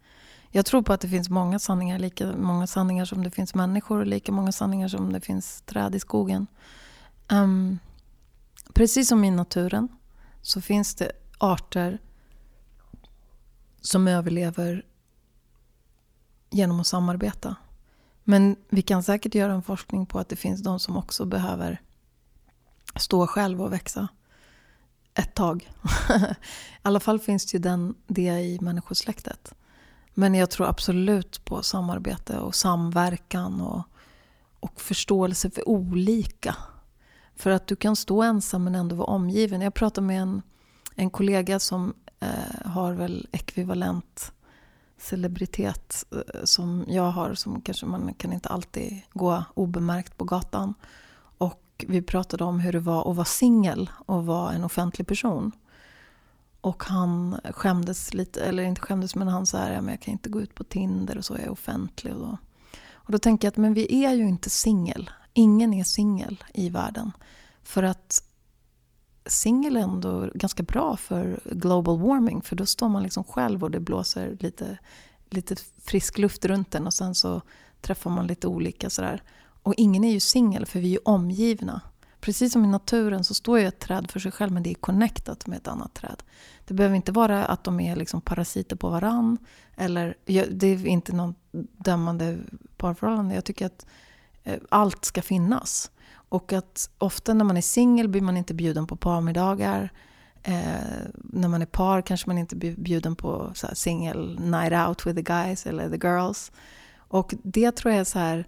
Jag 0.50 0.66
tror 0.66 0.82
på 0.82 0.94
att 0.94 1.02
det 1.02 1.08
finns 1.08 1.30
många 1.30 1.60
sanningar, 1.60 2.00
lika 2.00 2.32
många 2.38 2.68
sanningar 2.68 3.06
som 3.06 3.24
det 3.24 3.32
finns 3.32 3.56
människor 3.56 4.00
och 4.00 4.08
lika 4.08 4.32
många 4.32 4.52
sanningar 4.52 4.88
som 4.88 5.14
det 5.14 5.22
finns 5.22 5.62
träd 5.62 5.96
i 5.96 6.00
skogen. 6.00 6.48
Um, 7.32 7.80
precis 8.74 9.08
som 9.08 9.24
i 9.24 9.32
naturen 9.32 9.88
så 10.42 10.62
finns 10.62 10.96
det 10.96 11.12
arter 11.38 12.00
som 13.82 14.08
överlever 14.08 14.86
genom 16.50 16.80
att 16.80 16.88
samarbeta. 16.88 17.56
Men 18.24 18.56
vi 18.70 18.82
kan 18.82 19.04
säkert 19.04 19.36
göra 19.36 19.54
en 19.54 19.64
forskning 19.64 20.06
på 20.06 20.20
att 20.20 20.30
det 20.30 20.36
finns 20.36 20.64
de 20.64 20.80
som 20.80 20.98
också 20.98 21.26
behöver 21.26 21.82
stå 22.96 23.28
själva 23.28 23.64
och 23.64 23.74
växa 23.74 24.08
ett 25.14 25.36
tag. 25.36 25.72
I 26.10 26.36
alla 26.82 27.00
fall 27.00 27.20
finns 27.20 27.46
det 27.46 27.58
ju 27.58 27.62
den, 27.62 27.96
det 28.08 28.22
i 28.22 28.60
människosläktet. 28.62 29.54
Men 30.14 30.36
jag 30.36 30.50
tror 30.50 30.68
absolut 30.68 31.46
på 31.46 31.64
samarbete 31.64 32.38
och 32.40 32.56
samverkan 32.56 33.62
och, 33.62 33.84
och 34.60 34.82
förståelse 34.82 35.50
för 35.50 35.70
olika. 35.70 36.56
För 37.36 37.50
att 37.50 37.68
du 37.68 37.76
kan 37.76 37.96
stå 37.96 38.24
ensam 38.24 38.64
men 38.64 38.76
ändå 38.76 38.96
vara 38.96 39.08
omgiven. 39.08 39.62
Jag 39.62 39.74
pratade 39.74 40.08
med 40.08 40.22
en, 40.22 40.42
en 40.96 41.10
kollega 41.10 41.60
som 41.60 41.94
eh, 42.20 42.72
har 42.72 42.94
väl 42.94 43.28
ekvivalent 43.32 44.32
celebritet 44.98 46.06
eh, 46.12 46.44
som 46.44 46.86
jag 46.88 47.12
har. 47.12 47.34
Som 47.34 47.62
kanske 47.62 47.86
man 47.86 48.14
kan 48.14 48.34
inte 48.34 48.50
alltid 48.50 49.02
gå 49.14 49.44
obemärkt 49.54 50.18
på 50.18 50.26
gatan 50.26 50.74
vi 51.78 52.02
pratade 52.02 52.44
om 52.44 52.60
hur 52.60 52.72
det 52.72 52.80
var 52.80 53.10
att 53.10 53.16
vara 53.16 53.26
singel 53.26 53.90
och 54.06 54.26
vara 54.26 54.54
en 54.54 54.64
offentlig 54.64 55.08
person. 55.08 55.52
Och 56.62 56.84
han 56.84 57.40
skämdes 57.52 58.14
lite, 58.14 58.42
eller 58.42 58.64
inte 58.64 58.82
skämdes 58.82 59.16
men 59.16 59.28
han 59.28 59.46
sa 59.46 59.70
ja, 59.70 59.82
men 59.82 59.90
jag 59.90 60.02
kan 60.02 60.12
inte 60.12 60.30
gå 60.30 60.42
ut 60.42 60.56
på 60.56 60.64
Tinder 60.64 61.18
och 61.18 61.26
så, 61.26 61.34
jag 61.34 61.44
är 61.44 61.50
offentlig. 61.50 62.14
Och 62.14 62.20
då, 62.20 62.38
och 62.92 63.12
då 63.12 63.18
tänker 63.18 63.48
jag 63.48 63.52
att 63.52 63.58
men 63.58 63.74
vi 63.74 64.06
är 64.06 64.14
ju 64.14 64.28
inte 64.30 64.50
singel. 64.50 65.10
Ingen 65.34 65.74
är 65.74 65.84
singel 65.84 66.44
i 66.54 66.70
världen. 66.70 67.12
För 67.64 67.84
att 67.84 68.24
singel 69.26 69.78
är 69.78 69.82
ändå 69.82 70.30
ganska 70.36 70.64
bra 70.64 70.98
för 70.98 71.40
global 71.46 72.00
warming. 72.00 72.42
För 72.42 72.56
då 72.56 72.66
står 72.66 72.90
man 72.90 73.04
liksom 73.04 73.24
själv 73.24 73.64
och 73.64 73.72
det 73.72 73.80
blåser 73.80 74.38
lite, 74.40 74.78
lite 75.30 75.56
frisk 75.84 76.18
luft 76.18 76.46
runt 76.46 76.76
en 76.76 76.88
och 76.88 76.94
sen 76.94 77.16
så 77.16 77.42
träffar 77.82 78.10
man 78.10 78.28
lite 78.28 78.48
olika 78.48 78.90
sådär. 78.90 79.24
Och 79.64 79.74
ingen 79.78 80.04
är 80.04 80.12
ju 80.12 80.20
singel 80.20 80.66
för 80.66 80.80
vi 80.80 80.88
är 80.88 80.92
ju 80.92 81.00
omgivna. 81.06 81.82
Precis 82.20 82.54
som 82.54 82.66
i 82.66 82.68
naturen 82.68 83.24
så 83.24 83.34
står 83.34 83.60
ju 83.60 83.68
ett 83.68 83.80
träd 83.80 84.12
för 84.12 84.20
sig 84.20 84.32
själv 84.32 84.52
men 84.52 84.64
det 84.64 84.70
är 84.70 84.74
connectat 84.74 85.48
med 85.48 85.58
ett 85.58 85.68
annat 85.68 85.94
träd. 85.94 86.24
Det 86.66 86.74
behöver 86.74 86.96
inte 86.96 87.12
vara 87.12 87.46
att 87.46 87.64
de 87.64 87.80
är 87.80 87.96
liksom 87.96 88.22
parasiter 88.22 88.76
på 88.76 88.90
varann. 88.90 89.38
Eller, 89.76 90.16
det 90.52 90.68
är 90.68 90.88
inte 90.88 91.16
något 91.16 91.36
dömande 91.78 92.38
parförhållande. 92.78 93.36
Jag 93.36 93.46
tycker 93.46 93.66
att 93.66 93.86
eh, 94.44 94.60
allt 94.70 95.06
ska 95.06 95.22
finnas. 95.22 95.92
Och 96.12 96.54
att 96.54 96.90
ofta 96.98 97.34
när 97.34 97.46
man 97.46 97.58
är 97.58 97.62
singel 97.62 98.10
blir 98.10 98.22
man 98.22 98.38
inte 98.38 98.54
bjuden 98.54 98.88
på 98.88 98.96
parmiddagar. 98.96 99.90
Eh, 100.44 101.08
när 101.16 101.48
man 101.48 101.62
är 101.62 101.66
par 101.66 102.02
kanske 102.02 102.30
man 102.30 102.38
inte 102.38 102.56
blir 102.56 102.76
bjuden 102.76 103.16
på 103.16 103.52
single 103.74 104.40
night 104.40 104.88
out 104.88 105.06
with 105.06 105.16
the 105.16 105.22
guys 105.22 105.66
eller 105.66 105.90
the 105.90 106.08
girls. 106.08 106.52
Och 106.96 107.34
det 107.44 107.72
tror 107.72 107.92
jag 107.92 108.02
är 108.02 108.06
så 108.06 108.20
här 108.20 108.46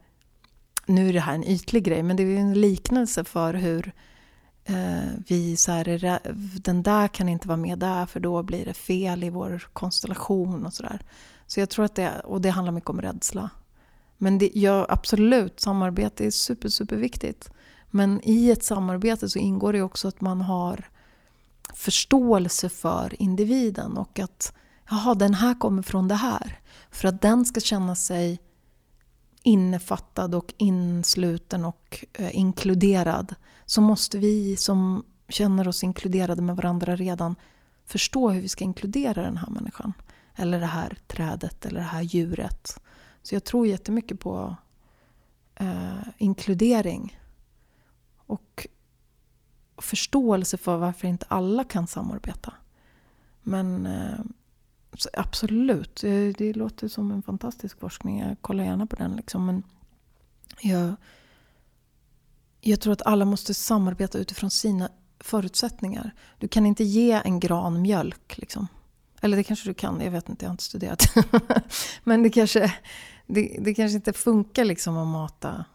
nu 0.86 1.10
är 1.10 1.13
det 1.13 1.19
här 1.19 1.36
en 1.36 1.43
ytlig 1.43 1.84
grej, 1.84 2.04
men 2.04 2.15
det 2.15 2.24
är 2.24 2.38
en 2.38 2.54
liknelse 2.54 3.24
för 3.24 3.54
hur 3.54 3.91
eh, 4.65 5.10
vi 5.28 5.58
så 5.58 5.71
här, 5.71 6.19
den 6.60 6.84
där 6.84 7.08
kan 7.08 7.30
inte 7.30 7.48
vara 7.48 7.58
med 7.58 7.80
där 7.80 8.06
för 8.06 8.19
då 8.19 8.43
blir 8.43 8.65
det 8.65 8.74
fel 8.74 9.24
i 9.24 9.30
vår 9.30 9.67
konstellation 9.74 10.65
och 10.65 10.74
sådär. 10.74 11.02
Så 11.48 11.60
jag 11.60 11.69
tror 11.69 11.86
att 11.86 11.95
det, 11.95 12.19
och 12.19 12.41
det 12.41 12.50
handlar 12.50 12.71
mycket 12.71 12.89
om 12.89 13.02
rädsla. 13.02 13.50
Men 14.17 14.38
det, 14.38 14.52
ja, 14.54 14.86
absolut, 14.89 15.60
samarbete 15.60 16.26
är 16.26 16.32
super, 16.32 16.69
superviktigt. 16.69 17.50
Men 17.91 18.21
i 18.24 18.52
ett 18.52 18.63
samarbete 18.63 19.30
så 19.30 19.39
ingår 19.39 19.74
det 19.74 19.82
också 19.82 20.08
att 20.08 20.21
man 20.21 20.41
har 20.41 20.89
förståelse 21.74 22.69
för 22.69 23.21
individen 23.21 23.98
och 23.98 24.19
att 24.19 24.54
jaha, 24.89 25.15
den 25.15 25.34
här 25.34 25.60
kommer 25.60 25.82
från 25.82 26.08
det 26.08 26.15
här. 26.15 26.60
För 26.91 27.08
att 27.08 27.21
den 27.21 27.45
ska 27.45 27.60
känna 27.60 27.95
sig 27.95 28.39
innefattad 29.46 30.36
och 30.36 30.54
insluten 30.58 31.66
och 31.66 32.06
eh, 32.14 32.36
inkluderad 32.36 33.36
så 33.66 33.82
måste 33.82 34.18
vi 34.18 34.56
som 34.58 35.06
känner 35.30 35.68
oss 35.68 35.84
inkluderade 35.84 36.42
med 36.42 36.56
varandra 36.56 36.96
redan 36.96 37.36
förstå 37.86 38.30
hur 38.30 38.42
vi 38.42 38.50
ska 38.50 38.64
inkludera 38.64 39.22
den 39.22 39.38
här 39.38 39.50
människan. 39.50 39.94
Eller 40.36 40.60
det 40.60 40.66
här 40.66 40.98
trädet 41.08 41.66
eller 41.66 41.80
det 41.80 41.86
här 41.86 42.02
djuret. 42.02 42.80
Så 43.22 43.36
jag 43.36 43.44
tror 43.44 43.68
jättemycket 43.68 44.20
på 44.20 44.56
eh, 45.56 46.08
inkludering. 46.18 47.20
Och 48.16 48.68
förståelse 49.78 50.58
för 50.58 50.78
varför 50.78 51.08
inte 51.08 51.26
alla 51.30 51.64
kan 51.64 51.88
samarbeta. 51.88 52.54
Men 53.42 53.86
eh, 53.86 54.20
absolut, 55.14 56.04
eh, 56.04 56.34
det, 56.38 56.54
låter 56.54 56.88
som 56.88 57.12
en 57.12 57.22
fantastisk 57.22 57.80
forskning. 57.80 58.20
Jag 58.20 58.42
kollar 58.42 58.64
gärna 58.64 58.86
på 58.86 58.96
den. 58.96 59.16
Liksom. 59.16 59.46
Men 59.46 59.64
jag, 60.62 60.96
jag 62.62 62.82
tror 62.82 62.94
att 62.94 63.02
alla 63.06 63.26
måste 63.26 63.54
samarbeta 63.54 64.18
utifrån 64.18 64.52
sina 64.52 64.90
förutsättningar. 65.20 66.12
Du 66.40 66.48
kan 66.48 66.66
inte 66.66 66.84
ge 66.84 67.22
en 67.26 67.40
gran 67.40 67.82
mjölk. 67.82 68.38
Liksom. 68.38 68.68
Eller 69.22 69.38
det 69.38 69.44
kanske 69.44 69.70
du 69.70 69.74
kan, 69.74 70.02
jag 70.02 70.12
vet 70.12 70.30
inte, 70.30 70.46
jag 70.46 70.50
har 70.50 70.54
inte 70.54 70.64
studerat. 70.64 71.04
Men 72.04 72.24
det 72.24 72.30
kanske, 72.30 72.74
det, 73.28 73.58
det 73.60 73.74
kanske 73.74 73.96
inte 73.96 74.14
funkar 74.14 74.66
liksom 74.66 74.98
att 74.98 75.08
mata 75.08 75.66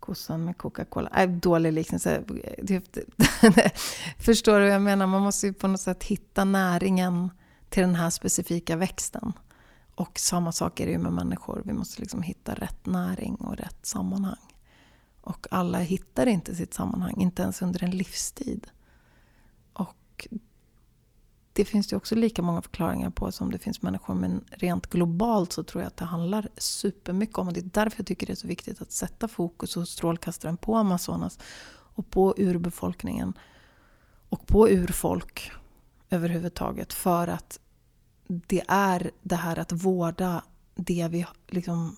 kossan 0.00 0.44
med 0.44 0.58
Coca-Cola. 0.58 1.10
Äh, 1.16 1.30
dålig 1.30 1.72
liknelse. 1.72 2.22
Förstår 4.18 4.58
du 4.58 4.60
vad 4.60 4.74
jag 4.74 4.82
menar? 4.82 5.06
Man 5.06 5.22
måste 5.22 5.46
ju 5.46 5.52
på 5.52 5.68
något 5.68 5.80
sätt 5.80 6.04
hitta 6.04 6.44
näringen 6.44 7.30
till 7.72 7.82
den 7.82 7.94
här 7.94 8.10
specifika 8.10 8.76
växten. 8.76 9.32
Och 9.94 10.18
samma 10.18 10.52
sak 10.52 10.80
är 10.80 10.86
det 10.86 10.92
ju 10.92 10.98
med 10.98 11.12
människor. 11.12 11.62
Vi 11.64 11.72
måste 11.72 12.00
liksom 12.00 12.22
hitta 12.22 12.54
rätt 12.54 12.86
näring 12.86 13.34
och 13.34 13.56
rätt 13.56 13.86
sammanhang. 13.86 14.54
Och 15.20 15.46
alla 15.50 15.78
hittar 15.78 16.26
inte 16.26 16.54
sitt 16.54 16.74
sammanhang, 16.74 17.20
inte 17.20 17.42
ens 17.42 17.62
under 17.62 17.84
en 17.84 17.90
livstid. 17.90 18.66
Och 19.72 20.28
det 21.52 21.64
finns 21.64 21.88
det 21.88 21.96
också 21.96 22.14
lika 22.14 22.42
många 22.42 22.62
förklaringar 22.62 23.10
på 23.10 23.32
som 23.32 23.50
det 23.50 23.58
finns 23.58 23.82
människor. 23.82 24.14
Men 24.14 24.44
rent 24.50 24.86
globalt 24.86 25.52
så 25.52 25.62
tror 25.62 25.82
jag 25.82 25.88
att 25.88 25.96
det 25.96 26.04
handlar 26.04 26.48
supermycket 26.56 27.38
om, 27.38 27.48
och 27.48 27.54
det 27.54 27.60
är 27.60 27.70
därför 27.72 27.98
jag 28.00 28.06
tycker 28.06 28.26
det 28.26 28.32
är 28.32 28.36
så 28.36 28.46
viktigt 28.46 28.82
att 28.82 28.92
sätta 28.92 29.28
fokus 29.28 29.76
och 29.76 29.88
strålkastaren 29.88 30.56
på 30.56 30.76
Amazonas 30.76 31.38
och 31.94 32.10
på 32.10 32.34
urbefolkningen 32.38 33.32
och 34.28 34.46
på 34.46 34.68
urfolk 34.68 35.52
överhuvudtaget. 36.10 36.92
För 36.92 37.28
att 37.28 37.58
det 38.46 38.62
är 38.68 39.10
det 39.22 39.36
här 39.36 39.58
att 39.58 39.72
vårda 39.72 40.42
det 40.74 41.08
vi, 41.10 41.26
liksom, 41.48 41.96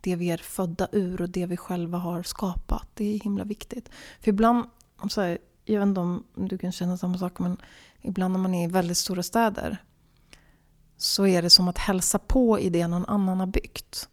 det 0.00 0.16
vi 0.16 0.30
är 0.30 0.38
födda 0.38 0.88
ur 0.92 1.22
och 1.22 1.30
det 1.30 1.46
vi 1.46 1.56
själva 1.56 1.98
har 1.98 2.22
skapat. 2.22 2.88
Det 2.94 3.14
är 3.14 3.20
himla 3.20 3.44
viktigt. 3.44 3.90
För 4.20 4.28
ibland, 4.28 4.64
så 5.08 5.20
här, 5.20 5.38
jag 5.64 5.80
vet 5.80 5.86
inte 5.86 6.00
om 6.00 6.24
du 6.34 6.58
kan 6.58 6.72
känna 6.72 6.96
samma 6.96 7.18
sak, 7.18 7.38
men 7.38 7.56
ibland 8.02 8.32
när 8.32 8.40
man 8.40 8.54
är 8.54 8.68
i 8.68 8.72
väldigt 8.72 8.98
stora 8.98 9.22
städer 9.22 9.82
så 10.96 11.26
är 11.26 11.42
det 11.42 11.50
som 11.50 11.68
att 11.68 11.78
hälsa 11.78 12.18
på 12.18 12.60
i 12.60 12.70
det 12.70 12.86
någon 12.86 13.06
annan 13.06 13.40
har 13.40 13.46
byggt. 13.46 14.08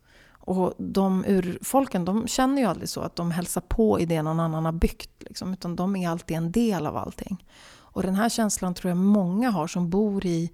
Och 0.45 0.73
de 0.77 1.25
urfolken 1.27 2.05
de 2.05 2.27
känner 2.27 2.61
ju 2.61 2.67
aldrig 2.67 2.89
så 2.89 3.01
att 3.01 3.15
de 3.15 3.31
hälsar 3.31 3.61
på 3.61 3.99
i 3.99 4.05
det 4.05 4.21
någon 4.21 4.39
annan 4.39 4.65
har 4.65 4.71
byggt. 4.71 5.09
Liksom, 5.19 5.53
utan 5.53 5.75
de 5.75 5.95
är 5.95 6.09
alltid 6.09 6.37
en 6.37 6.51
del 6.51 6.87
av 6.87 6.97
allting. 6.97 7.45
Och 7.65 8.03
den 8.03 8.15
här 8.15 8.29
känslan 8.29 8.73
tror 8.73 8.89
jag 8.89 8.97
många 8.97 9.49
har 9.49 9.67
som 9.67 9.89
bor 9.89 10.25
i 10.25 10.51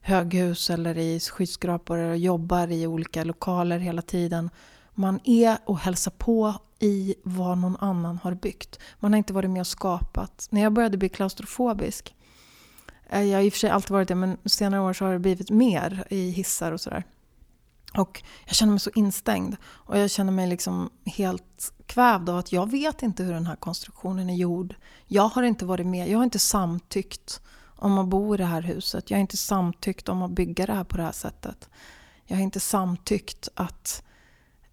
höghus 0.00 0.70
eller 0.70 0.98
i 0.98 1.20
skyskrapor 1.20 1.98
och 1.98 2.16
jobbar 2.16 2.68
i 2.68 2.86
olika 2.86 3.24
lokaler 3.24 3.78
hela 3.78 4.02
tiden. 4.02 4.50
Man 4.94 5.20
är 5.24 5.58
och 5.64 5.78
hälsar 5.78 6.10
på 6.10 6.54
i 6.78 7.14
vad 7.22 7.58
någon 7.58 7.76
annan 7.76 8.18
har 8.22 8.34
byggt. 8.34 8.78
Man 9.00 9.12
har 9.12 9.18
inte 9.18 9.32
varit 9.32 9.50
med 9.50 9.60
och 9.60 9.66
skapat. 9.66 10.48
När 10.50 10.60
jag 10.60 10.72
började 10.72 10.98
bli 10.98 11.08
klaustrofobisk, 11.08 12.14
eh, 13.08 13.22
jag 13.22 13.38
har 13.38 13.44
i 13.44 13.48
och 13.48 13.52
för 13.52 13.60
sig 13.60 13.70
alltid 13.70 13.90
varit 13.90 14.08
det, 14.08 14.14
men 14.14 14.36
senare 14.44 14.80
år 14.80 14.92
så 14.92 15.04
har 15.04 15.12
det 15.12 15.18
blivit 15.18 15.50
mer 15.50 16.04
i 16.10 16.30
hissar 16.30 16.72
och 16.72 16.80
sådär. 16.80 17.04
Och 17.94 18.22
jag 18.46 18.54
känner 18.54 18.70
mig 18.70 18.80
så 18.80 18.90
instängd 18.94 19.56
och 19.64 19.98
jag 19.98 20.10
känner 20.10 20.32
mig 20.32 20.48
liksom 20.48 20.90
helt 21.04 21.72
kvävd 21.86 22.28
av 22.28 22.38
att 22.38 22.52
jag 22.52 22.70
vet 22.70 23.02
inte 23.02 23.22
hur 23.22 23.32
den 23.32 23.46
här 23.46 23.56
konstruktionen 23.56 24.30
är 24.30 24.34
gjord. 24.34 24.74
Jag 25.06 25.28
har 25.28 25.42
inte 25.42 25.64
varit 25.64 25.86
med, 25.86 26.08
jag 26.08 26.18
har 26.18 26.24
inte 26.24 26.38
samtyckt 26.38 27.40
om 27.80 27.98
att 27.98 28.08
bo 28.08 28.34
i 28.34 28.38
det 28.38 28.44
här 28.44 28.62
huset. 28.62 29.10
Jag 29.10 29.16
har 29.16 29.20
inte 29.20 29.36
samtyckt 29.36 30.08
om 30.08 30.22
att 30.22 30.30
bygga 30.30 30.66
det 30.66 30.72
här 30.72 30.84
på 30.84 30.96
det 30.96 31.02
här 31.02 31.12
sättet. 31.12 31.68
Jag 32.24 32.36
har 32.36 32.42
inte 32.42 32.60
samtyckt 32.60 33.48
att 33.54 34.02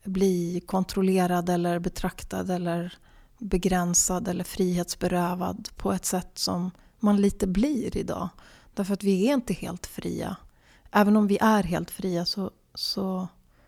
bli 0.03 0.61
kontrollerad 0.67 1.49
eller 1.49 1.79
betraktad 1.79 2.49
eller 2.49 2.93
begränsad 3.37 4.27
eller 4.27 4.43
frihetsberövad 4.43 5.69
på 5.75 5.91
ett 5.91 6.05
sätt 6.05 6.31
som 6.33 6.71
man 6.99 7.21
lite 7.21 7.47
blir 7.47 7.97
idag. 7.97 8.29
Därför 8.73 8.93
att 8.93 9.03
vi 9.03 9.27
är 9.27 9.33
inte 9.33 9.53
helt 9.53 9.85
fria. 9.85 10.35
Även 10.91 11.17
om 11.17 11.27
vi 11.27 11.37
är 11.41 11.63
helt 11.63 11.91
fria 11.91 12.25
så, 12.25 12.51
så 12.73 13.27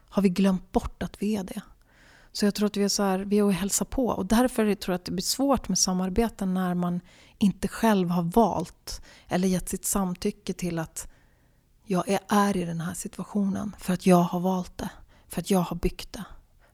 har 0.09 0.21
vi 0.21 0.29
glömt 0.29 0.71
bort 0.71 1.03
att 1.03 1.21
vi 1.21 1.35
är 1.35 1.43
det. 1.43 1.61
Så 2.39 2.45
jag 2.45 2.55
tror 2.55 2.67
att 2.67 2.77
vi 2.77 2.83
är 2.83 2.89
så 2.89 3.03
här, 3.03 3.19
vi 3.19 3.37
är 3.37 3.43
och 3.43 3.53
hälsar 3.53 3.85
på. 3.85 4.07
Och 4.07 4.25
därför 4.25 4.75
tror 4.75 4.93
jag 4.93 4.99
att 4.99 5.05
det 5.05 5.11
blir 5.11 5.23
svårt 5.23 5.69
med 5.69 5.77
samarbeten 5.77 6.53
när 6.53 6.73
man 6.73 7.01
inte 7.37 7.67
själv 7.67 8.09
har 8.09 8.23
valt 8.23 9.01
eller 9.27 9.47
gett 9.47 9.69
sitt 9.69 9.85
samtycke 9.85 10.53
till 10.53 10.79
att 10.79 11.07
jag 11.85 12.17
är 12.27 12.57
i 12.57 12.65
den 12.65 12.81
här 12.81 12.93
situationen 12.93 13.75
för 13.79 13.93
att 13.93 14.05
jag 14.05 14.21
har 14.21 14.39
valt 14.39 14.77
det. 14.77 14.89
För 15.27 15.41
att 15.41 15.51
jag 15.51 15.59
har 15.59 15.75
byggt 15.75 16.13
det. 16.13 16.23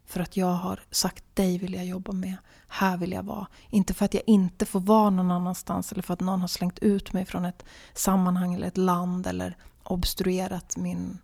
För 0.05 0.19
att 0.19 0.37
jag 0.37 0.53
har 0.53 0.79
sagt 0.91 1.23
dig 1.33 1.57
vill 1.57 1.73
jag 1.73 1.85
jobba 1.85 2.11
med. 2.11 2.35
Här 2.67 2.97
vill 2.97 3.11
jag 3.11 3.23
vara. 3.23 3.47
Inte 3.69 3.93
för 3.93 4.05
att 4.05 4.13
jag 4.13 4.23
inte 4.25 4.65
får 4.65 4.79
vara 4.79 5.09
någon 5.09 5.31
annanstans 5.31 5.91
eller 5.91 6.01
för 6.01 6.13
att 6.13 6.19
någon 6.19 6.41
har 6.41 6.47
slängt 6.47 6.79
ut 6.79 7.13
mig 7.13 7.25
från 7.25 7.45
ett 7.45 7.65
sammanhang 7.93 8.53
eller 8.53 8.67
ett 8.67 8.77
land 8.77 9.27
eller 9.27 9.57
obstruerat 9.83 10.77
min 10.77 11.17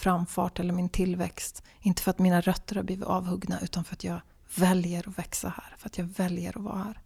framfart 0.00 0.60
eller 0.60 0.74
min 0.74 0.88
tillväxt. 0.88 1.62
Inte 1.80 2.02
för 2.02 2.10
att 2.10 2.18
mina 2.18 2.40
rötter 2.40 2.76
har 2.76 2.82
blivit 2.82 3.04
avhuggna 3.04 3.60
utan 3.60 3.84
för 3.84 3.94
att 3.94 4.04
jag 4.04 4.20
väljer 4.56 5.08
att 5.08 5.18
växa 5.18 5.48
här. 5.48 5.76
För 5.78 5.86
att 5.86 5.98
jag 5.98 6.04
väljer 6.04 6.58
att 6.58 6.64
vara 6.64 6.78
här. 6.78 7.00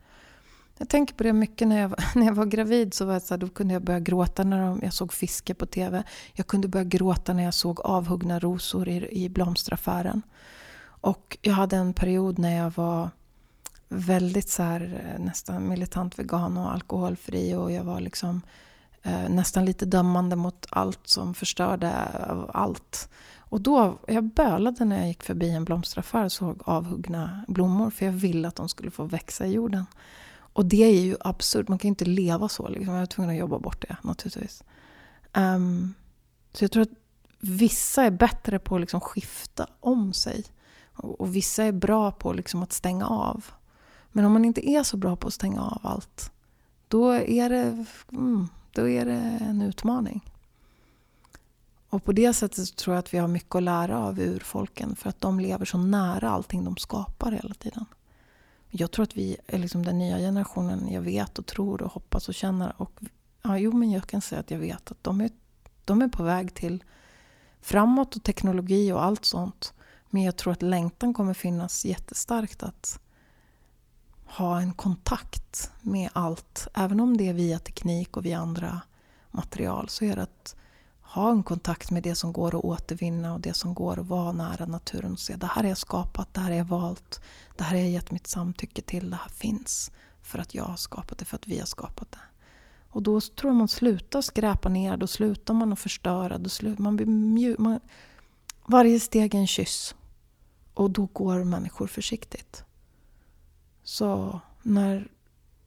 Jag 0.79 0.89
tänker 0.89 1.15
på 1.15 1.23
det 1.23 1.33
mycket 1.33 1.69
när 1.69 1.81
jag, 1.81 1.89
var, 1.89 2.05
när 2.15 2.27
jag 2.27 2.35
var 2.35 2.47
gravid. 2.47 2.95
Så 2.95 3.05
var 3.05 3.21
så 3.21 3.35
här, 3.35 3.39
då 3.39 3.49
kunde 3.49 3.75
jag 3.75 3.85
börja 3.85 4.01
gråta 4.01 4.45
när 4.45 4.61
de, 4.61 4.81
jag 4.83 4.93
såg 4.93 5.13
fiske 5.13 5.55
på 5.55 5.67
TV. 5.67 6.03
Jag 6.33 6.47
kunde 6.47 6.69
börja 6.69 6.85
gråta 6.85 7.33
när 7.33 7.45
jag 7.45 7.55
såg 7.55 7.81
avhuggna 7.81 8.39
rosor 8.39 8.89
i, 8.89 9.25
i 9.25 9.29
blomsteraffären. 9.29 10.23
Och 10.85 11.39
jag 11.43 11.55
hade 11.55 11.77
en 11.77 11.95
period 11.95 12.39
när 12.39 12.57
jag 12.57 12.73
var 12.77 13.11
väldigt 13.89 14.49
så 14.49 14.63
här, 14.63 15.05
eh, 15.05 15.25
nästan 15.25 15.69
militant 15.69 16.19
vegan 16.19 16.57
och 16.57 16.73
alkoholfri. 16.73 17.55
Och 17.55 17.73
jag 17.73 17.85
var 17.85 18.01
liksom 18.01 18.41
Eh, 19.07 19.29
nästan 19.29 19.65
lite 19.65 19.87
dömande 19.87 20.37
mot 20.37 20.67
allt 20.71 21.09
som 21.09 21.35
förstörde 21.35 21.93
allt. 22.53 23.09
Och 23.39 23.61
då, 23.61 23.99
jag 24.07 24.25
bölade 24.25 24.85
när 24.85 24.99
jag 24.99 25.09
gick 25.09 25.23
förbi 25.23 25.51
en 25.51 25.65
blomsteraffär 25.65 26.25
och 26.25 26.33
såg 26.33 26.63
avhuggna 26.65 27.45
blommor. 27.49 27.91
För 27.91 28.07
jag 28.07 28.13
ville 28.13 28.49
att 28.49 28.57
de 28.57 28.69
skulle 28.69 28.91
få 28.91 29.05
växa 29.05 29.47
i 29.47 29.53
jorden. 29.53 29.87
Och 30.37 30.67
det 30.67 30.85
är 30.85 31.01
ju 31.01 31.17
absurt. 31.21 31.69
Man 31.69 31.79
kan 31.79 31.89
ju 31.89 31.91
inte 31.91 32.05
leva 32.05 32.49
så. 32.49 32.69
Liksom. 32.69 32.95
Jag 32.95 33.01
var 33.01 33.07
tvungen 33.07 33.31
att 33.31 33.41
jobba 33.41 33.59
bort 33.59 33.85
det 33.89 33.97
naturligtvis. 34.03 34.65
Um, 35.37 35.95
så 36.53 36.65
jag 36.65 36.73
tror 36.73 36.83
att 36.83 36.99
vissa 37.41 38.05
är 38.05 38.11
bättre 38.11 38.59
på 38.59 38.75
att 38.75 38.81
liksom 38.81 39.01
skifta 39.01 39.67
om 39.81 40.13
sig. 40.13 40.45
Och, 40.93 41.21
och 41.21 41.37
vissa 41.37 41.65
är 41.65 41.73
bra 41.73 42.11
på 42.11 42.33
liksom 42.33 42.63
att 42.63 42.73
stänga 42.73 43.07
av. 43.07 43.45
Men 44.13 44.25
om 44.25 44.33
man 44.33 44.45
inte 44.45 44.71
är 44.71 44.83
så 44.83 44.97
bra 44.97 45.17
på 45.17 45.27
att 45.27 45.35
stänga 45.35 45.63
av 45.63 45.81
allt, 45.83 46.33
då 46.89 47.11
är 47.13 47.51
det, 47.51 47.85
mm, 48.13 48.49
då 48.75 48.89
är 48.89 49.07
det 49.07 49.39
en 49.41 49.63
utmaning. 49.63 50.21
Och 51.89 52.05
på 52.05 52.13
det 52.13 52.33
sättet 52.33 52.77
tror 52.77 52.95
jag 52.95 52.99
att 52.99 53.15
vi 53.15 53.19
har 53.19 53.29
mycket 53.29 53.55
att 53.55 53.63
lära 53.63 53.99
av 53.99 54.21
urfolken 54.21 54.97
för 54.97 55.09
att 55.09 55.21
de 55.21 55.41
lever 55.41 55.65
så 55.65 55.79
nära 55.79 56.31
allting 56.31 56.65
de 56.65 56.77
skapar 56.77 57.33
hela 57.33 57.55
tiden. 57.55 57.85
Jag 58.71 58.91
tror 58.91 59.03
att 59.03 59.17
vi 59.17 59.37
är 59.47 59.59
liksom 59.59 59.85
den 59.85 59.99
nya 59.99 60.19
generationen. 60.19 60.89
Jag 60.93 61.03
vet 61.03 61.39
och 61.39 61.47
tror 61.47 61.83
och 61.83 61.93
hoppas 61.93 62.29
och 62.29 62.35
känner. 62.35 62.75
Och, 62.77 63.01
ja, 63.43 63.59
jo, 63.59 63.73
men 63.73 63.91
jag 63.91 64.07
kan 64.07 64.21
säga 64.21 64.41
att 64.41 64.51
jag 64.51 64.59
vet 64.59 64.91
att 64.91 65.05
de 65.05 65.21
är, 65.21 65.31
de 65.85 66.03
är 66.03 66.09
på 66.09 66.23
väg 66.23 66.55
till 66.55 66.85
framåt 67.61 68.17
och 68.17 68.23
teknologi 68.23 68.93
och 68.93 69.05
allt 69.05 69.25
sånt. 69.25 69.73
Men 70.11 70.23
jag 70.23 70.37
tror 70.37 70.53
att 70.53 70.63
längtan 70.63 71.15
kommer 71.15 71.35
finnas 71.35 71.85
jättestarkt 71.85 72.63
att 72.63 73.01
ha 74.37 74.61
en 74.61 74.73
kontakt 74.73 75.71
med 75.81 76.11
allt. 76.13 76.69
Även 76.75 77.01
om 77.01 77.17
det 77.17 77.29
är 77.29 77.33
via 77.33 77.59
teknik 77.59 78.17
och 78.17 78.27
via 78.27 78.39
andra 78.39 78.81
material 79.31 79.89
så 79.89 80.05
är 80.05 80.17
det 80.17 80.23
att 80.23 80.57
ha 81.01 81.31
en 81.31 81.43
kontakt 81.43 81.91
med 81.91 82.03
det 82.03 82.15
som 82.15 82.33
går 82.33 82.49
att 82.49 82.65
återvinna 82.65 83.35
och 83.35 83.41
det 83.41 83.55
som 83.55 83.75
går 83.75 84.01
att 84.01 84.07
vara 84.07 84.33
nära 84.33 84.67
naturen 84.67 85.13
och 85.13 85.19
se 85.19 85.37
det 85.37 85.47
här 85.47 85.65
är 85.65 85.69
jag 85.69 85.79
skapat, 85.79 86.35
det 86.35 86.41
här 86.41 86.51
är 86.51 86.57
jag 86.57 86.65
valt, 86.65 87.21
det 87.57 87.65
här 87.65 87.71
har 87.71 87.83
jag 87.83 87.91
gett 87.91 88.11
mitt 88.11 88.27
samtycke 88.27 88.83
till, 88.83 89.11
det 89.11 89.17
här 89.17 89.29
finns 89.29 89.91
för 90.23 90.39
att 90.39 90.55
jag 90.55 90.65
har 90.65 90.77
skapat 90.77 91.19
det, 91.19 91.25
för 91.25 91.37
att 91.37 91.47
vi 91.47 91.59
har 91.59 91.67
skapat 91.67 92.13
det. 92.13 92.19
Och 92.89 93.03
då 93.03 93.21
tror 93.21 93.51
jag 93.51 93.57
man 93.57 93.69
slutar 93.69 94.23
skräpa 94.23 94.69
ner, 94.69 94.97
då 94.97 95.07
slutar 95.07 95.55
man 95.55 95.73
att 95.73 95.79
förstöra, 95.79 96.39
då 96.39 96.49
slutar 96.49 96.83
man 96.83 96.97
blir 96.97 97.07
mjuk. 97.07 97.59
Man, 97.59 97.81
varje 98.67 99.01
steg 99.01 99.35
är 99.35 99.39
en 99.39 99.47
kyss. 99.47 99.95
Och 100.75 100.91
då 100.91 101.09
går 101.13 101.45
människor 101.45 101.87
försiktigt. 101.87 102.64
Så 103.85 104.41
när 104.63 105.09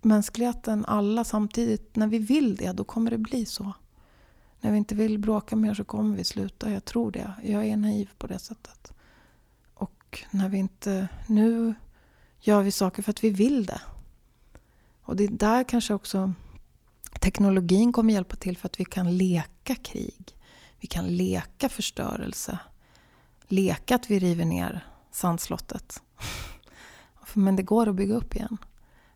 mänskligheten, 0.02 0.86
alla 0.86 1.24
samtidigt, 1.24 1.96
när 1.96 2.08
vi 2.08 2.20
vill 2.20 2.56
det, 2.56 2.72
då 2.72 2.84
kommer 2.84 3.12
det 3.12 3.18
bli 3.18 3.46
så. 3.46 3.74
När 4.62 4.72
vi 4.72 4.78
inte 4.78 4.96
vill 4.96 5.20
bråka 5.20 5.56
mer 5.56 5.74
så 5.74 5.84
kommer 5.84 6.18
vi 6.18 6.24
sluta. 6.24 6.72
Jag 6.72 6.86
tror 6.86 7.12
det. 7.12 7.34
Jag 7.44 7.66
är 7.66 7.78
naiv 7.78 8.10
på 8.18 8.28
det 8.28 8.40
sättet. 8.40 8.94
Och 9.74 10.24
när 10.32 10.50
vi 10.50 10.58
inte... 10.58 11.08
Nu 11.28 11.76
gör 12.40 12.62
vi 12.62 12.72
saker 12.72 13.04
för 13.04 13.12
att 13.12 13.24
vi 13.24 13.30
vill 13.30 13.66
det. 13.66 13.82
Och 15.02 15.16
det 15.16 15.24
är 15.24 15.28
där 15.28 15.64
kanske 15.64 15.94
också 15.94 16.34
teknologin 17.20 17.94
kommer 17.94 18.14
hjälpa 18.14 18.36
till 18.36 18.58
för 18.58 18.68
att 18.68 18.80
vi 18.80 18.86
kan 18.86 19.18
leka 19.18 19.76
krig. 19.76 20.36
Vi 20.80 20.88
kan 20.88 21.08
leka 21.08 21.70
förstörelse. 21.70 22.60
Leka 23.48 23.96
att 23.96 24.10
vi 24.10 24.20
river 24.20 24.46
ner 24.46 24.88
sandslottet. 25.12 26.02
Men 27.38 27.56
det 27.56 27.64
går 27.64 27.90
att 27.90 27.96
bygga 27.96 28.16
upp 28.16 28.36
igen. 28.36 28.58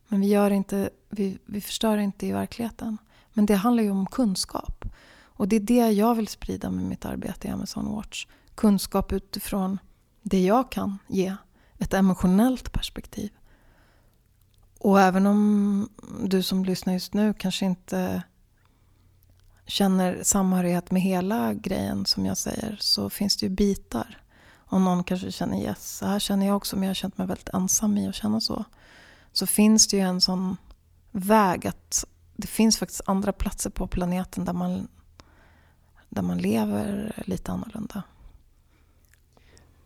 Men 0.07 0.21
vi, 0.21 0.27
gör 0.27 0.51
inte, 0.51 0.89
vi, 1.09 1.37
vi 1.45 1.61
förstör 1.61 1.97
inte 1.97 2.27
i 2.27 2.31
verkligheten. 2.31 2.97
Men 3.33 3.45
det 3.45 3.55
handlar 3.55 3.83
ju 3.83 3.91
om 3.91 4.05
kunskap. 4.05 4.85
Och 5.21 5.47
det 5.47 5.55
är 5.55 5.59
det 5.59 5.91
jag 5.91 6.15
vill 6.15 6.27
sprida 6.27 6.69
med 6.69 6.85
mitt 6.85 7.05
arbete 7.05 7.47
i 7.47 7.51
Amazon 7.51 7.95
Watch. 7.95 8.27
Kunskap 8.55 9.11
utifrån 9.11 9.77
det 10.21 10.43
jag 10.43 10.71
kan 10.71 10.97
ge. 11.07 11.35
Ett 11.77 11.93
emotionellt 11.93 12.71
perspektiv. 12.71 13.31
Och 14.79 15.01
även 15.01 15.25
om 15.25 15.89
du 16.23 16.43
som 16.43 16.65
lyssnar 16.65 16.93
just 16.93 17.13
nu 17.13 17.33
kanske 17.33 17.65
inte 17.65 18.23
känner 19.65 20.23
samhörighet 20.23 20.91
med 20.91 21.01
hela 21.01 21.53
grejen 21.53 22.05
som 22.05 22.25
jag 22.25 22.37
säger 22.37 22.77
så 22.79 23.09
finns 23.09 23.37
det 23.37 23.45
ju 23.45 23.49
bitar. 23.49 24.20
Och 24.71 24.81
någon 24.81 25.03
kanske 25.03 25.31
känner 25.31 25.57
yes, 25.57 25.97
så 25.97 26.05
här 26.05 26.19
känner 26.19 26.47
jag 26.47 26.55
också 26.55 26.75
men 26.75 26.83
jag 26.83 26.89
har 26.89 26.95
känt 26.95 27.17
mig 27.17 27.27
väldigt 27.27 27.49
ensam 27.49 27.97
i 27.97 28.07
att 28.07 28.15
känna 28.15 28.41
så. 28.41 28.65
Så 29.33 29.45
finns 29.45 29.87
det 29.87 29.97
ju 29.97 30.03
en 30.03 30.21
sån 30.21 30.57
väg 31.11 31.67
att 31.67 32.05
det 32.35 32.47
finns 32.47 32.77
faktiskt 32.77 33.01
andra 33.05 33.33
platser 33.33 33.69
på 33.69 33.87
planeten 33.87 34.45
där 34.45 34.53
man 34.53 34.87
där 36.09 36.21
man 36.21 36.37
lever 36.37 37.13
lite 37.25 37.51
annorlunda. 37.51 38.03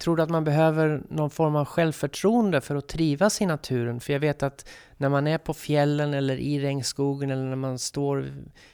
Tror 0.06 0.16
du 0.16 0.24
att 0.24 0.30
man 0.30 0.44
behöver 0.44 1.04
någon 1.10 1.30
form 1.30 1.56
av 1.56 1.66
självförtroende 1.66 2.62
för 2.62 2.76
att 2.76 2.88
trivas 2.88 3.42
i 3.42 3.46
naturen? 3.46 4.00
För 4.00 4.14
jag 4.14 4.20
vet 4.20 4.44
att 4.44 4.70
när 4.98 5.10
man 5.10 5.28
är 5.28 5.38
på 5.38 5.54
fjällen 5.54 6.14
eller 6.14 6.38
i 6.38 6.60
regnskogen 6.60 7.32
eller 7.32 7.44
när 7.44 7.56
man 7.56 7.80
står 7.80 8.18
och 8.18 8.26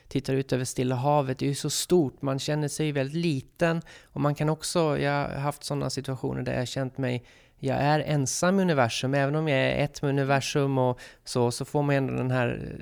tittar 0.07 0.33
ut 0.33 0.53
över 0.53 0.65
Stilla 0.65 0.95
havet, 0.95 1.39
det 1.39 1.45
är 1.45 1.49
ju 1.49 1.55
så 1.55 1.69
stort, 1.69 2.21
man 2.21 2.39
känner 2.39 2.67
sig 2.67 2.91
väldigt 2.91 3.15
liten. 3.15 3.81
Och 4.03 4.21
man 4.21 4.35
kan 4.35 4.49
också, 4.49 4.99
jag 4.99 5.11
har 5.11 5.39
haft 5.39 5.63
sådana 5.63 5.89
situationer 5.89 6.41
där 6.41 6.53
jag 6.53 6.67
känt 6.67 6.97
mig 6.97 7.25
jag 7.59 7.77
är 7.77 7.99
ensam 7.99 8.59
i 8.59 8.61
universum, 8.61 9.13
även 9.13 9.35
om 9.35 9.47
jag 9.47 9.59
är 9.59 9.83
ett 9.83 10.01
med 10.01 10.09
universum 10.09 10.77
och 10.77 10.99
så, 11.23 11.51
så 11.51 11.65
får 11.65 11.83
man 11.83 11.95
ändå 11.95 12.13
den 12.13 12.31
här... 12.31 12.75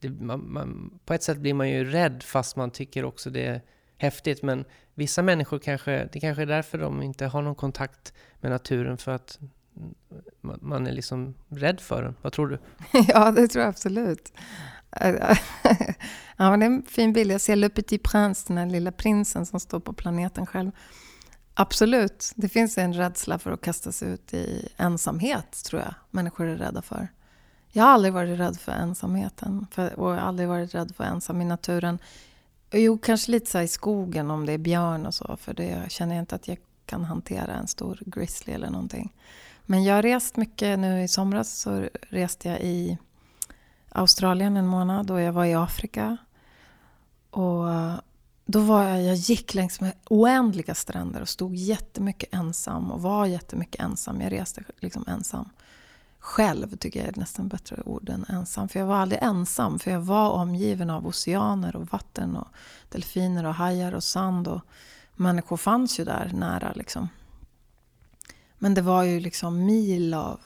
Det, 0.00 0.08
man, 0.08 0.52
man, 0.52 0.98
på 1.04 1.14
ett 1.14 1.22
sätt 1.22 1.38
blir 1.38 1.54
man 1.54 1.70
ju 1.70 1.84
rädd 1.84 2.22
fast 2.22 2.56
man 2.56 2.70
tycker 2.70 3.04
också 3.04 3.30
det 3.30 3.46
är 3.46 3.60
häftigt. 3.98 4.42
Men 4.42 4.64
vissa 4.94 5.22
människor 5.22 5.58
kanske, 5.58 6.08
det 6.12 6.20
kanske 6.20 6.42
är 6.42 6.46
därför 6.46 6.78
de 6.78 7.02
inte 7.02 7.26
har 7.26 7.42
någon 7.42 7.54
kontakt 7.54 8.12
med 8.40 8.50
naturen, 8.50 8.98
för 8.98 9.12
att 9.12 9.38
man 10.40 10.86
är 10.86 10.92
liksom 10.92 11.34
rädd 11.48 11.80
för 11.80 12.02
den. 12.02 12.14
Vad 12.22 12.32
tror 12.32 12.48
du? 12.48 12.58
ja, 13.08 13.30
det 13.30 13.48
tror 13.48 13.62
jag 13.62 13.68
absolut. 13.68 14.32
ja, 16.36 16.50
men 16.50 16.60
det 16.60 16.66
är 16.66 16.70
en 16.70 16.82
fin 16.82 17.12
bild. 17.12 17.32
Jag 17.32 17.40
ser 17.40 17.56
Le 17.56 17.68
Petit 17.68 18.02
Prince, 18.02 18.44
den 18.48 18.58
här 18.58 18.66
lilla 18.66 18.92
prinsen 18.92 19.46
som 19.46 19.60
står 19.60 19.80
på 19.80 19.92
planeten 19.92 20.46
själv. 20.46 20.70
Absolut. 21.54 22.32
Det 22.36 22.48
finns 22.48 22.78
en 22.78 22.92
rädsla 22.92 23.38
för 23.38 23.50
att 23.50 23.60
kasta 23.60 23.92
sig 23.92 24.08
ut 24.12 24.34
i 24.34 24.68
ensamhet, 24.76 25.64
tror 25.64 25.82
jag 25.82 25.94
människor 26.10 26.46
är 26.46 26.56
rädda 26.56 26.82
för. 26.82 27.08
Jag 27.76 27.84
har 27.84 27.90
aldrig 27.90 28.14
varit 28.14 28.38
rädd 28.38 28.56
för 28.60 28.72
ensamheten 28.72 29.66
för, 29.70 30.00
och 30.00 30.22
aldrig 30.22 30.48
varit 30.48 30.74
rädd 30.74 30.94
för 30.96 31.04
ensam 31.04 31.40
i 31.40 31.44
naturen. 31.44 31.98
Jo, 32.76 32.98
kanske 32.98 33.30
lite 33.30 33.50
så 33.50 33.60
i 33.60 33.68
skogen 33.68 34.30
om 34.30 34.46
det 34.46 34.52
är 34.52 34.58
björn 34.58 35.06
och 35.06 35.14
så, 35.14 35.36
för 35.40 35.54
det 35.54 35.84
känner 35.88 36.14
jag 36.14 36.22
inte 36.22 36.34
att 36.34 36.48
jag 36.48 36.58
kan 36.86 37.04
hantera 37.04 37.52
en 37.52 37.68
stor 37.68 37.98
grizzly 38.06 38.52
eller 38.52 38.70
någonting. 38.70 39.12
Men 39.66 39.84
jag 39.84 39.94
har 39.94 40.02
rest 40.02 40.36
mycket. 40.36 40.78
Nu 40.78 41.02
i 41.02 41.08
somras 41.08 41.60
så 41.60 41.88
reste 42.08 42.48
jag 42.48 42.60
i 42.60 42.98
Australien 43.88 44.56
en 44.56 44.66
månad 44.66 45.10
och 45.10 45.20
jag 45.20 45.32
var 45.32 45.44
i 45.44 45.54
Afrika. 45.54 46.16
Och 47.30 47.64
då 48.46 48.60
var 48.60 48.84
jag, 48.84 49.02
jag 49.02 49.14
gick 49.14 49.54
längs 49.54 49.80
med 49.80 49.92
oändliga 50.04 50.74
stränder 50.74 51.20
och 51.20 51.28
stod 51.28 51.54
jättemycket 51.54 52.34
ensam 52.34 52.90
och 52.90 53.02
var 53.02 53.26
jättemycket 53.26 53.80
ensam. 53.80 54.20
Jag 54.20 54.32
reste 54.32 54.64
liksom 54.80 55.04
ensam. 55.08 55.48
Själv 56.24 56.76
tycker 56.76 57.00
jag 57.00 57.08
är 57.08 57.20
nästan 57.20 57.48
bättre 57.48 57.82
ord 57.82 58.08
än 58.08 58.24
ensam. 58.28 58.68
För 58.68 58.78
jag 58.78 58.86
var 58.86 58.96
aldrig 58.96 59.22
ensam, 59.22 59.78
för 59.78 59.90
jag 59.90 60.00
var 60.00 60.30
omgiven 60.30 60.90
av 60.90 61.06
oceaner 61.06 61.76
och 61.76 61.88
vatten 61.88 62.36
och 62.36 62.48
delfiner 62.88 63.44
och 63.44 63.54
hajar 63.54 63.92
och 63.92 64.04
sand. 64.04 64.48
Och 64.48 64.60
människor 65.14 65.56
fanns 65.56 66.00
ju 66.00 66.04
där 66.04 66.30
nära 66.34 66.72
liksom. 66.72 67.08
Men 68.58 68.74
det 68.74 68.82
var 68.82 69.02
ju 69.02 69.20
liksom 69.20 69.64
mil 69.64 70.14
av 70.14 70.40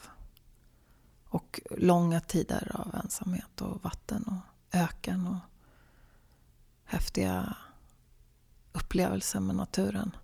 och 1.29 1.61
långa 1.71 2.21
tider 2.21 2.73
av 2.75 3.01
ensamhet 3.05 3.61
och 3.61 3.85
vatten 3.85 4.23
och 4.23 4.77
öken 4.79 5.27
och 5.27 5.39
häftiga 6.85 7.57
upplevelser 8.73 9.41
med 9.41 9.57
naturen. 9.57 10.17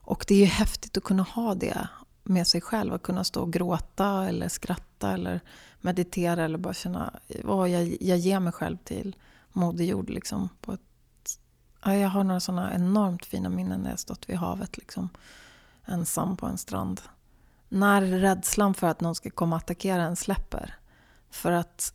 Och 0.00 0.24
det 0.28 0.34
är 0.34 0.38
ju 0.38 0.44
häftigt 0.44 0.96
att 0.96 1.04
kunna 1.04 1.22
ha 1.22 1.54
det 1.54 1.88
med 2.24 2.46
sig 2.46 2.60
själv. 2.60 2.94
Att 2.94 3.02
kunna 3.02 3.24
stå 3.24 3.42
och 3.42 3.52
gråta 3.52 4.28
eller 4.28 4.48
skratta 4.48 5.12
eller 5.12 5.40
meditera 5.80 6.44
eller 6.44 6.58
bara 6.58 6.74
känna 6.74 7.06
att 7.06 7.70
jag, 7.70 7.96
jag 8.02 8.18
ger 8.18 8.40
mig 8.40 8.52
själv 8.52 8.76
till 8.84 9.16
Moder 9.52 9.84
Jord. 9.84 10.10
Liksom, 10.10 10.48
på 10.60 10.72
ett, 10.72 11.38
ja, 11.84 11.94
jag 11.94 12.08
har 12.08 12.24
några 12.24 12.40
sådana 12.40 12.74
enormt 12.74 13.24
fina 13.24 13.48
minnen 13.48 13.80
när 13.80 13.90
jag 13.90 13.98
stått 13.98 14.28
vid 14.28 14.36
havet 14.36 14.76
liksom, 14.76 15.08
ensam 15.84 16.36
på 16.36 16.46
en 16.46 16.58
strand. 16.58 17.00
När 17.68 18.02
rädslan 18.02 18.74
för 18.74 18.86
att 18.86 19.00
någon 19.00 19.14
ska 19.14 19.30
komma 19.30 19.56
och 19.56 19.62
attackera 19.62 20.02
en 20.02 20.16
släpper. 20.16 20.74
För 21.30 21.52
att 21.52 21.94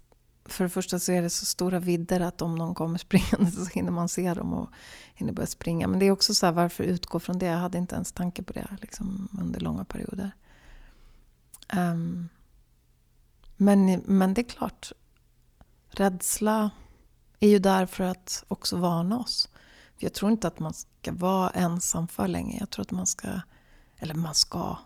för 0.49 0.63
det 0.63 0.69
första 0.69 0.99
så 0.99 1.11
är 1.11 1.21
det 1.21 1.29
så 1.29 1.45
stora 1.45 1.79
vidder 1.79 2.19
att 2.19 2.41
om 2.41 2.55
någon 2.55 2.75
kommer 2.75 2.97
springande 3.07 3.51
så 3.51 3.65
hinner 3.65 3.91
man 3.91 4.09
se 4.09 4.33
dem 4.33 4.53
och 4.53 4.69
hinner 5.13 5.33
börja 5.33 5.47
springa. 5.47 5.87
Men 5.87 5.99
det 5.99 6.05
är 6.05 6.11
också 6.11 6.35
så 6.35 6.45
här, 6.45 6.53
varför 6.53 6.83
utgå 6.83 7.19
från 7.19 7.39
det? 7.39 7.45
Jag 7.45 7.57
hade 7.57 7.77
inte 7.77 7.95
ens 7.95 8.11
tanke 8.11 8.43
på 8.43 8.53
det 8.53 8.67
liksom, 8.81 9.27
under 9.41 9.59
långa 9.59 9.85
perioder. 9.85 10.31
Um, 11.73 12.29
men, 13.57 14.01
men 14.05 14.33
det 14.33 14.41
är 14.41 14.49
klart, 14.49 14.91
rädsla 15.89 16.71
är 17.39 17.49
ju 17.49 17.59
där 17.59 17.85
för 17.85 18.03
att 18.03 18.43
också 18.47 18.77
varna 18.77 19.19
oss. 19.19 19.49
För 19.97 20.05
jag 20.05 20.13
tror 20.13 20.31
inte 20.31 20.47
att 20.47 20.59
man 20.59 20.73
ska 20.73 21.11
vara 21.11 21.49
ensam 21.49 22.07
för 22.07 22.27
länge. 22.27 22.57
Jag 22.59 22.69
tror 22.69 22.83
att 22.83 22.91
man 22.91 23.07
ska, 23.07 23.27
eller 23.97 24.13
man 24.15 24.35
ska, 24.35 24.77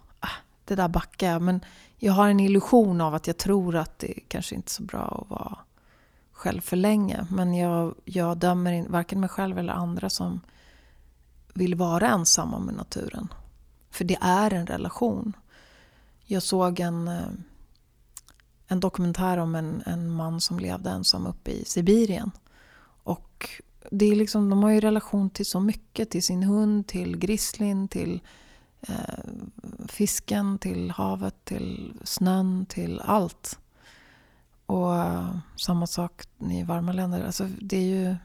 det 0.65 0.76
där 0.76 0.88
backar 0.88 1.32
jag. 1.32 1.41
Men 1.41 1.62
jag 1.97 2.13
har 2.13 2.30
en 2.30 2.39
illusion 2.39 3.02
av 3.02 3.15
att 3.15 3.28
jag 3.28 3.38
tror 3.38 3.76
att 3.76 3.99
det 3.99 4.19
kanske 4.28 4.56
inte 4.56 4.67
är 4.67 4.71
så 4.71 4.84
bra 4.84 5.21
att 5.21 5.30
vara 5.30 5.58
själv 6.32 6.62
för 6.62 6.78
länge. 6.78 7.28
Men 7.30 7.54
jag, 7.54 7.95
jag 8.06 8.38
dömer 8.38 8.71
in, 8.71 8.91
varken 8.91 9.19
mig 9.19 9.30
själv 9.30 9.58
eller 9.58 9.73
andra 9.73 10.10
som 10.10 10.41
vill 11.54 11.76
vara 11.76 12.10
ensamma 12.10 12.60
med 12.60 12.76
naturen. 12.76 13.28
För 13.91 14.06
det 14.06 14.17
är 14.21 14.54
en 14.54 14.67
relation. 14.67 15.34
Jag 16.26 16.43
såg 16.43 16.80
en, 16.80 17.08
eh, 17.08 17.28
en 18.67 18.80
dokumentär 18.80 19.38
om 19.38 19.56
en, 19.56 19.84
en 19.86 20.12
man 20.12 20.41
som 20.41 20.60
levde 20.60 20.89
ensam 20.89 21.28
uppe 21.28 21.52
i 21.52 21.65
Sibirien. 21.65 22.32
Och 23.04 23.49
det 23.91 24.06
är 24.06 24.15
liksom, 24.15 24.49
de 24.49 24.63
har 24.63 24.69
ju 24.69 24.80
relation 24.80 25.30
till 25.30 25.45
så 25.45 25.60
mycket. 25.60 26.10
Till 26.10 26.23
sin 26.23 26.43
hund, 26.43 26.88
till 26.88 27.17
Grislin, 27.17 27.88
till 27.88 28.21
Eh, 28.87 29.23
fisken, 29.87 30.59
till 30.59 30.91
havet, 30.91 31.45
till 31.45 31.93
snön, 32.03 32.65
till 32.65 32.99
allt. 32.99 33.59
Och 34.65 34.95
eh, 34.95 35.37
samma 35.55 35.87
sak 35.87 36.23
i 36.51 36.63
varma 36.63 36.91
länder. 36.91 37.25
Alltså, 37.25 37.47
det 37.61 37.77
är 37.77 37.81
ju... 37.81 38.15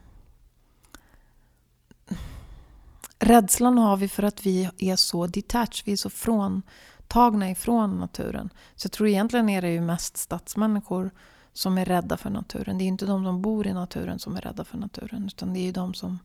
Rädslan 3.18 3.78
har 3.78 3.96
vi 3.96 4.08
för 4.08 4.22
att 4.22 4.46
vi 4.46 4.70
är 4.78 4.96
så 4.96 5.26
detached, 5.26 5.82
vi 5.84 5.92
är 5.92 5.96
så 5.96 6.10
fråntagna 6.10 7.50
ifrån 7.50 7.98
naturen. 7.98 8.50
Så 8.74 8.86
jag 8.86 8.92
tror 8.92 9.08
egentligen 9.08 9.48
är 9.48 9.62
det 9.62 9.70
ju 9.70 9.80
mest 9.80 10.16
stadsmänniskor 10.16 11.10
som 11.52 11.78
är 11.78 11.84
rädda 11.84 12.16
för 12.16 12.30
naturen. 12.30 12.78
Det 12.78 12.84
är 12.84 12.86
inte 12.86 13.06
de 13.06 13.24
som 13.24 13.42
bor 13.42 13.66
i 13.66 13.72
naturen 13.72 14.18
som 14.18 14.36
är 14.36 14.40
rädda 14.40 14.64
för 14.64 14.78
naturen. 14.78 15.26
Utan 15.26 15.54
det 15.54 15.60
är 15.60 15.64
ju 15.64 15.72
de 15.72 15.94
som... 15.94 16.18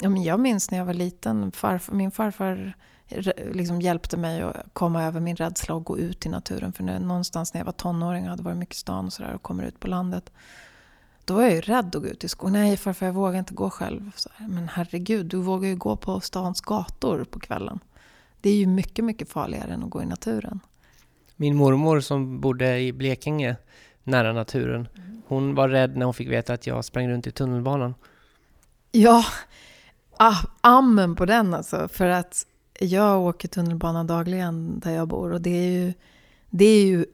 Ja, 0.00 0.08
men 0.08 0.22
jag 0.22 0.40
minns 0.40 0.70
när 0.70 0.78
jag 0.78 0.84
var 0.84 0.94
liten, 0.94 1.52
farfar, 1.52 1.94
min 1.94 2.10
farfar 2.10 2.74
liksom 3.52 3.80
hjälpte 3.80 4.16
mig 4.16 4.42
att 4.42 4.56
komma 4.72 5.04
över 5.04 5.20
min 5.20 5.36
rädsla 5.36 5.74
och 5.74 5.84
gå 5.84 5.98
ut 5.98 6.26
i 6.26 6.28
naturen. 6.28 6.72
För 6.72 6.84
när, 6.84 7.00
någonstans 7.00 7.54
när 7.54 7.60
jag 7.60 7.66
var 7.66 7.72
tonåring 7.72 8.24
och 8.24 8.30
hade 8.30 8.42
varit 8.42 8.56
mycket 8.56 8.74
i 8.74 8.78
stan 8.78 9.06
och, 9.06 9.12
så 9.12 9.22
där, 9.22 9.34
och 9.34 9.42
kommer 9.42 9.64
ut 9.64 9.80
på 9.80 9.88
landet. 9.88 10.32
Då 11.24 11.34
var 11.34 11.42
jag 11.42 11.52
ju 11.52 11.60
rädd 11.60 11.96
att 11.96 12.02
gå 12.02 12.08
ut 12.08 12.24
i 12.24 12.28
skogen. 12.28 12.52
Nej 12.52 12.76
farfar 12.76 13.06
jag 13.06 13.12
vågar 13.12 13.38
inte 13.38 13.54
gå 13.54 13.70
själv. 13.70 14.10
Här, 14.34 14.48
men 14.48 14.68
herregud, 14.68 15.26
du 15.26 15.36
vågar 15.36 15.68
ju 15.68 15.76
gå 15.76 15.96
på 15.96 16.20
stans 16.20 16.60
gator 16.60 17.24
på 17.24 17.40
kvällen. 17.40 17.78
Det 18.40 18.50
är 18.50 18.56
ju 18.56 18.66
mycket, 18.66 19.04
mycket 19.04 19.28
farligare 19.28 19.72
än 19.72 19.82
att 19.82 19.90
gå 19.90 20.02
i 20.02 20.06
naturen. 20.06 20.60
Min 21.36 21.56
mormor 21.56 22.00
som 22.00 22.40
bodde 22.40 22.80
i 22.80 22.92
Blekinge, 22.92 23.56
nära 24.04 24.32
naturen. 24.32 24.88
Hon 25.26 25.54
var 25.54 25.68
rädd 25.68 25.96
när 25.96 26.04
hon 26.04 26.14
fick 26.14 26.28
veta 26.28 26.52
att 26.52 26.66
jag 26.66 26.84
sprang 26.84 27.08
runt 27.08 27.26
i 27.26 27.30
tunnelbanan. 27.30 27.94
Ja, 28.92 29.24
ah, 30.22 30.46
amen 30.60 31.16
på 31.16 31.26
den 31.26 31.54
alltså. 31.54 31.88
För 31.88 32.06
att 32.06 32.46
jag 32.80 33.22
åker 33.22 33.48
tunnelbana 33.48 34.04
dagligen 34.04 34.80
där 34.80 34.90
jag 34.90 35.08
bor 35.08 35.32
och 35.32 35.40
det 35.40 35.50
är 35.50 35.70
ju, 35.70 35.94
det 36.50 36.64
är 36.64 36.86
ju 36.86 37.06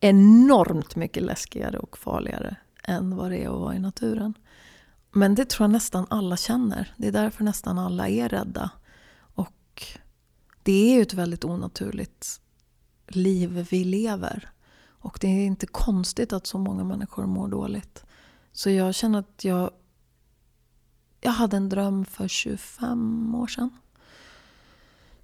enormt 0.00 0.96
mycket 0.96 1.22
läskigare 1.22 1.78
och 1.78 1.98
farligare 1.98 2.56
än 2.84 3.16
vad 3.16 3.30
det 3.30 3.44
är 3.44 3.48
att 3.48 3.60
vara 3.60 3.74
i 3.74 3.78
naturen. 3.78 4.34
Men 5.12 5.34
det 5.34 5.48
tror 5.48 5.64
jag 5.64 5.70
nästan 5.70 6.06
alla 6.10 6.36
känner. 6.36 6.94
Det 6.96 7.08
är 7.08 7.12
därför 7.12 7.44
nästan 7.44 7.78
alla 7.78 8.08
är 8.08 8.28
rädda. 8.28 8.70
Och 9.34 9.82
det 10.62 10.92
är 10.92 10.94
ju 10.94 11.02
ett 11.02 11.14
väldigt 11.14 11.44
onaturligt 11.44 12.40
liv 13.08 13.66
vi 13.70 13.84
lever. 13.84 14.50
Och 14.88 15.18
det 15.20 15.26
är 15.26 15.46
inte 15.46 15.66
konstigt 15.66 16.32
att 16.32 16.46
så 16.46 16.58
många 16.58 16.84
människor 16.84 17.26
mår 17.26 17.48
dåligt. 17.48 18.04
Så 18.52 18.70
jag 18.70 18.94
känner 18.94 19.18
att 19.18 19.44
jag, 19.44 19.70
jag 21.20 21.32
hade 21.32 21.56
en 21.56 21.68
dröm 21.68 22.04
för 22.04 22.28
25 22.28 23.34
år 23.34 23.46
sedan 23.46 23.70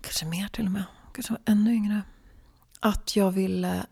kanske 0.06 0.26
mer 0.26 0.48
till 0.48 0.66
och 0.66 0.72
med, 0.72 0.84
kanske 1.12 1.32
var 1.32 1.40
ännu 1.44 1.74
yngre. 1.74 2.02
Att 2.80 3.16
jag 3.16 3.30
ville 3.30 3.86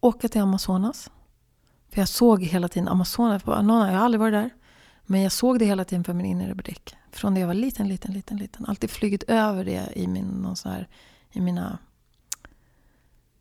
åka 0.00 0.28
till 0.28 0.40
Amazonas. 0.40 1.10
För 1.88 2.00
jag 2.00 2.08
såg 2.08 2.42
hela 2.42 2.68
tiden 2.68 2.88
Amazonas. 2.88 3.42
Jag 3.46 3.52
har 3.52 3.92
aldrig 3.92 4.20
varit 4.20 4.32
där. 4.32 4.50
Men 5.06 5.20
jag 5.20 5.32
såg 5.32 5.58
det 5.58 5.64
hela 5.64 5.84
tiden 5.84 6.04
för 6.04 6.12
min 6.12 6.26
inre 6.26 6.54
blick. 6.54 6.96
Från 7.10 7.34
det 7.34 7.40
jag 7.40 7.46
var 7.46 7.54
liten, 7.54 7.88
liten, 7.88 8.12
liten, 8.12 8.36
liten. 8.36 8.66
Alltid 8.66 8.90
flugit 8.90 9.22
över 9.22 9.64
det 9.64 9.88
i, 9.94 10.06
min, 10.06 10.26
någon 10.26 10.56
så 10.56 10.68
här, 10.68 10.88
i 11.30 11.40
mina... 11.40 11.78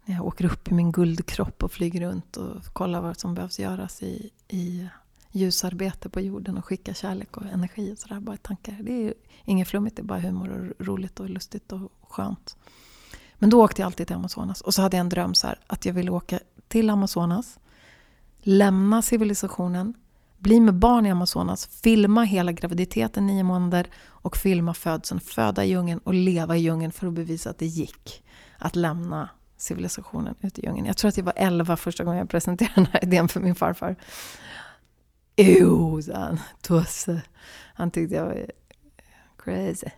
När 0.05 0.15
jag 0.15 0.25
åker 0.25 0.45
upp 0.45 0.67
i 0.67 0.73
min 0.73 0.91
guldkropp 0.91 1.63
och 1.63 1.71
flyger 1.71 2.01
runt 2.01 2.37
och 2.37 2.63
kollar 2.65 3.01
vad 3.01 3.19
som 3.19 3.33
behövs 3.33 3.59
göras 3.59 4.03
i, 4.03 4.29
i 4.47 4.87
ljusarbete 5.33 6.09
på 6.09 6.21
jorden 6.21 6.57
och 6.57 6.65
skicka 6.65 6.93
kärlek 6.93 7.37
och 7.37 7.45
energi 7.45 7.93
och 7.93 7.97
sådär. 7.97 8.19
Bara 8.19 8.37
tankar. 8.37 8.77
Det 8.81 9.07
är 9.07 9.13
inget 9.45 9.67
flummigt, 9.67 9.95
det 9.95 10.01
är 10.01 10.03
bara 10.03 10.19
humor 10.19 10.73
och 10.79 10.85
roligt 10.85 11.19
och 11.19 11.29
lustigt 11.29 11.71
och 11.71 11.91
skönt. 12.01 12.57
Men 13.35 13.49
då 13.49 13.63
åkte 13.63 13.81
jag 13.81 13.85
alltid 13.85 14.07
till 14.07 14.15
Amazonas. 14.15 14.61
Och 14.61 14.73
så 14.73 14.81
hade 14.81 14.97
jag 14.97 15.01
en 15.01 15.09
dröm 15.09 15.33
så 15.33 15.47
här, 15.47 15.59
att 15.67 15.85
jag 15.85 15.93
ville 15.93 16.11
åka 16.11 16.39
till 16.67 16.89
Amazonas, 16.89 17.59
lämna 18.39 19.01
civilisationen, 19.01 19.93
bli 20.37 20.59
med 20.59 20.73
barn 20.73 21.05
i 21.05 21.11
Amazonas, 21.11 21.67
filma 21.67 22.23
hela 22.23 22.51
graviditeten 22.51 23.27
nio 23.27 23.43
månader 23.43 23.87
och 24.05 24.37
filma 24.37 24.73
födseln, 24.73 25.19
föda 25.19 25.65
i 25.65 25.69
djungeln 25.69 25.99
och 26.03 26.13
leva 26.13 26.57
i 26.57 26.59
djungeln 26.59 26.91
för 26.91 27.07
att 27.07 27.13
bevisa 27.13 27.49
att 27.49 27.57
det 27.57 27.65
gick 27.65 28.23
att 28.57 28.75
lämna 28.75 29.29
civilisationen 29.57 30.35
ute 30.41 30.61
i 30.61 30.65
djungeln. 30.65 30.87
Jag 30.87 30.97
tror 30.97 31.09
att 31.09 31.17
jag 31.17 31.23
var 31.23 31.33
elva 31.35 31.77
första 31.77 32.03
gången 32.03 32.19
jag 32.19 32.29
presenterade 32.29 32.73
den 32.75 32.85
här 32.85 33.03
idén 33.03 33.27
för 33.27 33.39
min 33.39 33.55
farfar. 33.55 33.95
Eww, 35.35 36.01
sa 36.01 36.13
han. 36.13 36.39
Tosse. 36.61 37.21
Han 37.73 37.91
tyckte 37.91 38.15
jag 38.15 38.25
var 38.25 38.45
crazy. 39.37 39.89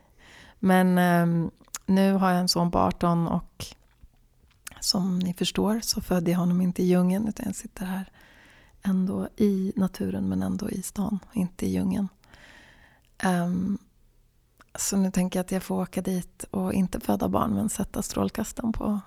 Men 0.59 0.97
um, 0.97 1.51
nu 1.85 2.13
har 2.13 2.31
jag 2.31 2.39
en 2.39 2.47
son 2.47 2.71
på 2.71 2.79
18 2.79 3.27
och 3.27 3.65
som 4.79 5.19
ni 5.19 5.33
förstår 5.33 5.79
så 5.83 6.01
födde 6.01 6.31
jag 6.31 6.37
honom 6.37 6.61
inte 6.61 6.83
i 6.83 6.85
djungeln 6.85 7.27
utan 7.27 7.45
jag 7.45 7.55
sitter 7.55 7.85
här 7.85 8.11
ändå 8.81 9.29
i 9.37 9.73
naturen 9.75 10.29
men 10.29 10.43
ändå 10.43 10.69
i 10.69 10.81
stan, 10.81 11.19
inte 11.33 11.65
i 11.65 11.69
djungeln. 11.69 12.07
Um, 13.25 13.77
så 14.75 14.97
nu 14.97 15.11
tänker 15.11 15.39
jag 15.39 15.43
att 15.43 15.51
jag 15.51 15.63
får 15.63 15.81
åka 15.81 16.01
dit 16.01 16.45
och 16.51 16.73
inte 16.73 16.99
föda 16.99 17.27
barn 17.27 17.53
men 17.53 17.69
sätta 17.69 18.01
strålkastaren 18.01 18.73
på, 18.73 18.99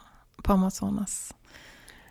på 0.42 0.52
Amazonas. 0.52 1.34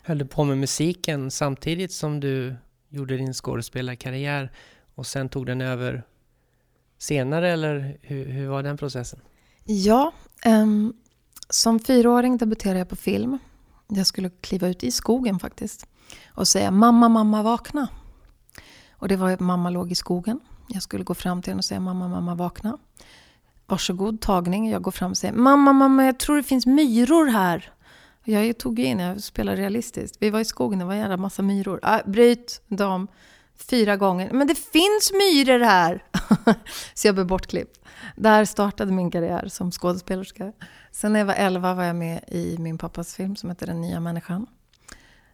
Höll 0.03 0.17
du 0.17 0.25
på 0.25 0.43
med 0.43 0.57
musiken 0.57 1.31
samtidigt 1.31 1.91
som 1.91 2.19
du 2.19 2.55
gjorde 2.89 3.17
din 3.17 3.33
skådespelarkarriär 3.33 4.51
och 4.95 5.07
sen 5.07 5.29
tog 5.29 5.45
den 5.45 5.61
över 5.61 6.03
senare 6.97 7.51
eller 7.51 7.97
hur, 8.01 8.25
hur 8.25 8.47
var 8.47 8.63
den 8.63 8.77
processen? 8.77 9.19
Ja, 9.63 10.11
um, 10.45 10.93
som 11.49 11.79
fyraåring 11.79 12.37
debuterade 12.37 12.79
jag 12.79 12.89
på 12.89 12.95
film. 12.95 13.37
Jag 13.87 14.07
skulle 14.07 14.29
kliva 14.29 14.67
ut 14.67 14.83
i 14.83 14.91
skogen 14.91 15.39
faktiskt 15.39 15.87
och 16.27 16.47
säga 16.47 16.71
mamma, 16.71 17.09
mamma, 17.09 17.43
vakna. 17.43 17.87
Och 18.91 19.07
det 19.07 19.15
var 19.15 19.37
mamma 19.39 19.69
låg 19.69 19.91
i 19.91 19.95
skogen. 19.95 20.39
Jag 20.67 20.83
skulle 20.83 21.03
gå 21.03 21.13
fram 21.13 21.41
till 21.41 21.51
henne 21.51 21.59
och 21.59 21.65
säga 21.65 21.79
mamma, 21.79 22.07
mamma, 22.07 22.35
vakna. 22.35 22.77
Varsågod, 23.65 24.21
tagning. 24.21 24.69
Jag 24.69 24.81
går 24.81 24.91
fram 24.91 25.11
och 25.11 25.17
säger 25.17 25.33
mamma, 25.33 25.73
mamma, 25.73 26.05
jag 26.05 26.19
tror 26.19 26.37
det 26.37 26.43
finns 26.43 26.65
myror 26.65 27.25
här. 27.25 27.73
Jag 28.29 28.57
tog 28.57 28.79
in, 28.79 28.99
jag 28.99 29.23
spelade 29.23 29.61
realistiskt. 29.61 30.17
Vi 30.19 30.29
var 30.29 30.39
i 30.39 30.45
skogen, 30.45 30.79
det 30.79 30.85
var 30.85 30.93
en 30.93 30.99
jävla 30.99 31.17
massa 31.17 31.41
myror. 31.41 31.79
Ah, 31.83 32.01
bryt 32.05 32.61
dem 32.67 33.07
fyra 33.55 33.97
gånger. 33.97 34.31
Men 34.33 34.47
det 34.47 34.55
finns 34.55 35.11
myror 35.11 35.59
här! 35.59 36.03
så 36.93 37.07
jag 37.07 37.15
blev 37.15 37.27
bortklippt. 37.27 37.79
Där 38.15 38.45
startade 38.45 38.91
min 38.91 39.11
karriär 39.11 39.47
som 39.47 39.71
skådespelerska. 39.71 40.53
Sen 40.91 41.13
när 41.13 41.19
jag 41.19 41.25
var 41.25 41.33
11 41.33 41.73
var 41.73 41.83
jag 41.83 41.95
med 41.95 42.23
i 42.27 42.57
min 42.59 42.77
pappas 42.77 43.15
film 43.15 43.35
som 43.35 43.49
heter 43.49 43.67
Den 43.67 43.81
nya 43.81 43.99
människan. 43.99 44.47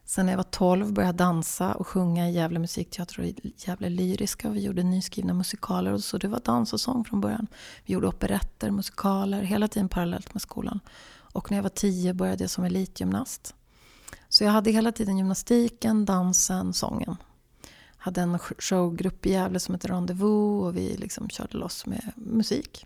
Sen 0.06 0.26
när 0.26 0.34
jag 0.34 0.38
var 0.38 0.44
12 0.44 0.94
började 0.94 1.08
jag 1.10 1.16
dansa 1.16 1.74
och 1.74 1.88
sjunga 1.88 2.30
i 2.30 2.32
Gävle 2.32 2.60
musikteater 2.60 3.20
och 3.20 3.26
i 3.26 3.54
Gävle 3.58 3.90
lyriska. 3.90 4.50
Vi 4.50 4.64
gjorde 4.64 4.84
nyskrivna 4.84 5.34
musikaler 5.34 5.94
och 5.94 6.04
så 6.04 6.18
det 6.18 6.28
var 6.28 6.42
dans 6.46 6.74
och 6.74 6.80
sång 6.80 7.06
från 7.06 7.22
början. 7.22 7.48
Vi 7.86 7.94
gjorde 7.94 8.08
operetter, 8.08 8.72
musikaler, 8.72 9.42
hela 9.42 9.68
tiden 9.68 9.90
parallellt 9.90 10.34
med 10.34 10.42
skolan. 10.42 10.80
Och 11.34 11.52
när 11.52 11.58
jag 11.58 11.64
var 11.64 11.70
tio 11.70 12.14
började 12.14 12.44
jag 12.44 12.52
som 12.52 12.64
elitgymnast. 12.64 13.56
Så 14.30 14.44
jag 14.44 14.52
hade 14.52 14.72
hela 14.72 14.92
tiden 14.92 15.18
gymnastiken, 15.18 16.06
dansen, 16.06 16.74
sången. 16.74 17.16
Jag 17.98 18.06
hade 18.06 18.22
en 18.22 18.40
showgrupp 18.40 19.26
i 19.26 19.32
Gävle 19.32 19.60
som 19.60 19.74
hette 19.74 19.88
Rendezvous 19.88 20.64
och 20.64 20.78
vi 20.78 20.98
liksom 20.98 21.30
körde 21.30 21.58
loss 21.58 21.86
med 21.86 22.12
musik. 22.16 22.86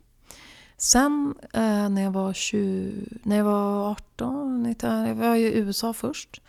Sen 0.77 1.35
eh, 1.53 1.89
när, 1.89 2.01
jag 2.01 2.11
var 2.11 2.33
20, 2.33 2.91
när 3.23 3.37
jag 3.37 3.45
var 3.45 3.91
18, 3.91 4.63
19, 4.63 5.07
jag 5.07 5.15
var 5.15 5.35
i 5.35 5.57
USA 5.57 5.93
först. 5.93 6.41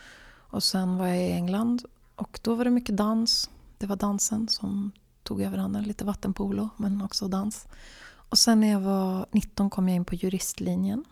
Och 0.51 0.63
sen 0.63 0.97
var 0.97 1.07
jag 1.07 1.17
i 1.17 1.31
England 1.31 1.83
och 2.15 2.39
då 2.43 2.55
var 2.55 2.65
det 2.65 2.71
mycket 2.71 2.97
dans. 2.97 3.49
Det 3.77 3.85
var 3.85 3.95
dansen 3.95 4.47
som 4.47 4.91
tog 5.23 5.41
över 5.41 5.57
handen. 5.57 5.83
Lite 5.83 6.05
vattenpolo 6.05 6.69
men 6.77 7.01
också 7.01 7.27
dans. 7.27 7.67
Och 8.05 8.37
sen 8.37 8.59
när 8.59 8.71
jag 8.71 8.79
var 8.79 9.25
19 9.31 9.69
kom 9.69 9.89
jag 9.89 9.95
in 9.95 10.05
på 10.05 10.15
juristlinjen. 10.15 11.05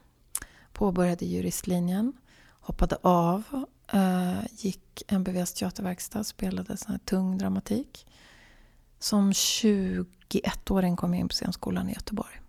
Påbörjade 0.78 1.26
juristlinjen. 1.26 2.14
Hoppade 2.62 2.98
av. 3.02 3.66
Eh, 3.94 4.40
gick 4.52 5.04
MBVs 5.08 5.54
teaterverkstad. 5.54 6.24
Spelade 6.24 6.78
sån 6.78 6.92
här 6.92 7.00
tung 7.00 7.38
dramatik. 7.38 8.08
Som 9.00 9.32
21-åring 9.32 10.96
kom 10.96 11.14
jag 11.14 11.20
in 11.20 11.28
på 11.28 11.34
scenskolan 11.34 11.90
i 11.90 11.94
Göteborg. 11.94 12.42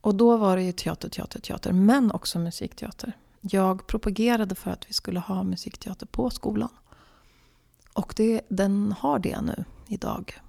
Och 0.00 0.14
då 0.14 0.36
var 0.36 0.56
det 0.56 0.62
ju 0.62 0.72
teater, 0.72 1.08
teater, 1.08 1.40
teater. 1.40 1.72
Men 1.72 2.12
också 2.12 2.38
musikteater. 2.38 3.12
Jag 3.40 3.86
propagerade 3.86 4.54
för 4.54 4.70
att 4.70 4.88
vi 4.88 4.92
skulle 4.92 5.20
ha 5.20 5.42
musikteater 5.42 6.06
på 6.06 6.30
skolan. 6.30 6.70
Och 7.92 8.14
det, 8.16 8.40
den 8.48 8.94
har 8.98 9.18
det 9.18 9.40
nu 9.40 9.64
idag. 9.88 10.40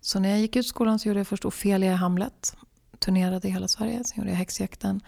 Så 0.00 0.18
när 0.18 0.28
jag 0.28 0.40
gick 0.40 0.56
ut 0.56 0.66
skolan 0.66 0.98
så 0.98 1.08
gjorde 1.08 1.20
jag 1.20 1.26
först 1.26 1.44
Ofelia 1.44 1.92
i 1.92 1.96
Hamlet. 1.96 2.56
Turnerade 2.98 3.48
i 3.48 3.50
hela 3.50 3.68
Sverige. 3.68 4.04
Sen 4.04 4.18
gjorde 4.18 4.30
jag 4.30 4.36
Häxjakten. 4.36 5.00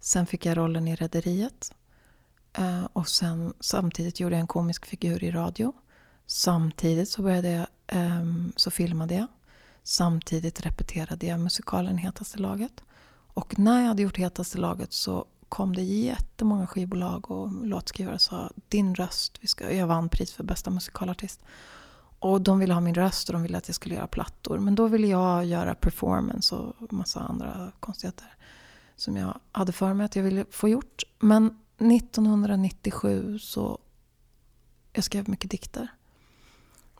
Sen 0.00 0.26
fick 0.26 0.46
jag 0.46 0.56
rollen 0.56 0.88
i 0.88 0.96
Rederiet. 0.96 1.72
Eh, 2.52 2.84
och 2.92 3.08
sen 3.08 3.54
samtidigt 3.60 4.20
gjorde 4.20 4.34
jag 4.34 4.40
en 4.40 4.46
komisk 4.46 4.86
figur 4.86 5.24
i 5.24 5.30
radio. 5.30 5.72
Samtidigt 6.26 7.08
så 7.08 7.22
började 7.22 7.50
jag, 7.50 7.66
ehm, 7.86 8.52
så 8.56 8.70
filmade 8.70 9.14
jag. 9.14 9.26
Samtidigt 9.82 10.66
repeterade 10.66 11.26
jag 11.26 11.40
musikalen 11.40 11.98
Hetaste 11.98 12.38
laget. 12.38 12.82
Och 13.34 13.58
när 13.58 13.80
jag 13.80 13.88
hade 13.88 14.02
gjort 14.02 14.16
Hetaste 14.16 14.58
laget 14.58 14.92
så 14.92 15.24
kom 15.48 15.76
det 15.76 15.82
jättemånga 15.82 16.66
skivbolag 16.66 17.30
och 17.30 17.66
låtskrivare 17.66 18.14
och 18.14 18.20
sa 18.20 18.50
din 18.68 18.94
röst, 18.94 19.38
vi 19.40 19.46
ska, 19.46 19.72
jag 19.72 19.86
vann 19.86 20.08
pris 20.08 20.32
för 20.32 20.44
bästa 20.44 20.70
musikalartist. 20.70 21.40
Och 22.18 22.40
de 22.40 22.58
ville 22.58 22.74
ha 22.74 22.80
min 22.80 22.94
röst 22.94 23.28
och 23.28 23.32
de 23.32 23.42
ville 23.42 23.58
att 23.58 23.68
jag 23.68 23.74
skulle 23.74 23.94
göra 23.94 24.06
plattor. 24.06 24.58
Men 24.58 24.74
då 24.74 24.88
ville 24.88 25.06
jag 25.06 25.44
göra 25.44 25.74
performance 25.74 26.54
och 26.54 26.92
massa 26.92 27.20
andra 27.20 27.72
konstigheter 27.80 28.34
som 29.00 29.16
jag 29.16 29.40
hade 29.52 29.72
för 29.72 29.94
mig 29.94 30.04
att 30.04 30.16
jag 30.16 30.22
ville 30.22 30.44
få 30.50 30.68
gjort. 30.68 31.02
Men 31.18 31.46
1997 31.78 33.38
så... 33.38 33.78
Jag 34.92 35.04
skrev 35.04 35.28
mycket 35.28 35.50
dikter. 35.50 35.88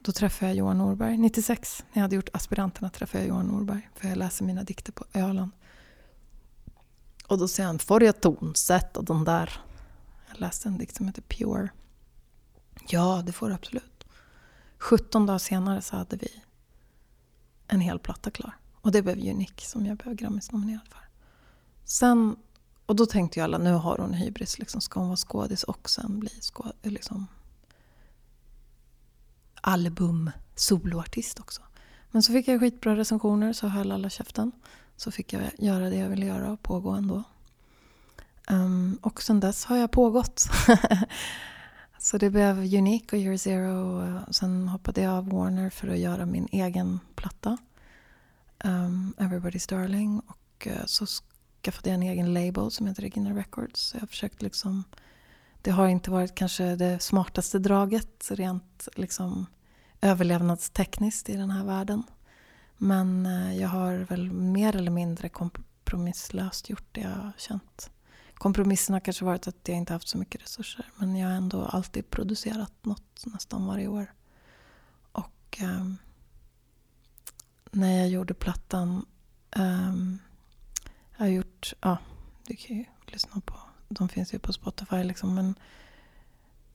Då 0.00 0.12
träffade 0.12 0.50
jag 0.50 0.56
Johan 0.56 0.78
Norberg. 0.78 1.18
96, 1.18 1.84
när 1.92 2.00
jag 2.00 2.02
hade 2.02 2.16
gjort 2.16 2.28
Aspiranterna, 2.32 2.90
träffade 2.90 3.24
jag 3.24 3.28
Johan 3.28 3.46
Norberg. 3.46 3.88
För 3.94 4.08
jag 4.08 4.18
läser 4.18 4.44
mina 4.44 4.62
dikter 4.62 4.92
på 4.92 5.04
Öland. 5.14 5.50
Och 7.26 7.38
då 7.38 7.48
säger 7.48 7.66
han, 7.66 7.78
får 7.78 8.04
jag 8.04 8.20
tonsätta 8.20 9.02
den 9.02 9.24
där? 9.24 9.60
Jag 10.28 10.40
läste 10.40 10.68
en 10.68 10.78
dikt 10.78 10.96
som 10.96 11.06
heter 11.06 11.22
Pure. 11.22 11.68
Ja, 12.88 13.22
det 13.26 13.32
får 13.32 13.48
du 13.48 13.54
absolut. 13.54 14.06
17 14.78 15.26
dagar 15.26 15.38
senare 15.38 15.82
så 15.82 15.96
hade 15.96 16.16
vi 16.16 16.42
en 17.66 17.80
hel 17.80 17.98
platta 17.98 18.30
klar. 18.30 18.56
Och 18.80 18.92
det 18.92 19.02
blev 19.02 19.18
Unique 19.18 19.66
som 19.66 19.86
jag 19.86 19.96
blev 19.96 20.14
Grammis-nominerad 20.14 20.88
för. 20.88 21.09
Sen, 21.90 22.36
och 22.86 22.96
då 22.96 23.06
tänkte 23.06 23.38
ju 23.40 23.44
alla, 23.44 23.58
nu 23.58 23.72
har 23.72 23.98
hon 23.98 24.12
hybris. 24.12 24.58
Liksom, 24.58 24.80
ska 24.80 25.00
hon 25.00 25.08
vara 25.08 25.16
skådis 25.16 25.62
och 25.62 25.90
sen 25.90 26.20
bli 26.20 26.30
skå, 26.40 26.72
liksom, 26.82 27.26
album 29.54 30.30
soloartist 30.54 31.40
också. 31.40 31.62
Men 32.10 32.22
så 32.22 32.32
fick 32.32 32.48
jag 32.48 32.60
skitbra 32.60 32.96
recensioner 32.96 33.52
så 33.52 33.68
höll 33.68 33.92
alla 33.92 34.10
käften 34.10 34.52
så 34.96 35.10
fick 35.10 35.32
jag 35.32 35.42
göra 35.58 35.90
det 35.90 35.96
jag 35.96 36.08
ville 36.08 36.26
göra 36.26 36.52
och 36.52 36.62
pågå 36.62 36.90
ändå. 36.90 37.22
Um, 38.50 38.98
och 39.02 39.22
sen 39.22 39.40
dess 39.40 39.64
har 39.64 39.76
jag 39.76 39.90
pågått. 39.90 40.48
så 41.98 42.18
det 42.18 42.30
blev 42.30 42.58
Unique 42.58 43.16
och 43.16 43.22
Year 43.22 43.36
Zero. 43.36 44.02
Och 44.28 44.34
sen 44.34 44.68
hoppade 44.68 45.00
jag 45.00 45.12
av 45.12 45.28
Warner 45.28 45.70
för 45.70 45.88
att 45.88 45.98
göra 45.98 46.26
min 46.26 46.48
egen 46.52 47.00
platta. 47.14 47.58
Um, 48.64 49.14
Everybody's 49.18 49.70
Darling. 49.70 50.22
Och 50.26 50.66
eh, 50.66 50.84
så 50.86 51.06
skaffade 51.64 51.88
jag 51.90 51.94
en 51.94 52.02
egen 52.02 52.34
label 52.34 52.70
som 52.70 52.86
heter 52.86 53.02
Regina 53.02 53.30
Records. 53.30 53.80
Så 53.80 53.96
jag 53.96 54.00
har 54.00 54.06
försökt 54.06 54.42
liksom... 54.42 54.84
Det 55.62 55.70
har 55.70 55.88
inte 55.88 56.10
varit 56.10 56.34
kanske 56.34 56.76
det 56.76 57.02
smartaste 57.02 57.58
draget 57.58 58.30
rent 58.30 58.88
liksom 58.96 59.46
överlevnadstekniskt 60.00 61.28
i 61.28 61.36
den 61.36 61.50
här 61.50 61.64
världen. 61.64 62.02
Men 62.76 63.26
eh, 63.26 63.56
jag 63.56 63.68
har 63.68 63.94
väl 63.94 64.32
mer 64.32 64.76
eller 64.76 64.90
mindre 64.90 65.28
kompromisslöst 65.28 66.70
gjort 66.70 66.86
det 66.92 67.00
jag 67.00 67.10
har 67.10 67.32
känt. 67.36 67.90
Kompromissen 68.34 68.92
har 68.92 69.00
kanske 69.00 69.24
varit 69.24 69.48
att 69.48 69.68
jag 69.68 69.76
inte 69.76 69.92
haft 69.92 70.08
så 70.08 70.18
mycket 70.18 70.42
resurser. 70.42 70.84
Men 70.96 71.16
jag 71.16 71.28
har 71.28 71.34
ändå 71.34 71.64
alltid 71.64 72.10
producerat 72.10 72.72
något 72.82 73.24
nästan 73.26 73.66
varje 73.66 73.88
år. 73.88 74.12
Och 75.12 75.58
um, 75.62 75.96
när 77.70 77.98
jag 77.98 78.08
gjorde 78.08 78.34
plattan. 78.34 79.06
Um, 79.56 80.18
gjort, 81.60 81.74
ja, 81.80 81.98
du 82.46 82.56
kan 82.56 82.76
ju 82.76 82.84
lyssna 83.06 83.40
på. 83.40 83.54
De 83.88 84.08
finns 84.08 84.34
ju 84.34 84.38
på 84.38 84.52
Spotify 84.52 85.04
liksom. 85.04 85.34
Men 85.34 85.54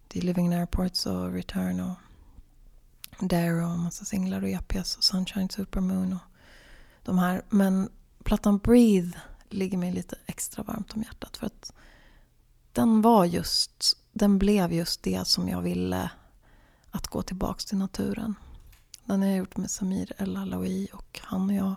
det 0.08 0.20
är 0.20 0.24
Living 0.24 0.46
in 0.46 0.54
Airports 0.54 1.06
och 1.06 1.34
Return 1.34 1.80
och 1.80 1.96
Dare 3.20 3.66
och 3.66 3.80
massa 3.80 4.06
singlar 4.06 4.42
och 4.42 4.50
EPS 4.50 4.98
och 4.98 5.04
Sunshine 5.04 5.50
Supermoon 5.50 6.14
och 6.14 6.20
de 7.04 7.18
här. 7.18 7.42
Men 7.50 7.90
plattan 8.24 8.58
Breathe 8.58 9.18
ligger 9.50 9.78
mig 9.78 9.92
lite 9.92 10.16
extra 10.26 10.64
varmt 10.64 10.94
om 10.94 11.02
hjärtat. 11.02 11.38
För 11.38 11.46
att 11.46 11.74
den 12.74 13.02
var 13.02 13.26
just, 13.26 13.98
den 14.14 14.38
blev 14.38 14.74
just 14.74 15.04
det 15.04 15.28
som 15.28 15.50
jag 15.50 15.62
ville. 15.62 16.12
Att 16.92 17.08
gå 17.08 17.22
tillbaka 17.22 17.60
till 17.60 17.78
naturen. 17.78 18.36
Den 19.06 19.22
har 19.22 19.28
jag 19.28 19.38
gjort 19.38 19.58
med 19.58 19.72
Samir 19.72 20.12
El 20.18 20.38
Aloui 20.38 20.88
och 20.94 21.20
han 21.24 21.50
och 21.50 21.56
jag 21.56 21.76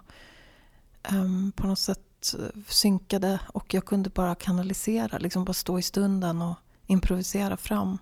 um, 1.12 1.52
på 1.52 1.66
något 1.66 1.78
sätt 1.78 2.07
Eh, 2.39 2.62
synkade 2.69 3.41
och 3.47 3.75
jag 3.75 3.85
kunde 3.85 4.11
bara 4.11 4.35
kanalisera, 4.35 5.19
liksom 5.19 5.45
bara 5.45 5.53
stå 5.53 5.79
i 5.79 5.83
stunden 5.83 6.43
och 6.43 6.57
improvisera 6.87 7.57
fram 7.57 7.99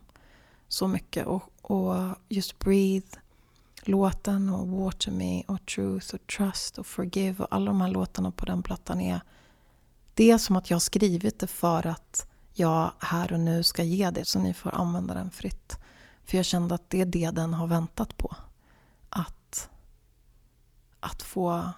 så 0.68 0.88
mycket. 0.88 1.26
Och, 1.26 1.42
och 1.62 1.94
just 2.28 2.58
Breathe, 2.58 3.18
låten 3.82 4.48
och 4.48 4.68
Water 4.68 5.10
Me 5.10 5.42
och 5.46 5.66
Truth 5.66 6.14
och 6.14 6.26
Trust 6.26 6.78
och 6.78 6.86
Forgive 6.86 7.44
och 7.44 7.48
alla 7.50 7.66
de 7.66 7.80
här 7.80 7.88
låtarna 7.88 8.30
på 8.30 8.46
den 8.46 8.62
plattan 8.62 9.00
är 9.00 9.20
det 10.14 10.30
är 10.30 10.38
som 10.38 10.56
att 10.56 10.70
jag 10.70 10.74
har 10.74 10.80
skrivit 10.80 11.38
det 11.38 11.46
för 11.46 11.86
att 11.86 12.26
jag 12.52 12.92
här 12.98 13.32
och 13.32 13.40
nu 13.40 13.62
ska 13.62 13.82
ge 13.82 14.10
det 14.10 14.24
så 14.24 14.38
ni 14.38 14.54
får 14.54 14.74
använda 14.74 15.14
den 15.14 15.30
fritt. 15.30 15.78
För 16.24 16.36
jag 16.36 16.46
kände 16.46 16.74
att 16.74 16.90
det 16.90 17.00
är 17.00 17.06
det 17.06 17.30
den 17.30 17.54
har 17.54 17.66
väntat 17.66 18.16
på. 18.16 18.36
Att, 19.08 19.68
att 21.00 21.22
få 21.22 21.70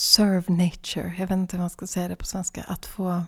serve 0.00 0.44
nature. 0.48 1.14
Jag 1.18 1.26
vet 1.26 1.30
inte 1.30 1.56
hur 1.56 1.60
man 1.60 1.70
ska 1.70 1.86
säga 1.86 2.08
det 2.08 2.16
på 2.16 2.26
svenska. 2.26 2.62
Att 2.62 2.86
få 2.86 3.22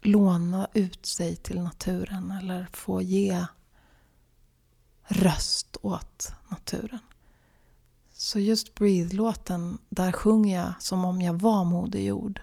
låna 0.00 0.68
ut 0.74 1.06
sig 1.06 1.36
till 1.36 1.62
naturen 1.62 2.30
eller 2.30 2.66
få 2.72 3.02
ge 3.02 3.46
röst 5.02 5.76
åt 5.82 6.32
naturen. 6.48 6.98
Så 8.12 8.38
just 8.38 8.74
Breathe-låten, 8.74 9.78
där 9.88 10.12
sjunger 10.12 10.56
jag 10.56 10.72
som 10.78 11.04
om 11.04 11.22
jag 11.22 11.34
var 11.34 11.64
Moder 11.64 12.00
Jord. 12.00 12.40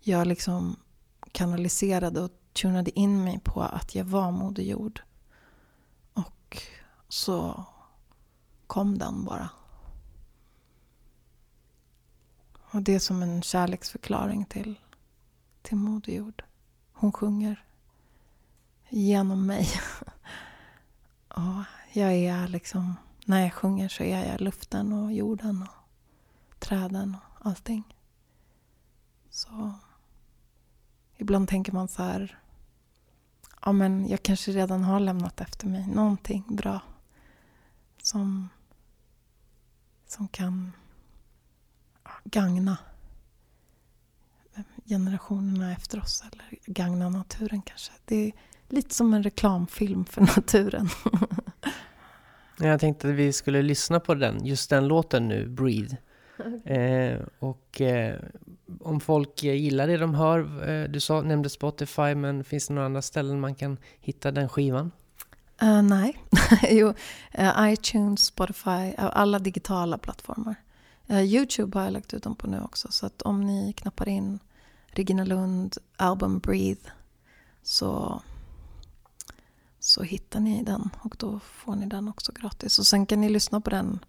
Jag 0.00 0.26
liksom 0.26 0.76
kanaliserade 1.32 2.20
och 2.20 2.30
tunade 2.52 2.98
in 2.98 3.24
mig 3.24 3.40
på 3.44 3.62
att 3.62 3.94
jag 3.94 4.04
var 4.04 4.30
Moder 4.30 4.62
Jord. 4.62 5.02
Och 6.12 6.62
så 7.08 7.64
kom 8.66 8.98
den 8.98 9.24
bara. 9.24 9.50
Och 12.74 12.82
det 12.82 12.94
är 12.94 12.98
som 12.98 13.22
en 13.22 13.42
kärleksförklaring 13.42 14.44
till, 14.44 14.80
till 15.62 15.76
Moder 15.76 16.12
Jord. 16.12 16.42
Hon 16.92 17.12
sjunger 17.12 17.64
genom 18.88 19.46
mig. 19.46 19.68
Och 21.28 21.64
jag 21.92 22.12
är 22.12 22.48
liksom, 22.48 22.94
när 23.24 23.40
jag 23.40 23.52
sjunger 23.52 23.88
så 23.88 24.02
är 24.02 24.32
jag 24.32 24.40
luften 24.40 24.92
och 24.92 25.12
jorden 25.12 25.62
och 25.62 26.60
träden 26.60 27.16
och 27.34 27.46
allting. 27.46 27.96
Så 29.30 29.72
ibland 31.16 31.48
tänker 31.48 31.72
man 31.72 31.88
så 31.88 32.02
här, 32.02 32.38
ja 33.62 33.72
men 33.72 34.08
jag 34.08 34.22
kanske 34.22 34.52
redan 34.52 34.84
har 34.84 35.00
lämnat 35.00 35.40
efter 35.40 35.66
mig 35.66 35.86
någonting 35.86 36.44
bra 36.48 36.80
som, 38.04 38.48
som 40.06 40.28
kan 40.28 40.72
gagna 42.24 42.78
generationerna 44.84 45.72
efter 45.72 46.00
oss 46.00 46.24
eller 46.32 46.58
gagna 46.66 47.08
naturen 47.08 47.62
kanske. 47.62 47.92
Det 48.04 48.16
är 48.16 48.32
lite 48.68 48.94
som 48.94 49.14
en 49.14 49.22
reklamfilm 49.22 50.04
för 50.04 50.20
naturen. 50.36 50.88
Jag 52.58 52.80
tänkte 52.80 53.08
att 53.08 53.14
vi 53.14 53.32
skulle 53.32 53.62
lyssna 53.62 54.00
på 54.00 54.14
den, 54.14 54.46
just 54.46 54.70
den 54.70 54.88
låten 54.88 55.28
nu, 55.28 55.48
Breathe. 55.48 55.96
Eh, 56.64 57.20
och 57.38 57.80
eh, 57.80 58.20
om 58.80 59.00
folk 59.00 59.42
gillar 59.42 59.86
det 59.86 59.96
de 59.96 60.14
hör, 60.14 60.68
eh, 60.70 60.88
du 60.88 61.00
sa, 61.00 61.22
nämnde 61.22 61.50
Spotify, 61.50 62.14
men 62.14 62.44
finns 62.44 62.68
det 62.68 62.74
några 62.74 62.86
andra 62.86 63.02
ställen 63.02 63.40
man 63.40 63.54
kan 63.54 63.78
hitta 64.00 64.30
den 64.30 64.48
skivan? 64.48 64.90
Uh, 65.62 65.82
nej, 65.82 66.24
jo, 66.70 66.88
uh, 67.38 67.72
iTunes, 67.72 68.24
Spotify, 68.24 68.94
uh, 68.98 69.10
alla 69.12 69.38
digitala 69.38 69.98
plattformar. 69.98 70.54
Youtube 71.08 71.78
har 71.78 71.84
jag 71.84 71.92
lagt 71.92 72.14
ut 72.14 72.22
dem 72.22 72.36
på 72.36 72.46
nu 72.46 72.60
också, 72.60 72.88
så 72.90 73.06
att 73.06 73.22
om 73.22 73.40
ni 73.40 73.72
knappar 73.72 74.08
in 74.08 74.38
Regina 74.86 75.24
Lund, 75.24 75.76
album 75.96 76.38
Breathe, 76.38 76.90
så 77.62 78.22
så 79.84 80.02
hittar 80.02 80.40
ni 80.40 80.62
den 80.62 80.90
och 81.02 81.16
då 81.18 81.40
får 81.40 81.76
ni 81.76 81.86
den 81.86 82.08
också 82.08 82.32
gratis. 82.32 82.78
Och 82.78 82.86
sen 82.86 83.06
kan 83.06 83.20
ni 83.20 83.28
lyssna 83.28 83.60
på 83.60 83.70
den 83.70 84.04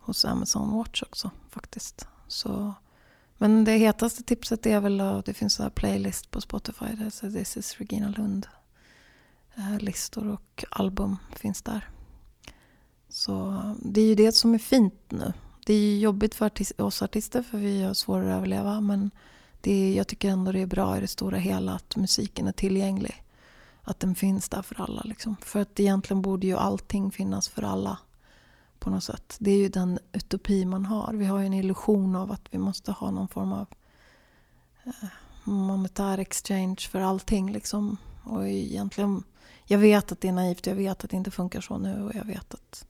hos 0.00 0.24
Amazon 0.24 0.76
Watch 0.76 1.02
också 1.02 1.30
faktiskt. 1.50 2.08
Så, 2.28 2.74
men 3.38 3.64
det 3.64 3.76
hetaste 3.76 4.22
tipset 4.22 4.66
är 4.66 4.80
väl 4.80 5.00
att 5.00 5.26
det 5.26 5.34
finns 5.34 5.60
en 5.60 5.70
playlist 5.70 6.30
på 6.30 6.40
Spotify. 6.40 6.84
Det 6.98 7.10
så 7.10 7.30
This 7.30 7.56
is 7.56 7.76
Regina 7.78 8.08
Lund. 8.08 8.46
Eh, 9.60 9.78
listor 9.78 10.28
och 10.28 10.64
album 10.70 11.16
finns 11.36 11.62
där. 11.62 11.88
Så 13.08 13.50
eh, 13.50 13.72
det 13.82 14.00
är 14.00 14.06
ju 14.06 14.14
det 14.14 14.32
som 14.32 14.54
är 14.54 14.58
fint 14.58 14.94
nu. 15.08 15.32
Det 15.66 15.74
är 15.74 15.98
jobbigt 15.98 16.34
för 16.34 16.50
oss 16.82 17.02
artister 17.02 17.42
för 17.42 17.58
vi 17.58 17.82
har 17.82 17.94
svårare 17.94 18.32
att 18.32 18.36
överleva. 18.36 18.80
Men 18.80 19.10
det 19.60 19.72
är, 19.72 19.96
jag 19.96 20.08
tycker 20.08 20.30
ändå 20.30 20.52
det 20.52 20.60
är 20.60 20.66
bra 20.66 20.96
i 20.96 21.00
det 21.00 21.08
stora 21.08 21.38
hela 21.38 21.72
att 21.72 21.96
musiken 21.96 22.48
är 22.48 22.52
tillgänglig 22.52 23.24
att 23.82 24.00
den 24.00 24.14
finns 24.14 24.48
där 24.48 24.62
för 24.62 24.80
alla. 24.80 25.02
Liksom. 25.04 25.36
För 25.40 25.60
att 25.60 25.80
egentligen 25.80 26.22
borde 26.22 26.46
ju 26.46 26.56
allting 26.56 27.10
finnas 27.10 27.48
för 27.48 27.62
alla 27.62 27.98
på 28.78 28.90
något 28.90 29.04
sätt. 29.04 29.36
Det 29.38 29.50
är 29.50 29.56
ju 29.56 29.68
den 29.68 29.98
utopi 30.12 30.64
man 30.64 30.86
har. 30.86 31.12
Vi 31.12 31.24
har 31.24 31.38
ju 31.38 31.46
en 31.46 31.54
illusion 31.54 32.16
av 32.16 32.32
att 32.32 32.48
vi 32.50 32.58
måste 32.58 32.92
ha 32.92 33.10
någon 33.10 33.28
form 33.28 33.52
av 33.52 33.66
eh, 34.84 35.08
monetär 35.44 36.18
exchange 36.18 36.80
för 36.90 37.00
allting. 37.00 37.52
Liksom. 37.52 37.96
Och 38.22 38.48
egentligen, 38.48 39.24
jag 39.64 39.78
vet 39.78 40.12
att 40.12 40.20
det 40.20 40.28
är 40.28 40.32
naivt, 40.32 40.66
jag 40.66 40.74
vet 40.74 41.04
att 41.04 41.10
det 41.10 41.16
inte 41.16 41.30
funkar 41.30 41.60
så 41.60 41.78
nu 41.78 42.02
och 42.02 42.14
jag 42.14 42.24
vet 42.24 42.54
att 42.54 42.86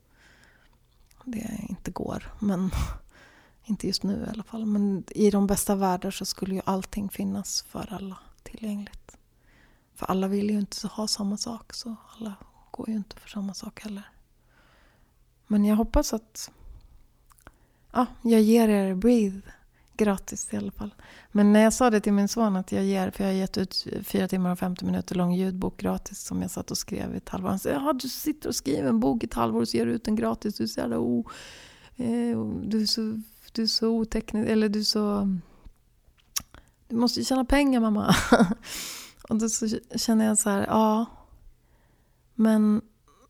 det 1.24 1.66
inte 1.68 1.90
går. 1.90 2.34
Men 2.38 2.70
inte 3.64 3.86
just 3.86 4.02
nu 4.02 4.24
i 4.26 4.30
alla 4.30 4.42
fall. 4.42 4.66
Men 4.66 5.04
i 5.08 5.30
de 5.30 5.46
bästa 5.46 5.74
världar 5.74 6.10
så 6.10 6.24
skulle 6.24 6.54
ju 6.54 6.62
allting 6.64 7.08
finnas 7.08 7.62
för 7.62 7.92
alla 7.92 8.18
tillgängligt. 8.42 9.16
För 9.94 10.06
alla 10.06 10.28
vill 10.28 10.50
ju 10.50 10.58
inte 10.58 10.86
ha 10.86 11.08
samma 11.08 11.36
sak, 11.36 11.74
så 11.74 11.96
alla 12.18 12.34
går 12.70 12.88
ju 12.88 12.96
inte 12.96 13.16
för 13.16 13.28
samma 13.28 13.54
sak 13.54 13.80
heller. 13.80 14.10
Men 15.46 15.64
jag 15.64 15.76
hoppas 15.76 16.12
att 16.12 16.50
ja, 17.92 18.06
jag 18.22 18.40
ger 18.40 18.68
er 18.68 18.94
Breathe 18.94 19.40
gratis 20.04 20.48
i 20.52 20.56
alla 20.56 20.70
fall. 20.70 20.94
Men 21.32 21.52
när 21.52 21.60
jag 21.60 21.72
sa 21.72 21.90
det 21.90 22.00
till 22.00 22.12
min 22.12 22.28
son 22.28 22.56
att 22.56 22.72
jag 22.72 22.84
ger, 22.84 23.10
för 23.10 23.24
jag 23.24 23.30
har 23.30 23.38
gett 23.38 23.58
ut 23.58 23.86
fyra 24.02 24.28
timmar 24.28 24.52
och 24.52 24.58
50 24.58 24.84
minuter 24.84 25.14
lång 25.14 25.32
ljudbok 25.32 25.76
gratis 25.76 26.20
som 26.20 26.42
jag 26.42 26.50
satt 26.50 26.70
och 26.70 26.78
skrev 26.78 27.14
i 27.14 27.16
ett 27.16 27.28
halvår. 27.28 27.48
Han 27.48 27.58
sa, 27.58 27.68
ja 27.68 27.92
du 27.92 28.08
sitter 28.08 28.48
och 28.48 28.54
skriver 28.54 28.88
en 28.88 29.00
bok 29.00 29.22
i 29.22 29.26
ett 29.26 29.34
halvår 29.34 29.60
och 29.60 29.68
så 29.68 29.76
ger 29.76 29.86
du 29.86 29.92
ut 29.92 30.04
den 30.04 30.16
gratis. 30.16 30.56
Du 30.56 30.64
är 30.64 30.68
så 30.68 30.80
jävla 30.80 30.98
o... 30.98 31.30
Eh, 31.96 32.44
du 32.62 32.82
är 32.82 32.86
så, 32.86 33.22
du 33.52 33.62
är 33.62 33.66
så 33.66 33.88
oteknisk, 33.88 34.50
eller 34.50 34.68
du 34.68 34.78
är 34.78 34.84
så... 34.84 35.38
Du 36.88 36.96
måste 36.96 37.20
ju 37.20 37.24
tjäna 37.24 37.44
pengar 37.44 37.80
mamma. 37.80 38.14
Och 39.28 39.36
då 39.36 39.48
så 39.48 39.68
känner 39.96 40.24
jag 40.24 40.38
så 40.38 40.50
här, 40.50 40.66
ja. 40.66 41.06
Men 42.34 42.80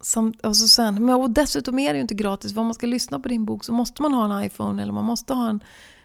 som, 0.01 0.33
och 0.43 0.57
så 0.57 0.69
sen, 0.69 1.05
men, 1.07 1.15
och 1.15 1.31
dessutom 1.31 1.79
är 1.79 1.93
det 1.93 1.97
ju 1.97 2.03
inte 2.03 2.15
gratis. 2.15 2.55
För 2.55 2.61
om 2.61 2.67
man 2.67 2.75
ska 2.75 2.87
lyssna 2.87 3.21
på 3.21 3.29
din 3.29 3.45
bok 3.45 3.65
så 3.65 3.73
måste 3.73 4.03
man 4.03 4.15
ha 4.15 4.25
en 4.39 4.45
iPhone 4.45 4.83
eller 4.83 4.93
man 4.93 5.05
måste 5.05 5.35
ha 5.35 5.49
en, 5.49 5.61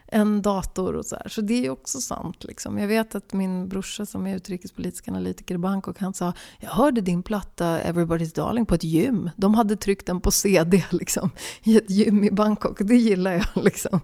en 0.07 0.41
dator 0.41 0.93
och 0.93 1.05
så 1.05 1.15
här. 1.15 1.29
Så 1.29 1.41
det 1.41 1.53
är 1.53 1.61
ju 1.61 1.69
också 1.69 2.01
sant. 2.01 2.43
Liksom. 2.43 2.77
Jag 2.77 2.87
vet 2.87 3.15
att 3.15 3.33
min 3.33 3.67
brorsa 3.67 4.05
som 4.05 4.27
är 4.27 4.35
utrikespolitisk 4.35 5.07
analytiker 5.07 5.55
i 5.55 5.57
Bangkok, 5.57 5.99
han 5.99 6.13
sa 6.13 6.33
Jag 6.59 6.69
hörde 6.69 7.01
din 7.01 7.23
platta 7.23 7.79
Everybody's 7.81 8.35
Darling 8.35 8.65
på 8.65 8.75
ett 8.75 8.83
gym. 8.83 9.29
De 9.35 9.53
hade 9.53 9.75
tryckt 9.75 10.05
den 10.05 10.21
på 10.21 10.31
CD 10.31 10.83
liksom, 10.91 11.29
i 11.63 11.77
ett 11.77 11.89
gym 11.89 12.23
i 12.23 12.31
Bangkok. 12.31 12.77
Det 12.79 12.95
gillar 12.95 13.31
jag. 13.31 13.45
Liksom. 13.63 13.99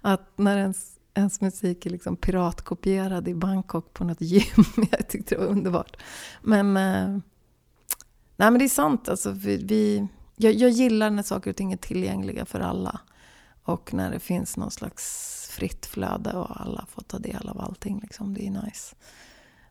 Att 0.00 0.32
när 0.36 0.56
ens 0.56 0.92
ens 1.14 1.40
musik 1.40 1.86
är 1.86 1.90
liksom 1.90 2.16
piratkopierad 2.16 3.28
i 3.28 3.34
Bangkok 3.34 3.92
på 3.92 4.04
något 4.04 4.20
gym. 4.20 4.64
jag 4.90 5.08
tyckte 5.08 5.34
det 5.34 5.38
var 5.40 5.46
underbart. 5.46 5.96
Men, 6.42 6.76
eh, 6.76 7.08
nej, 8.36 8.50
men 8.50 8.58
det 8.58 8.64
är 8.64 8.68
sant. 8.68 9.08
Alltså, 9.08 9.30
vi, 9.30 9.56
vi 9.56 10.06
jag, 10.36 10.54
jag, 10.54 10.70
gillar 10.70 11.10
när 11.10 11.22
saker 11.22 11.50
och 11.50 11.56
ting 11.56 11.72
är 11.72 11.76
tillgängliga 11.76 12.44
för 12.44 12.60
alla. 12.60 13.00
Och 13.64 13.94
när 13.94 14.10
det 14.10 14.18
finns 14.18 14.56
någon 14.56 14.70
slags 14.70 15.41
fritt 15.52 15.86
flöde 15.86 16.32
och 16.32 16.60
alla 16.60 16.86
får 16.88 17.02
ta 17.02 17.18
del 17.18 17.48
av 17.48 17.60
allting. 17.60 18.00
Liksom. 18.02 18.34
Det 18.34 18.46
är 18.46 18.50
nice. 18.50 18.96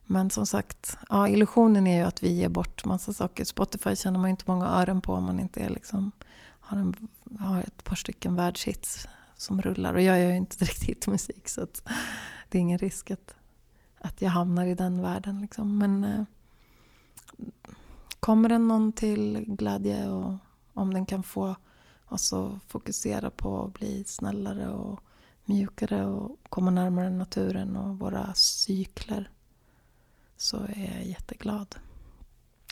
Men 0.04 0.30
som 0.30 0.46
sagt, 0.46 0.98
ja, 1.08 1.28
illusionen 1.28 1.86
är 1.86 1.98
ju 1.98 2.04
att 2.04 2.22
vi 2.22 2.32
ger 2.32 2.48
bort 2.48 2.84
massa 2.84 3.12
saker. 3.12 3.44
Spotify 3.44 3.96
känner 3.96 4.18
man 4.18 4.28
ju 4.28 4.30
inte 4.30 4.44
många 4.46 4.66
öron 4.66 5.00
på 5.00 5.14
om 5.14 5.24
man 5.24 5.40
inte 5.40 5.60
är 5.60 5.70
liksom, 5.70 6.12
har, 6.60 6.76
en, 6.78 7.08
har 7.38 7.60
ett 7.60 7.84
par 7.84 7.96
stycken 7.96 8.34
världshits 8.34 9.08
som 9.36 9.62
rullar. 9.62 9.94
Och 9.94 10.02
jag 10.02 10.20
gör 10.20 10.30
ju 10.30 10.36
inte 10.36 10.56
direkt 10.58 10.82
hitmusik 10.82 11.48
så 11.48 11.62
att 11.62 11.88
det 12.48 12.58
är 12.58 12.60
ingen 12.60 12.78
risk 12.78 13.10
att, 13.10 13.34
att 14.00 14.22
jag 14.22 14.30
hamnar 14.30 14.66
i 14.66 14.74
den 14.74 15.02
världen. 15.02 15.40
Liksom. 15.40 15.78
Men 15.78 16.04
eh, 16.04 16.24
kommer 18.20 18.48
den 18.48 18.68
någon 18.68 18.92
till 18.92 19.44
glädje 19.46 20.08
och, 20.08 20.34
Om 20.74 20.94
den 20.94 21.06
kan 21.06 21.22
få 21.22 21.56
oss 22.08 22.32
att 22.32 22.52
fokusera 22.68 23.30
på 23.30 23.64
att 23.64 23.74
bli 23.74 24.04
snällare 24.04 24.68
och 24.68 25.00
mjukare 25.52 26.06
och 26.06 26.38
komma 26.48 26.70
närmare 26.70 27.10
naturen 27.10 27.76
och 27.76 27.98
våra 27.98 28.34
cykler 28.34 29.30
så 30.36 30.56
är 30.56 30.94
jag 30.96 31.04
jätteglad. 31.04 31.76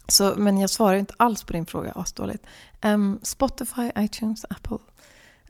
Så, 0.08 0.34
men 0.36 0.58
jag 0.58 0.70
svarar 0.70 0.96
inte 0.96 1.14
alls 1.16 1.44
på 1.44 1.52
din 1.52 1.66
fråga 1.66 1.92
asdåligt. 1.92 2.46
Um, 2.82 3.20
Spotify, 3.22 3.90
iTunes, 3.98 4.44
Apple 4.50 4.78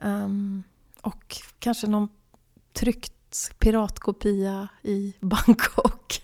um, 0.02 0.62
och 1.00 1.36
kanske 1.58 1.86
någon 1.86 2.08
tryckt 2.72 3.12
piratkopia 3.58 4.68
i 4.82 5.14
Bangkok. 5.20 6.20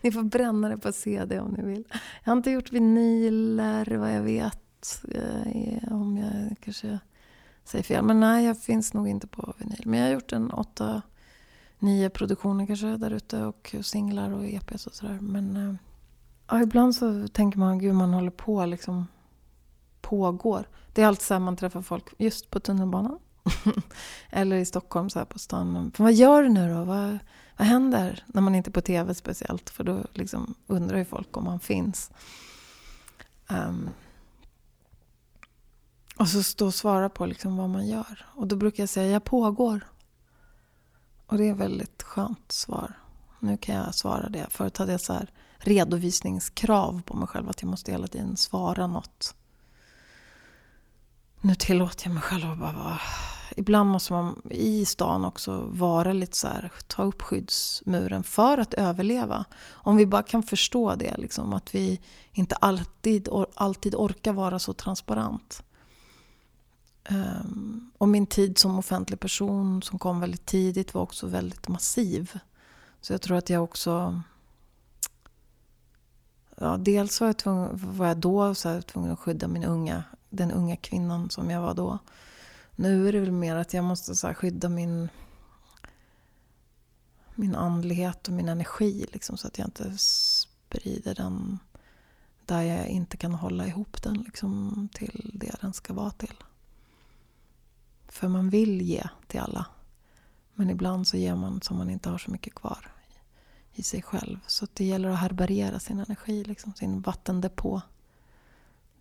ni 0.00 0.12
får 0.12 0.22
bränna 0.22 0.68
det 0.68 0.78
på 0.78 0.92
CD 0.92 1.40
om 1.40 1.52
ni 1.52 1.62
vill. 1.62 1.84
Jag 2.24 2.32
har 2.32 2.36
inte 2.36 2.50
gjort 2.50 2.72
vinyler 2.72 3.96
vad 3.96 4.14
jag 4.14 4.22
vet. 4.22 5.04
Eh, 5.08 5.92
om 5.92 6.16
jag 6.16 6.56
kanske 6.60 6.98
säger 7.64 7.84
fel. 7.84 8.04
Men 8.04 8.20
nej, 8.20 8.44
jag 8.44 8.58
finns 8.58 8.94
nog 8.94 9.08
inte 9.08 9.26
på 9.26 9.54
vinyl. 9.58 9.82
Men 9.84 9.98
jag 9.98 10.06
har 10.06 10.12
gjort 10.12 10.32
en 10.32 10.50
åtta, 10.50 11.02
nio 11.78 12.10
produktioner 12.10 12.66
kanske 12.66 12.96
där 12.96 13.10
ute. 13.10 13.44
Och 13.44 13.74
singlar 13.82 14.30
och 14.30 14.44
EPs 14.44 14.86
och 14.86 14.94
sådär. 14.94 15.18
Men 15.20 15.56
eh, 15.56 15.74
ja, 16.48 16.62
ibland 16.62 16.94
så 16.94 17.28
tänker 17.28 17.58
man, 17.58 17.78
gud 17.78 17.94
man 17.94 18.14
håller 18.14 18.30
på 18.30 18.66
liksom. 18.66 19.06
Pågår. 20.00 20.68
Det 20.92 21.02
är 21.02 21.06
alltid 21.06 21.22
så 21.22 21.34
här 21.34 21.38
man 21.40 21.56
träffar 21.56 21.82
folk 21.82 22.04
just 22.18 22.50
på 22.50 22.60
tunnelbanan. 22.60 23.18
Eller 24.30 24.56
i 24.56 24.64
Stockholm 24.64 25.10
så 25.10 25.18
här 25.18 25.26
på 25.26 25.38
stan. 25.38 25.92
Vad 25.98 26.12
gör 26.12 26.42
du 26.42 26.48
nu 26.48 26.74
då? 26.74 26.84
Vad, 26.84 27.18
vad 27.56 27.66
händer? 27.66 28.24
När 28.26 28.40
man 28.40 28.54
inte 28.54 28.70
är 28.70 28.72
på 28.72 28.80
tv 28.80 29.14
speciellt. 29.14 29.70
För 29.70 29.84
då 29.84 30.04
liksom 30.12 30.54
undrar 30.66 30.98
ju 30.98 31.04
folk 31.04 31.36
om 31.36 31.44
man 31.44 31.60
finns. 31.60 32.10
Um, 33.50 33.90
och 36.22 36.28
så 36.28 36.42
stå 36.42 36.66
och 36.66 36.74
svara 36.74 37.08
på 37.08 37.26
liksom 37.26 37.56
vad 37.56 37.70
man 37.70 37.86
gör. 37.86 38.26
Och 38.34 38.46
då 38.46 38.56
brukar 38.56 38.82
jag 38.82 38.90
säga, 38.90 39.12
jag 39.12 39.24
pågår. 39.24 39.88
Och 41.26 41.38
det 41.38 41.48
är 41.48 41.52
ett 41.52 41.58
väldigt 41.58 42.02
skönt 42.02 42.52
svar. 42.52 42.98
Nu 43.40 43.56
kan 43.56 43.74
jag 43.74 43.94
svara 43.94 44.28
det. 44.28 44.46
Förut 44.50 44.78
hade 44.78 44.92
jag 44.92 45.00
så 45.00 45.12
här 45.12 45.30
redovisningskrav 45.58 47.02
på 47.06 47.16
mig 47.16 47.28
själv. 47.28 47.48
Att 47.48 47.62
jag 47.62 47.70
måste 47.70 47.92
hela 47.92 48.06
tiden 48.06 48.36
svara 48.36 48.86
något. 48.86 49.34
Nu 51.40 51.54
tillåter 51.54 52.06
jag 52.06 52.14
mig 52.14 52.22
själv 52.22 52.50
att 52.50 52.58
bara 52.58 52.72
vara... 52.72 53.00
Ibland 53.56 53.90
måste 53.90 54.12
man 54.12 54.42
i 54.50 54.84
stan 54.84 55.24
också 55.24 55.66
vara 55.70 56.12
lite 56.12 56.36
så 56.36 56.48
här, 56.48 56.72
ta 56.86 57.02
upp 57.02 57.22
skyddsmuren 57.22 58.22
för 58.22 58.58
att 58.58 58.74
överleva. 58.74 59.44
Om 59.70 59.96
vi 59.96 60.06
bara 60.06 60.22
kan 60.22 60.42
förstå 60.42 60.94
det, 60.94 61.16
liksom, 61.18 61.52
att 61.52 61.74
vi 61.74 62.00
inte 62.32 62.54
alltid, 62.54 63.28
alltid 63.54 63.94
orkar 63.94 64.32
vara 64.32 64.58
så 64.58 64.72
transparent. 64.72 65.62
Um, 67.10 67.90
och 67.98 68.08
min 68.08 68.26
tid 68.26 68.58
som 68.58 68.78
offentlig 68.78 69.20
person 69.20 69.82
som 69.82 69.98
kom 69.98 70.20
väldigt 70.20 70.46
tidigt 70.46 70.94
var 70.94 71.02
också 71.02 71.26
väldigt 71.26 71.68
massiv. 71.68 72.38
Så 73.00 73.12
jag 73.12 73.22
tror 73.22 73.36
att 73.36 73.50
jag 73.50 73.64
också... 73.64 74.22
Ja, 76.56 76.76
dels 76.76 77.20
var 77.20 77.28
jag, 77.28 77.36
tvungen, 77.36 77.70
var 77.72 78.06
jag 78.06 78.16
då 78.16 78.54
så 78.54 78.68
här, 78.68 78.80
tvungen 78.80 79.10
att 79.10 79.18
skydda 79.18 79.48
min 79.48 79.64
unga 79.64 80.04
den 80.32 80.52
unga 80.52 80.76
kvinnan 80.76 81.30
som 81.30 81.50
jag 81.50 81.60
var 81.60 81.74
då. 81.74 81.98
Nu 82.76 83.08
är 83.08 83.12
det 83.12 83.20
väl 83.20 83.32
mer 83.32 83.56
att 83.56 83.74
jag 83.74 83.84
måste 83.84 84.14
så 84.14 84.34
skydda 84.34 84.68
min, 84.68 85.08
min 87.34 87.54
andlighet 87.54 88.28
och 88.28 88.34
min 88.34 88.48
energi. 88.48 89.06
Liksom, 89.12 89.36
så 89.36 89.46
att 89.46 89.58
jag 89.58 89.66
inte 89.66 89.98
sprider 89.98 91.14
den 91.14 91.58
där 92.46 92.62
jag 92.62 92.88
inte 92.88 93.16
kan 93.16 93.34
hålla 93.34 93.66
ihop 93.66 94.02
den 94.02 94.14
liksom, 94.14 94.88
till 94.92 95.30
det 95.34 95.56
den 95.60 95.72
ska 95.72 95.92
vara 95.92 96.10
till. 96.10 96.34
För 98.12 98.28
man 98.28 98.50
vill 98.50 98.82
ge 98.82 99.02
till 99.26 99.40
alla. 99.40 99.66
Men 100.54 100.70
ibland 100.70 101.06
så 101.06 101.16
ger 101.16 101.34
man 101.34 101.62
som 101.62 101.76
man 101.76 101.90
inte 101.90 102.10
har 102.10 102.18
så 102.18 102.30
mycket 102.30 102.54
kvar 102.54 102.90
i 103.72 103.82
sig 103.82 104.02
själv. 104.02 104.38
Så 104.46 104.66
det 104.72 104.84
gäller 104.84 105.08
att 105.08 105.18
härbärgera 105.18 105.78
sin 105.78 105.98
energi, 105.98 106.44
liksom, 106.44 106.74
sin 106.74 107.00
vattendepå 107.00 107.82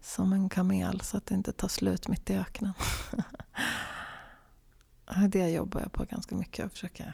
som 0.02 0.34
en 0.34 0.50
kamel 0.50 1.02
så 1.02 1.18
att 1.18 1.26
det 1.26 1.36
inte 1.36 1.52
tar 1.52 1.68
slut 1.68 2.08
mitt 2.08 2.30
i 2.30 2.34
öknen. 2.34 2.74
det 5.30 5.50
jobbar 5.50 5.82
jag 5.82 5.92
på 5.92 6.04
ganska 6.04 6.36
mycket. 6.36 6.66
Att 6.66 6.72
försöka 6.72 7.14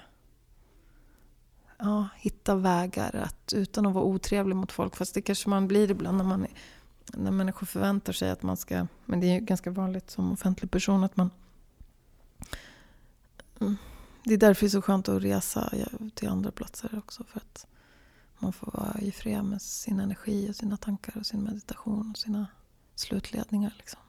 ja, 1.78 2.08
hitta 2.16 2.56
vägar 2.56 3.16
att, 3.16 3.54
utan 3.54 3.86
att 3.86 3.94
vara 3.94 4.06
otrevlig 4.06 4.56
mot 4.56 4.72
folk. 4.72 4.96
Fast 4.96 5.14
det 5.14 5.22
kanske 5.22 5.50
man 5.50 5.68
blir 5.68 5.92
ibland 5.92 6.18
när, 6.18 6.26
man, 6.26 6.48
när 7.14 7.32
människor 7.32 7.68
förväntar 7.68 8.14
sig 8.14 8.30
att 8.32 8.44
man 8.44 8.58
ska... 8.58 8.88
Men 9.06 9.20
det 9.20 9.28
är 9.28 9.34
ju 9.34 9.40
ganska 9.40 9.72
vanligt 9.72 10.10
som 10.12 10.32
offentlig 10.32 10.72
person 10.72 11.04
att 11.04 11.18
man... 11.18 11.30
Mm, 13.62 13.78
det 14.24 14.34
är 14.34 14.38
därför 14.38 14.62
det 14.62 14.68
är 14.68 14.70
så 14.70 14.82
skönt 14.82 15.10
att 15.10 15.24
resa 15.24 15.74
till 16.16 16.30
andra 16.30 16.52
platser 16.52 16.98
också. 16.98 17.24
För 17.24 17.40
att 17.40 17.68
man 18.40 18.54
får 18.54 18.72
vara 18.72 19.00
i 19.00 19.12
fred 19.12 19.44
med 19.44 19.62
sin 19.62 20.00
energi 20.00 20.50
och 20.52 20.56
sina 20.56 20.78
tankar 20.78 21.18
och 21.18 21.26
sin 21.26 21.44
meditation 21.44 22.12
och 22.12 22.18
sina 22.18 22.48
slutledningar. 22.96 23.74
Liksom. 23.78 24.00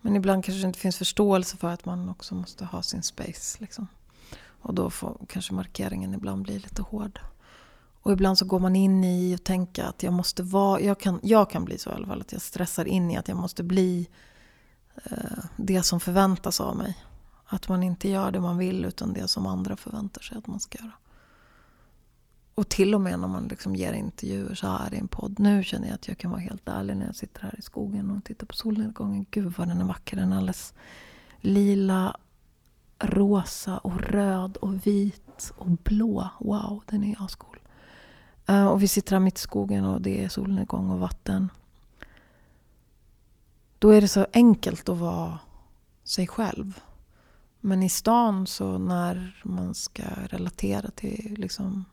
Men 0.00 0.16
ibland 0.16 0.44
kanske 0.44 0.62
det 0.62 0.66
inte 0.66 0.78
finns 0.78 0.96
förståelse 0.96 1.56
för 1.56 1.68
att 1.68 1.84
man 1.84 2.08
också 2.08 2.34
måste 2.34 2.64
ha 2.64 2.82
sin 2.82 3.02
space. 3.02 3.58
Liksom. 3.60 3.88
Och 4.62 4.74
då 4.74 4.90
får 4.90 5.26
kanske 5.28 5.54
markeringen 5.54 6.14
ibland 6.14 6.42
bli 6.42 6.58
lite 6.58 6.82
hård. 6.82 7.20
Och 8.02 8.12
ibland 8.12 8.38
så 8.38 8.44
går 8.44 8.58
man 8.58 8.76
in 8.76 9.04
i 9.04 9.36
och 9.36 9.44
tänker 9.44 9.84
att 9.84 10.02
jag 10.02 10.12
måste 10.12 10.42
vara... 10.42 10.80
Jag 10.80 11.00
kan, 11.00 11.20
jag 11.22 11.50
kan 11.50 11.64
bli 11.64 11.78
så 11.78 11.90
i 11.90 11.92
alla 11.92 12.06
fall, 12.06 12.20
att 12.20 12.32
jag 12.32 12.42
stressar 12.42 12.84
in 12.84 13.10
i 13.10 13.16
att 13.16 13.28
jag 13.28 13.36
måste 13.36 13.62
bli 13.62 14.08
eh, 15.04 15.44
det 15.56 15.82
som 15.82 16.00
förväntas 16.00 16.60
av 16.60 16.76
mig. 16.76 16.96
Att 17.52 17.68
man 17.68 17.82
inte 17.82 18.08
gör 18.08 18.30
det 18.30 18.40
man 18.40 18.58
vill 18.58 18.84
utan 18.84 19.12
det 19.12 19.28
som 19.28 19.46
andra 19.46 19.76
förväntar 19.76 20.22
sig 20.22 20.38
att 20.38 20.46
man 20.46 20.60
ska 20.60 20.78
göra. 20.78 20.92
Och 22.54 22.68
till 22.68 22.94
och 22.94 23.00
med 23.00 23.18
när 23.18 23.28
man 23.28 23.48
liksom 23.48 23.76
ger 23.76 23.92
intervjuer 23.92 24.54
så 24.54 24.66
här 24.66 24.94
i 24.94 24.98
en 24.98 25.08
podd. 25.08 25.38
Nu 25.38 25.64
känner 25.64 25.86
jag 25.86 25.94
att 25.94 26.08
jag 26.08 26.18
kan 26.18 26.30
vara 26.30 26.40
helt 26.40 26.68
ärlig 26.68 26.96
när 26.96 27.06
jag 27.06 27.16
sitter 27.16 27.42
här 27.42 27.58
i 27.58 27.62
skogen 27.62 28.10
och 28.10 28.24
tittar 28.24 28.46
på 28.46 28.54
solnedgången. 28.54 29.26
Gud 29.30 29.52
vad 29.56 29.68
den 29.68 29.80
är 29.80 29.84
vacker. 29.84 30.16
Den 30.16 30.32
är 30.32 30.36
alldeles 30.36 30.74
lila, 31.40 32.16
rosa 32.98 33.78
och 33.78 34.00
röd 34.00 34.56
och 34.56 34.86
vit 34.86 35.52
och 35.56 35.70
blå. 35.70 36.28
Wow, 36.40 36.82
den 36.86 37.04
är 37.04 37.24
ascool. 37.24 37.58
Eh, 38.46 38.66
och 38.66 38.82
vi 38.82 38.88
sitter 38.88 39.12
här 39.12 39.20
mitt 39.20 39.38
i 39.38 39.40
skogen 39.40 39.84
och 39.84 40.02
det 40.02 40.24
är 40.24 40.28
solnedgång 40.28 40.90
och 40.90 40.98
vatten. 40.98 41.48
Då 43.78 43.90
är 43.90 44.00
det 44.00 44.08
så 44.08 44.26
enkelt 44.32 44.88
att 44.88 44.98
vara 44.98 45.38
sig 46.04 46.26
själv. 46.26 46.80
Men 47.64 47.82
i 47.82 47.88
stan 47.88 48.46
så 48.46 48.78
när 48.78 49.42
man 49.44 49.74
ska 49.74 50.02
relatera 50.30 50.90
till 50.90 51.34
liksom 51.38 51.84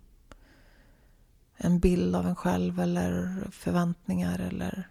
en 1.56 1.80
bild 1.80 2.16
av 2.16 2.28
en 2.28 2.36
själv 2.36 2.80
eller 2.80 3.48
förväntningar 3.52 4.40
eller 4.40 4.90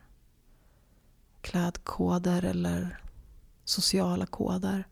klädkoder 1.41 2.45
eller 2.45 3.03
sociala 3.65 4.27
koder. 4.27 4.89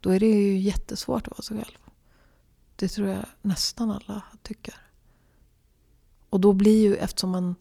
Då 0.00 0.10
är 0.10 0.20
det 0.20 0.26
ju 0.26 0.58
jättesvårt 0.58 1.28
att 1.28 1.38
vara 1.38 1.42
sig 1.42 1.56
själv. 1.56 1.78
Det 2.76 2.88
tror 2.88 3.08
jag 3.08 3.24
nästan 3.42 3.90
alla 3.90 4.22
tycker. 4.42 4.74
Och 6.30 6.40
då 6.40 6.52
blir 6.52 6.82
ju, 6.82 6.96
eftersom 6.96 7.30
man 7.30 7.54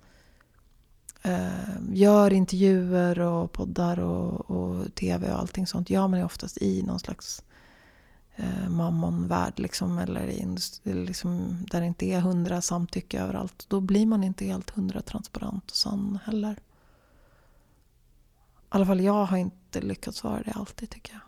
eh, 1.21 1.93
gör 1.93 2.33
intervjuer 2.33 3.19
och 3.19 3.51
poddar 3.51 3.99
och, 3.99 4.51
och 4.51 4.95
tv 4.95 5.31
och 5.31 5.39
allting 5.39 5.67
sånt, 5.67 5.89
gör 5.89 6.07
man 6.07 6.19
ju 6.19 6.25
oftast 6.25 6.57
i 6.57 6.83
någon 6.83 6.99
slags 6.99 7.43
eh, 8.35 8.69
mammonvärld 8.69 9.59
liksom, 9.59 9.97
eller 9.97 10.27
i, 10.27 10.57
liksom, 10.83 11.65
där 11.71 11.81
det 11.81 11.87
inte 11.87 12.05
är 12.05 12.19
hundra 12.19 12.61
samtycke 12.61 13.21
överallt. 13.21 13.65
Då 13.67 13.81
blir 13.81 14.05
man 14.05 14.23
inte 14.23 14.45
helt 14.45 14.69
hundra 14.69 15.01
transparent 15.01 15.71
och 15.71 15.77
sann 15.77 16.19
heller. 16.25 16.53
I 16.53 16.57
alla 18.69 18.85
fall 18.85 19.01
jag 19.01 19.25
har 19.25 19.37
inte 19.37 19.81
lyckats 19.81 20.23
vara 20.23 20.43
det 20.43 20.51
alltid 20.51 20.89
tycker 20.89 21.13
jag. 21.13 21.21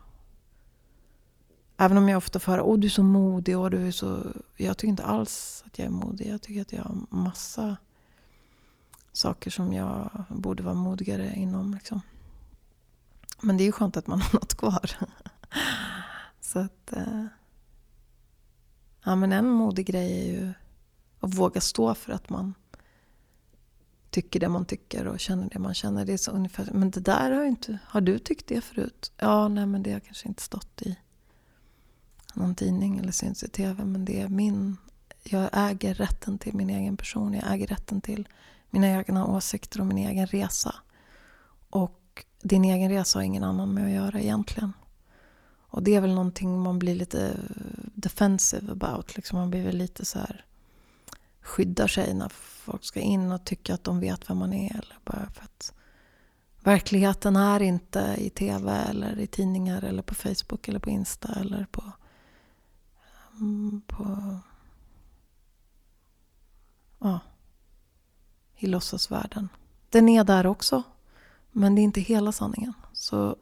Även 1.78 1.98
om 1.98 2.08
jag 2.08 2.18
ofta 2.18 2.38
får 2.38 2.52
höra 2.52 2.74
att 2.74 2.80
du 2.80 2.86
är 2.86 2.90
så 2.90 3.02
modig 3.02 3.58
och 3.58 3.70
du 3.70 3.86
är 3.86 3.92
så... 3.92 4.22
Jag 4.56 4.78
tycker 4.78 4.88
inte 4.88 5.04
alls 5.04 5.64
att 5.66 5.78
jag 5.78 5.86
är 5.86 5.90
modig. 5.90 6.26
Jag 6.26 6.42
tycker 6.42 6.62
att 6.62 6.72
jag 6.72 6.82
har 6.82 6.96
massa 7.10 7.76
saker 9.12 9.50
som 9.50 9.72
jag 9.72 10.24
borde 10.28 10.62
vara 10.62 10.74
modigare 10.74 11.32
inom. 11.36 11.74
Liksom. 11.74 12.00
Men 13.40 13.56
det 13.56 13.62
är 13.62 13.66
ju 13.66 13.72
skönt 13.72 13.96
att 13.96 14.06
man 14.06 14.20
har 14.20 14.34
något 14.34 14.54
kvar. 14.54 14.90
Så 16.46 16.58
att... 16.58 16.92
Eh, 16.92 17.24
ja, 19.04 19.16
men 19.16 19.32
en 19.32 19.48
modig 19.48 19.86
grej 19.86 20.20
är 20.20 20.32
ju 20.32 20.52
att 21.20 21.34
våga 21.34 21.60
stå 21.60 21.94
för 21.94 22.12
att 22.12 22.28
man 22.28 22.54
tycker 24.10 24.40
det 24.40 24.48
man 24.48 24.64
tycker 24.64 25.06
och 25.06 25.20
känner 25.20 25.50
det 25.50 25.58
man 25.58 25.74
känner. 25.74 26.04
Det 26.04 26.12
är 26.12 26.16
så 26.16 26.30
ungefär, 26.30 26.68
men 26.72 26.90
det 26.90 27.00
där 27.00 27.30
har 27.30 27.44
inte... 27.44 27.78
Har 27.84 28.00
du 28.00 28.18
tyckt 28.18 28.46
det 28.46 28.60
förut? 28.60 29.12
Ja, 29.16 29.48
nej 29.48 29.66
men 29.66 29.82
det 29.82 29.92
har 29.92 30.00
kanske 30.00 30.28
inte 30.28 30.42
stått 30.42 30.82
i 30.82 30.98
någon 32.34 32.54
tidning 32.54 32.98
eller 32.98 33.12
syns 33.12 33.42
i 33.42 33.48
tv. 33.48 33.84
Men 33.84 34.04
det 34.04 34.20
är 34.20 34.28
min... 34.28 34.76
Jag 35.22 35.50
äger 35.52 35.94
rätten 35.94 36.38
till 36.38 36.54
min 36.54 36.70
egen 36.70 36.96
person. 36.96 37.32
Jag 37.34 37.52
äger 37.52 37.66
rätten 37.66 38.00
till 38.00 38.28
mina 38.70 38.88
egna 38.88 39.26
åsikter 39.26 39.80
och 39.80 39.86
min 39.86 39.98
egen 39.98 40.26
resa. 40.26 40.74
Och 41.70 42.24
din 42.42 42.64
egen 42.64 42.90
resa 42.90 43.18
har 43.18 43.24
ingen 43.24 43.44
annan 43.44 43.74
med 43.74 43.84
att 43.84 43.90
göra 43.90 44.20
egentligen. 44.20 44.72
Och 45.76 45.82
det 45.82 45.94
är 45.94 46.00
väl 46.00 46.14
någonting 46.14 46.60
man 46.60 46.78
blir 46.78 46.94
lite 46.94 47.36
defensive 47.94 48.72
about. 48.72 49.16
Liksom 49.16 49.38
man 49.38 49.50
blir 49.50 49.64
väl 49.64 49.76
lite 49.76 50.04
så 50.04 50.18
här 50.18 50.44
skyddar 51.40 51.86
sig 51.86 52.14
när 52.14 52.28
folk 52.28 52.84
ska 52.84 53.00
in 53.00 53.32
och 53.32 53.44
tycka 53.44 53.74
att 53.74 53.84
de 53.84 54.00
vet 54.00 54.30
vem 54.30 54.38
man 54.38 54.52
är. 54.52 54.70
Eller 54.70 54.98
bara 55.04 55.30
för 55.30 55.44
att 55.44 55.72
verkligheten 56.60 57.36
är 57.36 57.62
inte 57.62 58.16
i 58.18 58.30
tv 58.30 58.72
eller 58.72 59.18
i 59.18 59.26
tidningar 59.26 59.82
eller 59.82 60.02
på 60.02 60.14
Facebook 60.14 60.68
eller 60.68 60.78
på 60.78 60.90
Insta 60.90 61.28
eller 61.40 61.66
på, 61.70 61.82
mm, 63.40 63.80
på 63.86 64.38
ja, 66.98 67.20
i 68.56 68.66
låtsasvärlden. 68.66 69.48
Den 69.90 70.08
är 70.08 70.24
där 70.24 70.46
också, 70.46 70.82
men 71.52 71.74
det 71.74 71.80
är 71.80 71.84
inte 71.84 72.00
hela 72.00 72.32
sanningen. 72.32 72.74
Så 72.92 73.36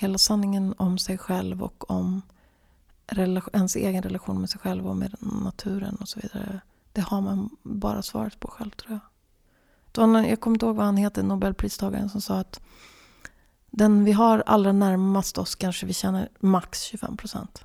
hela 0.00 0.18
sanningen 0.18 0.74
om 0.78 0.98
sig 0.98 1.18
själv 1.18 1.62
och 1.62 1.90
om 1.90 2.22
ens 3.52 3.76
egen 3.76 4.02
relation 4.02 4.40
med 4.40 4.50
sig 4.50 4.60
själv 4.60 4.86
och 4.88 4.96
med 4.96 5.16
naturen 5.20 5.96
och 5.96 6.08
så 6.08 6.20
vidare. 6.20 6.60
Det 6.92 7.00
har 7.00 7.20
man 7.20 7.50
bara 7.62 8.02
svaret 8.02 8.40
på 8.40 8.48
själv 8.48 8.70
tror 8.70 9.00
jag. 9.94 10.26
Jag 10.28 10.40
kommer 10.40 10.54
inte 10.54 10.66
ihåg 10.66 10.76
vad 10.76 10.86
han 10.86 10.96
heter, 10.96 11.22
Nobelpristagaren 11.22 12.08
som 12.08 12.20
sa 12.20 12.38
att 12.38 12.60
den 13.70 14.04
vi 14.04 14.12
har 14.12 14.42
allra 14.46 14.72
närmast 14.72 15.38
oss 15.38 15.54
kanske 15.54 15.86
vi 15.86 15.92
känner 15.92 16.28
max 16.40 16.82
25 16.82 17.16
procent. 17.16 17.64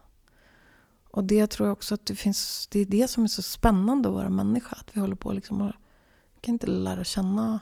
Och 1.11 1.23
det 1.23 1.47
tror 1.47 1.67
jag 1.67 1.73
också 1.73 1.93
att 1.93 2.05
det 2.05 2.15
finns, 2.15 2.67
det 2.71 2.79
är 2.79 2.85
det 2.85 3.07
som 3.07 3.23
är 3.23 3.27
så 3.27 3.41
spännande 3.41 4.09
att 4.09 4.15
vara 4.15 4.29
människa. 4.29 4.75
Att 4.79 4.89
vi 4.93 4.99
håller 5.01 5.15
på 5.15 5.31
liksom 5.31 5.61
och 5.61 5.71
kan 6.41 6.53
inte 6.53 6.67
lära 6.67 7.03
känna, 7.03 7.59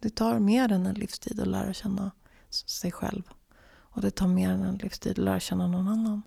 det 0.00 0.10
tar 0.10 0.38
mer 0.38 0.72
än 0.72 0.86
en 0.86 0.94
livstid 0.94 1.40
att 1.40 1.48
lära 1.48 1.72
känna 1.72 2.10
sig 2.50 2.92
själv. 2.92 3.22
Och 3.92 4.00
det 4.02 4.10
tar 4.10 4.26
mer 4.26 4.50
än 4.50 4.62
en 4.62 4.76
livstid 4.76 5.12
att 5.12 5.18
lära 5.18 5.40
känna 5.40 5.66
någon 5.66 5.88
annan. 5.88 6.22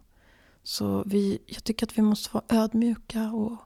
Så 0.64 1.04
vi, 1.06 1.40
jag 1.46 1.64
tycker 1.64 1.86
att 1.86 1.98
vi 1.98 2.02
måste 2.02 2.30
vara 2.34 2.44
ödmjuka 2.50 3.32
och 3.32 3.58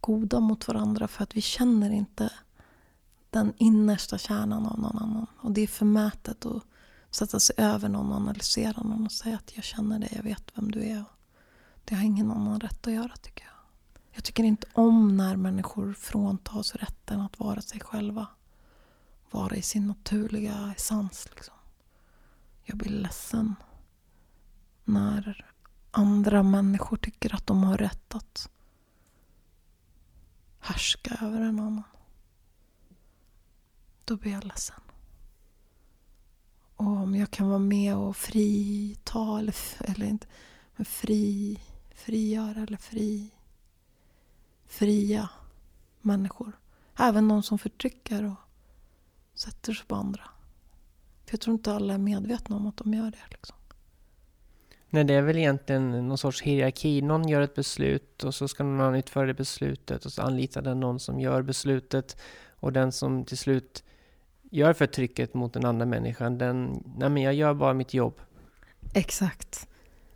goda 0.00 0.40
mot 0.40 0.68
varandra 0.68 1.08
för 1.08 1.22
att 1.22 1.36
vi 1.36 1.40
känner 1.40 1.90
inte 1.90 2.32
den 3.30 3.52
innersta 3.56 4.18
kärnan 4.18 4.66
av 4.66 4.78
någon 4.78 4.96
annan. 4.96 5.26
Och 5.40 5.52
det 5.52 5.60
är 5.60 5.66
förmätet 5.66 6.46
att 6.46 6.62
sätta 7.10 7.40
sig 7.40 7.54
över 7.58 7.88
någon 7.88 8.10
och 8.10 8.16
analysera 8.16 8.82
någon 8.82 9.06
och 9.06 9.12
säga 9.12 9.36
att 9.36 9.56
jag 9.56 9.64
känner 9.64 9.98
dig, 9.98 10.12
jag 10.16 10.22
vet 10.22 10.52
vem 10.54 10.70
du 10.70 10.84
är. 10.84 11.04
Det 11.84 11.94
har 11.94 12.02
ingen 12.02 12.30
annan 12.30 12.60
rätt 12.60 12.86
att 12.86 12.92
göra 12.92 13.16
tycker 13.16 13.44
jag. 13.44 13.52
Jag 14.14 14.24
tycker 14.24 14.44
inte 14.44 14.66
om 14.72 15.16
när 15.16 15.36
människor 15.36 15.92
fråntas 15.92 16.74
rätten 16.74 17.20
att 17.20 17.38
vara 17.38 17.60
sig 17.60 17.80
själva. 17.80 18.26
Vara 19.30 19.56
i 19.56 19.62
sin 19.62 19.86
naturliga 19.86 20.74
essens. 20.76 21.28
Liksom. 21.34 21.54
Jag 22.64 22.76
blir 22.76 22.90
ledsen 22.90 23.54
när 24.84 25.50
andra 25.90 26.42
människor 26.42 26.96
tycker 26.96 27.34
att 27.34 27.46
de 27.46 27.62
har 27.62 27.78
rätt 27.78 28.14
att 28.14 28.50
härska 30.60 31.18
över 31.20 31.40
en 31.40 31.58
annan. 31.60 31.82
Då 34.04 34.16
blir 34.16 34.32
jag 34.32 34.44
ledsen. 34.44 34.80
Och 36.76 36.86
om 36.86 37.14
jag 37.14 37.30
kan 37.30 37.48
vara 37.48 37.58
med 37.58 37.96
och 37.96 38.16
frita, 38.16 39.38
eller, 39.38 39.54
eller 39.80 40.06
inte, 40.06 40.26
men 40.76 40.84
fri, 40.84 41.60
frigöra 41.94 42.62
eller 42.62 42.76
fri, 42.76 43.30
fria 44.66 45.28
människor. 46.00 46.52
Även 46.96 47.28
de 47.28 47.42
som 47.42 47.58
förtrycker 47.58 48.24
och 48.24 48.36
sätter 49.34 49.72
sig 49.72 49.86
på 49.86 49.94
andra. 49.94 50.30
För 51.32 51.36
jag 51.36 51.40
tror 51.40 51.54
inte 51.54 51.72
alla 51.72 51.94
är 51.94 51.98
medvetna 51.98 52.56
om 52.56 52.66
att 52.66 52.76
de 52.76 52.94
gör 52.94 53.10
det. 53.10 53.30
Liksom. 53.30 53.56
Nej, 54.90 55.04
det 55.04 55.14
är 55.14 55.22
väl 55.22 55.36
egentligen 55.36 56.08
någon 56.08 56.18
sorts 56.18 56.42
hierarki. 56.42 57.02
Någon 57.02 57.28
gör 57.28 57.40
ett 57.40 57.54
beslut 57.54 58.24
och 58.24 58.34
så 58.34 58.48
ska 58.48 58.64
någon 58.64 58.80
annan 58.80 58.94
utföra 58.94 59.26
det 59.26 59.34
beslutet 59.34 60.04
och 60.04 60.12
så 60.12 60.22
anlitar 60.22 60.62
den 60.62 60.80
någon 60.80 61.00
som 61.00 61.20
gör 61.20 61.42
beslutet 61.42 62.16
och 62.50 62.72
den 62.72 62.92
som 62.92 63.24
till 63.24 63.38
slut 63.38 63.84
gör 64.42 64.72
förtrycket 64.72 65.34
mot 65.34 65.52
den 65.52 65.64
andra 65.64 65.86
människan, 65.86 66.38
den, 66.38 66.84
nej 66.96 67.08
men 67.08 67.22
jag 67.22 67.34
gör 67.34 67.54
bara 67.54 67.74
mitt 67.74 67.94
jobb. 67.94 68.20
Exakt. 68.94 69.68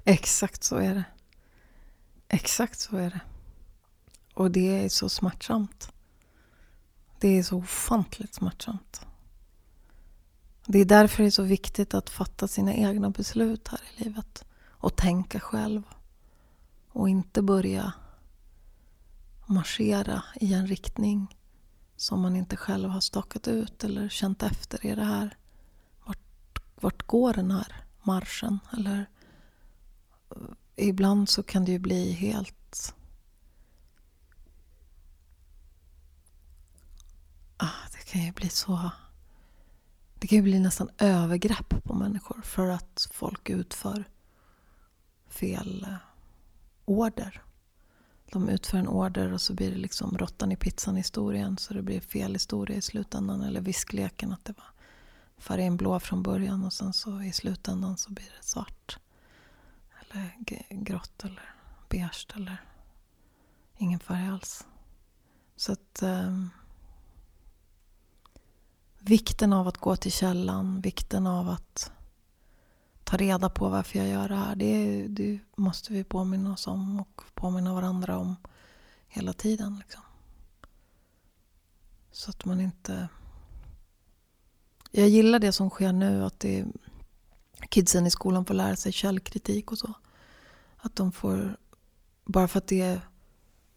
Exakt 0.05 0.65
så 0.65 0.77
är 0.77 0.95
det. 0.95 1.05
Exakt 2.29 2.79
så 2.79 2.97
är 2.97 3.11
det. 3.11 3.21
Och 4.35 4.51
det 4.51 4.85
är 4.85 4.89
så 4.89 5.09
smärtsamt. 5.09 5.93
Det 7.21 7.39
är 7.39 7.43
så 7.43 7.57
ofantligt 7.57 8.35
smärtsamt. 8.35 9.06
Det 10.69 10.79
är 10.79 10.85
därför 10.85 11.23
det 11.23 11.29
är 11.29 11.31
så 11.31 11.43
viktigt 11.43 11.95
att 11.95 12.11
fatta 12.11 12.49
sina 12.49 12.75
egna 12.75 13.11
beslut 13.11 13.69
här 13.69 13.81
i 13.97 14.05
livet. 14.05 14.45
Och 14.69 14.97
tänka 14.97 15.41
själv. 15.41 15.83
Och 16.89 17.09
inte 17.09 17.43
börja 17.43 17.93
marschera 19.47 20.23
i 20.35 20.55
en 20.55 20.67
riktning 20.67 21.37
som 21.97 22.21
man 22.21 22.37
inte 22.37 22.57
själv 22.57 22.91
har 22.91 23.01
stakat 23.01 23.49
ut 23.49 23.85
eller 23.85 24.09
känt 24.09 24.43
efter. 24.43 24.87
Är 24.87 24.97
det 24.97 25.05
här, 25.05 25.37
vart, 26.07 26.59
vart 26.75 27.07
går 27.07 27.33
den 27.33 27.51
här 27.51 27.85
marschen? 28.03 28.59
Eller 28.73 29.07
eh, 30.31 30.89
ibland 30.89 31.29
så 31.29 31.43
kan 31.43 31.65
det 31.65 31.73
ju 31.73 31.79
bli 31.79 32.13
helt... 32.13 32.95
Ah, 37.57 37.89
det 37.93 38.11
kan 38.13 38.23
ju 38.23 38.33
bli 38.33 38.49
så... 38.49 38.91
Det 40.27 40.29
kan 40.29 40.37
ju 40.37 40.43
bli 40.43 40.59
nästan 40.59 40.91
övergrepp 40.99 41.85
på 41.85 41.95
människor 41.95 42.41
för 42.45 42.69
att 42.69 43.09
folk 43.13 43.51
utför 43.51 44.05
fel 45.29 45.87
eh, 45.89 45.97
order 46.85 47.43
de 48.33 48.49
utför 48.49 48.79
en 48.79 48.89
order 48.89 49.33
och 49.33 49.41
så 49.41 49.55
blir 49.55 49.71
det 49.71 49.77
liksom 49.77 50.19
råttan 50.19 50.53
i 50.53 50.57
pizzan 50.57 50.97
historien 50.97 51.59
så 51.59 51.75
det 51.75 51.83
blir 51.83 52.01
fel 52.01 52.33
historia 52.33 52.77
i 52.77 52.83
slutändan. 52.83 53.43
Eller 53.43 53.61
viskleken 53.61 54.33
att 54.33 54.45
det 54.45 54.55
var 54.57 54.67
färgen 55.39 55.77
blå 55.77 56.01
från 56.01 56.23
början 56.23 56.65
och 56.65 56.73
sen 56.73 56.93
så 56.93 57.23
i 57.23 57.33
slutändan 57.33 57.97
så 57.97 58.13
blir 58.13 58.33
det 58.37 58.47
svart. 58.47 58.99
Eller 60.01 60.35
grått 60.71 61.25
eller 61.25 61.55
beige 61.89 62.27
eller 62.35 62.57
ingen 63.77 64.01
färg 64.01 64.29
alls. 64.29 64.67
Så 65.57 65.73
att 65.73 66.03
eh, 66.03 66.47
vikten 69.09 69.53
av 69.53 69.69
att 69.69 69.79
gå 69.79 69.97
till 69.97 70.13
källan, 70.13 70.81
vikten 70.81 71.27
av 71.27 71.49
att 71.49 71.91
ta 73.05 73.17
reda 73.17 73.51
på 73.51 73.69
varför 73.69 73.99
jag 73.99 74.09
gör 74.09 74.29
det 74.29 74.35
här. 74.35 74.57
Det, 74.57 75.07
det 75.09 75.41
måste 75.57 75.93
vi 75.93 76.05
påminna 76.05 76.53
oss 76.53 76.67
om 76.67 77.01
och 77.01 77.23
påminna 77.35 77.75
varandra 77.75 78.19
om 78.19 78.37
hela 79.09 79.33
tiden. 79.33 79.79
Liksom. 79.79 80.03
Så 82.13 82.31
att 82.31 82.45
man 82.45 82.61
inte... 82.61 83.09
Jag 84.91 85.09
gillar 85.09 85.39
det 85.39 85.53
som 85.53 85.71
sker 85.71 85.93
nu, 85.93 86.25
att 86.25 86.41
det, 86.41 86.65
kidsen 87.69 88.07
i 88.07 88.11
skolan 88.11 88.45
får 88.45 88.55
lära 88.55 88.77
sig 88.77 88.93
källkritik 88.93 89.73
och 89.73 89.79
så. 89.79 89.93
Att 90.77 90.97
de 90.97 91.13
får, 91.13 91.57
bara 92.25 92.49
för 92.49 92.59
att 92.59 92.69
det 92.69 93.01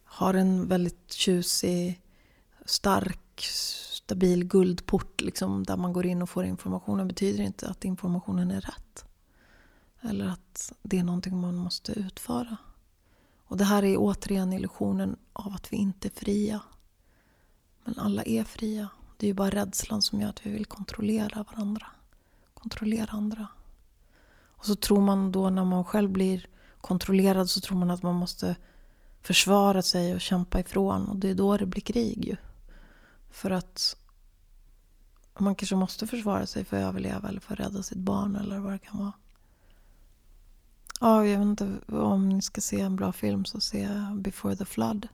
har 0.04 0.34
en 0.34 0.68
väldigt 0.68 1.12
tjusig, 1.12 2.02
stark, 2.66 3.46
stabil 4.10 4.44
guldport 4.44 5.22
liksom, 5.22 5.64
där 5.64 5.78
man 5.78 5.94
går 5.94 6.06
in 6.06 6.22
och 6.22 6.30
får 6.30 6.46
informationen 6.46 7.08
betyder 7.08 7.44
inte 7.44 7.68
att 7.68 7.86
informationen 7.86 8.52
är 8.52 8.62
rätt. 8.62 9.06
Eller 10.02 10.28
att 10.28 10.74
det 10.82 11.00
är 11.00 11.04
någonting 11.04 11.42
man 11.42 11.56
måste 11.56 11.92
utföra. 11.92 12.58
Och 13.46 13.58
det 13.58 13.64
här 13.64 13.84
är 13.84 13.98
återigen 13.98 14.54
illusionen 14.54 15.18
av 15.34 15.54
att 15.54 15.74
vi 15.74 15.78
inte 15.78 16.08
är 16.08 16.20
fria. 16.20 16.62
Men 17.84 18.00
alla 18.00 18.24
är 18.24 18.44
fria. 18.44 18.90
Det 19.18 19.26
är 19.26 19.28
ju 19.28 19.34
bara 19.34 19.50
rädslan 19.50 20.02
som 20.02 20.22
gör 20.22 20.30
att 20.30 20.46
vi 20.46 20.52
vill 20.52 20.66
kontrollera 20.66 21.46
varandra. 21.52 21.86
Kontrollera 22.54 23.10
andra. 23.12 23.48
Och 24.58 24.66
så 24.66 24.76
tror 24.76 25.02
man 25.02 25.32
då 25.32 25.50
när 25.50 25.66
man 25.66 25.84
själv 25.84 26.10
blir 26.10 26.48
kontrollerad 26.82 27.50
så 27.50 27.62
tror 27.62 27.78
man 27.78 27.92
att 27.92 28.04
man 28.04 28.16
måste 28.16 28.56
försvara 29.22 29.82
sig 29.82 30.14
och 30.14 30.22
kämpa 30.22 30.60
ifrån. 30.60 31.08
Och 31.08 31.16
det 31.16 31.30
är 31.30 31.36
då 31.36 31.58
det 31.58 31.66
blir 31.66 31.82
krig 31.82 32.26
ju. 32.26 32.36
För 33.30 33.52
att 33.52 33.96
man 35.40 35.56
kanske 35.56 35.76
måste 35.76 36.08
försvara 36.08 36.46
sig 36.46 36.66
för 36.66 36.78
att 36.78 36.84
överleva 36.84 37.30
eller 37.30 37.40
för 37.40 37.54
att 37.54 37.60
rädda 37.60 37.84
sitt 37.84 37.98
barn 37.98 38.36
eller 38.36 38.60
vad 38.60 38.74
det 38.74 38.80
kan 38.80 39.00
vara. 39.00 39.14
Ja, 41.02 41.26
jag 41.26 41.40
vet 41.40 41.46
inte 41.46 41.80
om 41.88 42.30
ni 42.30 42.42
ska 42.42 42.62
se 42.62 42.82
en 42.82 42.96
bra 42.96 43.12
film 43.12 43.46
så 43.46 43.60
se 43.60 43.90
Before 44.16 44.56
the 44.56 44.66
Flood. 44.66 45.08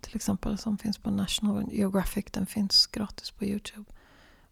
Till 0.00 0.16
exempel 0.16 0.58
som 0.58 0.78
finns 0.78 0.98
på 0.98 1.10
National 1.10 1.72
Geographic. 1.72 2.24
Den 2.30 2.46
finns 2.46 2.86
gratis 2.86 3.30
på 3.30 3.44
Youtube. 3.44 3.84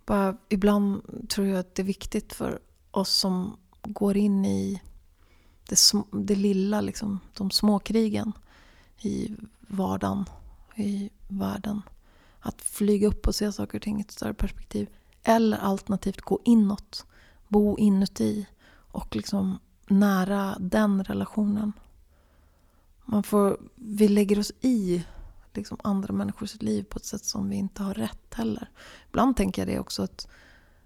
Bara, 0.07 0.37
ibland 0.49 1.03
tror 1.28 1.47
jag 1.47 1.59
att 1.59 1.74
det 1.74 1.82
är 1.82 1.87
viktigt 1.87 2.32
för 2.32 2.61
oss 2.91 3.11
som 3.11 3.57
går 3.82 4.16
in 4.16 4.45
i 4.45 4.82
det, 5.68 5.76
det 6.12 6.34
lilla, 6.34 6.80
liksom, 6.80 7.20
de 7.37 7.51
små 7.51 7.78
krigen 7.78 8.32
i 8.99 9.37
vardagen, 9.61 10.24
i 10.76 11.11
världen. 11.28 11.82
Att 12.47 12.62
flyga 12.62 13.09
upp 13.09 13.26
och 13.26 13.34
se 13.34 13.53
saker 13.53 13.78
och 13.78 13.82
ting 13.82 13.99
i 13.99 14.01
ett 14.01 14.11
större 14.11 14.34
perspektiv. 14.34 14.88
Eller 15.22 15.59
alternativt 15.59 16.20
gå 16.20 16.40
inåt. 16.44 17.07
Bo 17.49 17.78
inuti 17.78 18.47
och 18.90 19.16
liksom 19.16 19.59
nära 19.86 20.57
den 20.61 21.05
relationen. 21.05 21.72
Man 23.05 23.22
får, 23.22 23.59
vi 23.74 24.09
lägger 24.09 24.38
oss 24.38 24.53
i 24.61 25.05
liksom 25.55 25.78
andra 25.84 26.14
människors 26.14 26.62
liv 26.62 26.82
på 26.82 26.97
ett 26.97 27.05
sätt 27.05 27.24
som 27.24 27.49
vi 27.49 27.57
inte 27.57 27.82
har 27.82 27.94
rätt 27.94 28.34
heller. 28.34 28.70
Ibland 29.09 29.36
tänker 29.36 29.62
jag 29.62 29.68
det 29.68 29.80
också 29.80 30.03
att 30.03 30.28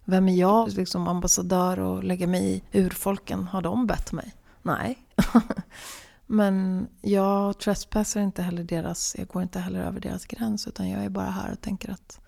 vem 0.04 0.28
är 0.28 0.36
jag 0.36 0.72
liksom 0.72 1.08
ambassadör 1.08 1.80
och 1.80 2.04
lägga 2.04 2.26
mig 2.26 2.64
i 2.72 2.80
urfolken? 2.80 3.44
Har 3.44 3.62
de 3.62 3.86
bett 3.86 4.12
mig? 4.12 4.34
Nej. 4.62 5.06
Men 6.32 6.88
jag 7.00 7.58
trespassar 7.58 8.20
inte 8.20 8.42
heller 8.42 8.64
deras, 8.64 9.16
jag 9.18 9.28
går 9.28 9.42
inte 9.42 9.58
heller 9.60 9.80
över 9.80 10.00
deras 10.00 10.26
gräns 10.26 10.66
utan 10.66 10.90
jag 10.90 11.04
är 11.04 11.08
bara 11.08 11.30
här 11.30 11.52
och 11.52 11.60
tänker 11.60 11.90
att 11.90 12.20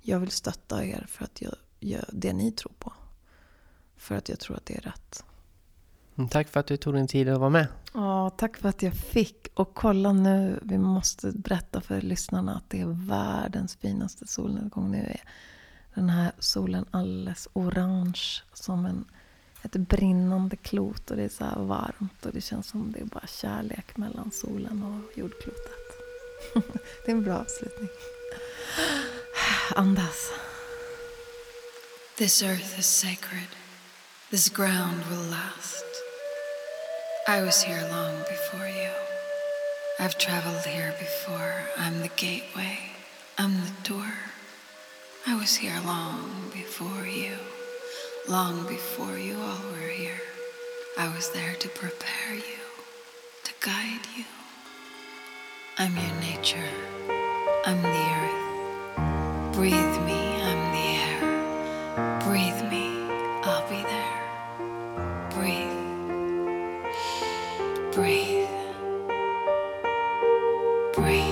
jag 0.00 0.20
vill 0.20 0.30
stötta 0.30 0.84
er 0.84 1.06
för 1.08 1.24
att 1.24 1.42
jag 1.42 1.54
gör 1.80 2.04
det 2.12 2.32
ni 2.32 2.52
tror 2.52 2.72
på. 2.78 2.92
För 3.96 4.14
att 4.14 4.28
jag 4.28 4.38
tror 4.38 4.56
att 4.56 4.66
det 4.66 4.76
är 4.76 4.80
rätt. 4.80 5.24
Mm, 6.16 6.28
tack 6.28 6.48
för 6.48 6.60
att 6.60 6.66
du 6.66 6.76
tog 6.76 6.94
din 6.94 7.06
tid 7.06 7.28
att 7.28 7.40
vara 7.40 7.50
med. 7.50 7.66
Ja, 7.94 8.30
tack 8.30 8.56
för 8.56 8.68
att 8.68 8.82
jag 8.82 8.94
fick. 8.94 9.48
Och 9.54 9.74
kolla 9.74 10.12
nu, 10.12 10.60
vi 10.62 10.78
måste 10.78 11.32
berätta 11.32 11.80
för 11.80 12.00
lyssnarna 12.00 12.56
att 12.56 12.70
det 12.70 12.80
är 12.80 13.06
världens 13.08 13.76
finaste 13.76 14.26
solnedgång. 14.26 14.90
Nu 14.90 14.98
är 14.98 15.20
den 15.94 16.10
här 16.10 16.32
solen 16.38 16.84
alldeles 16.90 17.48
orange 17.52 18.42
som 18.52 18.86
en, 18.86 19.04
ett 19.62 19.72
brinnande 19.72 20.56
klot. 20.56 21.10
Och 21.10 21.16
det 21.16 21.22
är 21.22 21.28
så 21.28 21.44
här 21.44 21.58
varmt 21.58 22.26
och 22.26 22.32
det 22.32 22.40
känns 22.40 22.68
som 22.68 22.92
det 22.92 23.00
är 23.00 23.04
bara 23.04 23.26
kärlek 23.26 23.96
mellan 23.96 24.30
solen 24.30 24.82
och 24.82 25.18
jordklotet. 25.18 25.82
det 27.04 27.12
är 27.12 27.16
en 27.16 27.22
bra 27.22 27.38
avslutning. 27.38 27.88
Andas. 29.76 30.32
This 32.16 32.42
earth 32.42 32.78
is 32.78 32.86
sacred. 32.86 33.48
This 34.30 34.48
ground 34.48 35.04
will 35.10 35.30
last. 35.30 35.84
I 37.28 37.42
was 37.42 37.62
here 37.62 37.88
long 37.90 38.18
before 38.18 38.68
you. 38.68 38.90
I've 40.00 40.18
traveled 40.18 40.64
here 40.66 40.94
before. 40.98 41.54
I'm 41.78 42.00
the 42.00 42.10
gateway. 42.16 42.78
I'm 43.38 43.60
the 43.60 43.88
door. 43.88 44.12
I 45.26 45.36
was 45.36 45.56
here 45.56 45.80
long 45.86 46.50
before 46.52 47.06
you. 47.06 47.36
Long 48.28 48.68
before 48.68 49.18
you 49.18 49.34
all 49.34 49.58
were 49.72 49.88
here. 49.88 50.20
I 50.96 51.12
was 51.12 51.30
there 51.30 51.54
to 51.58 51.68
prepare 51.68 52.34
you, 52.36 52.62
to 53.42 53.52
guide 53.58 54.06
you. 54.16 54.24
I'm 55.76 55.96
your 55.96 56.14
nature. 56.20 56.70
I'm 57.66 57.82
the 57.82 57.88
earth. 58.22 59.54
Breathe 59.54 59.98
me. 60.06 60.40
I'm 60.40 60.72
the 60.76 60.86
air. 61.02 62.20
Breathe 62.20 62.62
me. 62.70 62.86
I'll 63.42 63.68
be 63.68 63.82
there. 63.90 64.22
Breathe. 65.34 65.78
Breathe. 67.92 68.48
Breathe. 70.94 71.31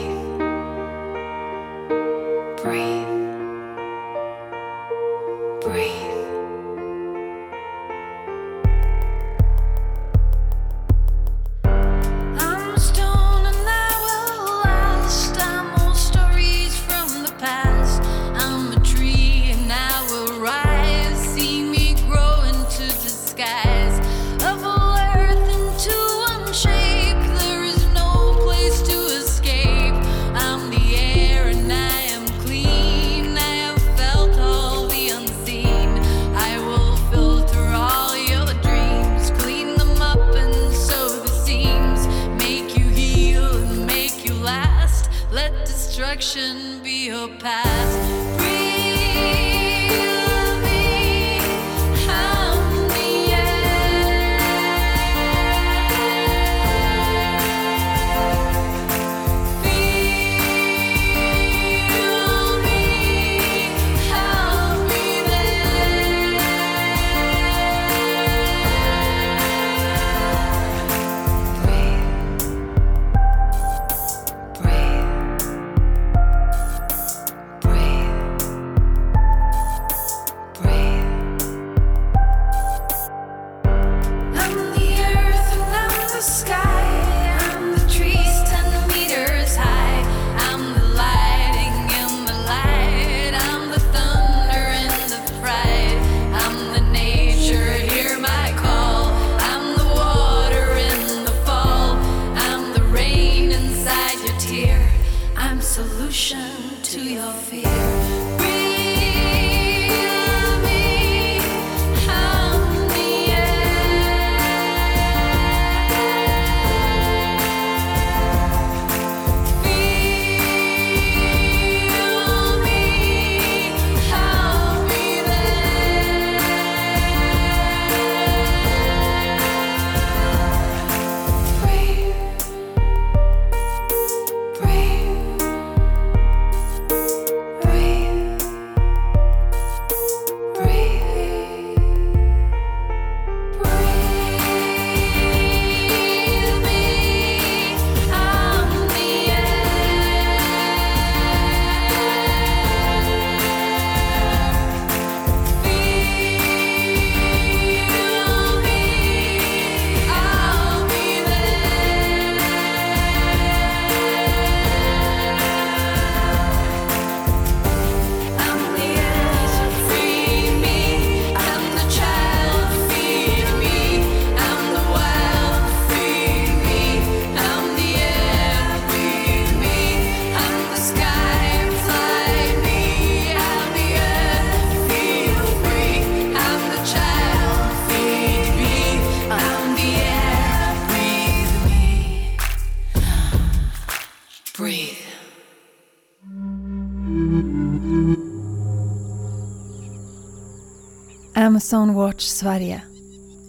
Watch 202.21 202.29
Sverige. 202.29 202.83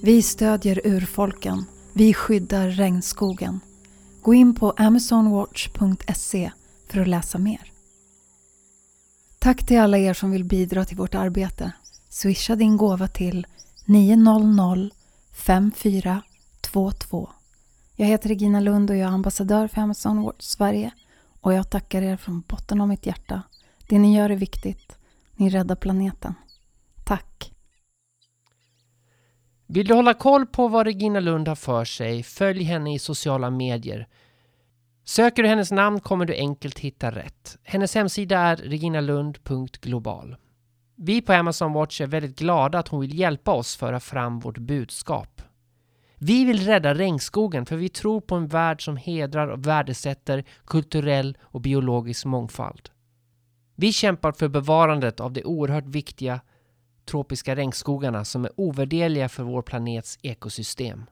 Vi 0.01 0.21
stödjer 0.21 0.81
urfolken. 0.83 1.65
Vi 1.93 2.13
skyddar 2.13 2.69
regnskogen. 2.69 3.59
Gå 4.21 4.33
in 4.33 4.55
på 4.55 4.71
amazonwatch.se 4.71 6.51
för 6.87 7.01
att 7.01 7.07
läsa 7.07 7.37
mer. 7.37 7.71
Tack 9.39 9.65
till 9.65 9.79
alla 9.79 9.97
er 9.97 10.13
som 10.13 10.31
vill 10.31 10.43
bidra 10.43 10.85
till 10.85 10.97
vårt 10.97 11.15
arbete. 11.15 11.71
Swisha 12.09 12.55
din 12.55 12.77
gåva 12.77 13.07
till 13.07 13.47
900 13.85 14.89
5422. 15.31 17.29
Jag 17.95 18.07
heter 18.07 18.29
Regina 18.29 18.59
Lund 18.59 18.89
och 18.89 18.95
jag 18.95 19.09
är 19.09 19.13
ambassadör 19.13 19.67
för 19.67 19.81
Amazon 19.81 20.21
Watch 20.21 20.45
Sverige 20.45 20.91
och 21.41 21.53
jag 21.53 21.69
tackar 21.69 22.01
er 22.01 22.17
från 22.17 22.43
botten 22.47 22.81
av 22.81 22.87
mitt 22.87 23.05
hjärta. 23.05 23.41
Det 23.87 23.99
ni 23.99 24.17
gör 24.17 24.29
är 24.29 24.35
viktigt. 24.35 24.97
Ni 25.35 25.49
räddar 25.49 25.75
planeten. 25.75 26.35
Tack! 27.03 27.50
Vill 29.73 29.87
du 29.87 29.93
hålla 29.93 30.13
koll 30.13 30.45
på 30.45 30.67
vad 30.67 30.85
Regina 30.85 31.19
Lund 31.19 31.47
har 31.47 31.55
för 31.55 31.85
sig, 31.85 32.23
följ 32.23 32.63
henne 32.63 32.93
i 32.93 32.99
sociala 32.99 33.49
medier. 33.49 34.07
Söker 35.03 35.43
du 35.43 35.49
hennes 35.49 35.71
namn 35.71 35.99
kommer 35.99 36.25
du 36.25 36.35
enkelt 36.35 36.79
hitta 36.79 37.11
rätt. 37.11 37.57
Hennes 37.63 37.95
hemsida 37.95 38.39
är 38.39 38.55
reginalund.global. 38.55 40.35
Vi 40.95 41.21
på 41.21 41.33
Amazon 41.33 41.73
Watch 41.73 42.01
är 42.01 42.07
väldigt 42.07 42.39
glada 42.39 42.79
att 42.79 42.87
hon 42.87 43.01
vill 43.01 43.19
hjälpa 43.19 43.51
oss 43.51 43.75
föra 43.75 43.99
fram 43.99 44.39
vårt 44.39 44.57
budskap. 44.57 45.41
Vi 46.15 46.45
vill 46.45 46.65
rädda 46.65 46.93
regnskogen 46.93 47.65
för 47.65 47.75
vi 47.75 47.89
tror 47.89 48.21
på 48.21 48.35
en 48.35 48.47
värld 48.47 48.85
som 48.85 48.97
hedrar 48.97 49.47
och 49.47 49.67
värdesätter 49.67 50.43
kulturell 50.65 51.37
och 51.41 51.61
biologisk 51.61 52.25
mångfald. 52.25 52.89
Vi 53.75 53.93
kämpar 53.93 54.31
för 54.31 54.47
bevarandet 54.47 55.19
av 55.19 55.33
det 55.33 55.43
oerhört 55.43 55.87
viktiga 55.87 56.41
tropiska 57.05 57.55
regnskogarna 57.55 58.25
som 58.25 58.45
är 58.45 58.51
ovärderliga 58.55 59.29
för 59.29 59.43
vår 59.43 59.61
planets 59.61 60.19
ekosystem. 60.21 61.05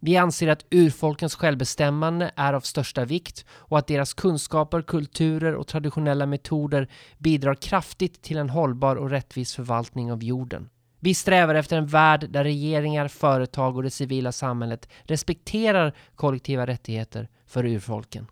Vi 0.00 0.16
anser 0.16 0.48
att 0.48 0.66
urfolkens 0.70 1.34
självbestämmande 1.34 2.30
är 2.36 2.52
av 2.52 2.60
största 2.60 3.04
vikt 3.04 3.44
och 3.50 3.78
att 3.78 3.86
deras 3.86 4.14
kunskaper, 4.14 4.82
kulturer 4.82 5.54
och 5.54 5.66
traditionella 5.66 6.26
metoder 6.26 6.88
bidrar 7.18 7.54
kraftigt 7.54 8.22
till 8.22 8.36
en 8.36 8.50
hållbar 8.50 8.96
och 8.96 9.10
rättvis 9.10 9.54
förvaltning 9.54 10.12
av 10.12 10.24
jorden. 10.24 10.68
Vi 11.00 11.14
strävar 11.14 11.54
efter 11.54 11.78
en 11.78 11.86
värld 11.86 12.26
där 12.30 12.44
regeringar, 12.44 13.08
företag 13.08 13.76
och 13.76 13.82
det 13.82 13.90
civila 13.90 14.32
samhället 14.32 14.88
respekterar 15.02 15.96
kollektiva 16.14 16.66
rättigheter 16.66 17.28
för 17.46 17.64
urfolken. 17.64 18.26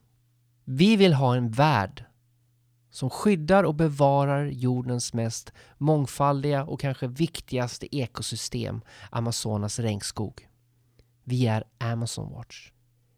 Vi 0.65 0.97
vill 0.97 1.15
ha 1.15 1.37
en 1.37 1.51
värld 1.51 2.05
som 2.91 3.11
skyddar 3.11 3.65
och 3.65 3.75
bevarar 3.75 4.47
jordens 4.47 5.15
mest 5.15 5.53
mångfaldiga 5.79 6.65
och 6.65 6.81
kanske 6.81 7.07
viktigaste 7.07 7.97
ekosystem, 7.97 8.81
Amazonas 9.11 9.79
regnskog. 9.79 10.49
Vi 11.25 11.47
är 11.47 11.65
Amazon 11.79 12.33
Watch. 12.33 12.71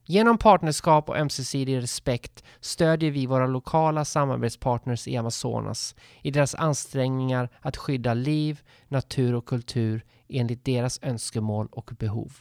Genom 0.05 0.39
partnerskap 0.39 1.09
och 1.09 1.18
ömsesidig 1.18 1.77
respekt 1.77 2.45
stödjer 2.61 3.11
vi 3.11 3.27
våra 3.27 3.47
lokala 3.47 4.05
samarbetspartners 4.05 5.09
i 5.09 5.16
Amazonas 5.16 5.95
i 6.23 6.31
deras 6.31 6.55
ansträngningar 6.55 7.49
att 7.61 7.77
skydda 7.77 8.14
liv, 8.14 8.61
natur 8.89 9.35
och 9.35 9.47
kultur 9.47 10.05
enligt 10.29 10.64
deras 10.64 10.99
önskemål 11.03 11.68
och 11.73 11.91
behov. 11.99 12.33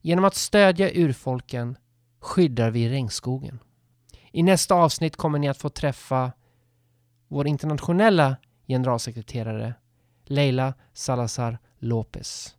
Genom 0.00 0.24
att 0.24 0.34
stödja 0.34 0.90
urfolken 0.94 1.76
skyddar 2.20 2.70
vi 2.70 2.88
regnskogen. 2.88 3.58
I 4.32 4.42
nästa 4.42 4.74
avsnitt 4.74 5.16
kommer 5.16 5.38
ni 5.38 5.48
att 5.48 5.58
få 5.58 5.68
träffa 5.68 6.32
vår 7.28 7.46
internationella 7.46 8.36
generalsekreterare 8.66 9.74
Leila 10.24 10.74
Salazar-López. 10.94 12.54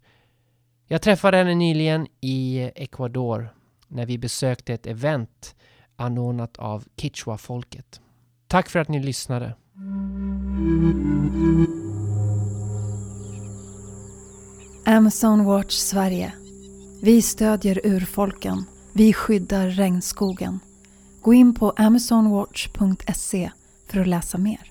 Jag 0.87 1.01
träffade 1.01 1.37
henne 1.37 1.55
nyligen 1.55 2.07
i 2.21 2.59
Ecuador 2.75 3.53
när 3.87 4.05
vi 4.05 4.17
besökte 4.17 4.73
ett 4.73 4.87
event 4.87 5.55
anordnat 5.95 6.57
av 6.57 6.83
Kichwa-folket. 6.97 8.01
Tack 8.47 8.69
för 8.69 8.79
att 8.79 8.87
ni 8.87 9.03
lyssnade. 9.03 9.55
Amazon 14.85 15.45
Watch 15.45 15.73
Sverige. 15.73 16.33
Vi 17.03 17.21
stödjer 17.21 17.81
urfolken. 17.83 18.65
Vi 18.93 19.13
skyddar 19.13 19.67
regnskogen. 19.67 20.59
Gå 21.21 21.33
in 21.33 21.55
på 21.55 21.69
amazonwatch.se 21.69 23.51
för 23.91 23.99
att 24.01 24.07
läsa 24.07 24.37
mer. 24.37 24.68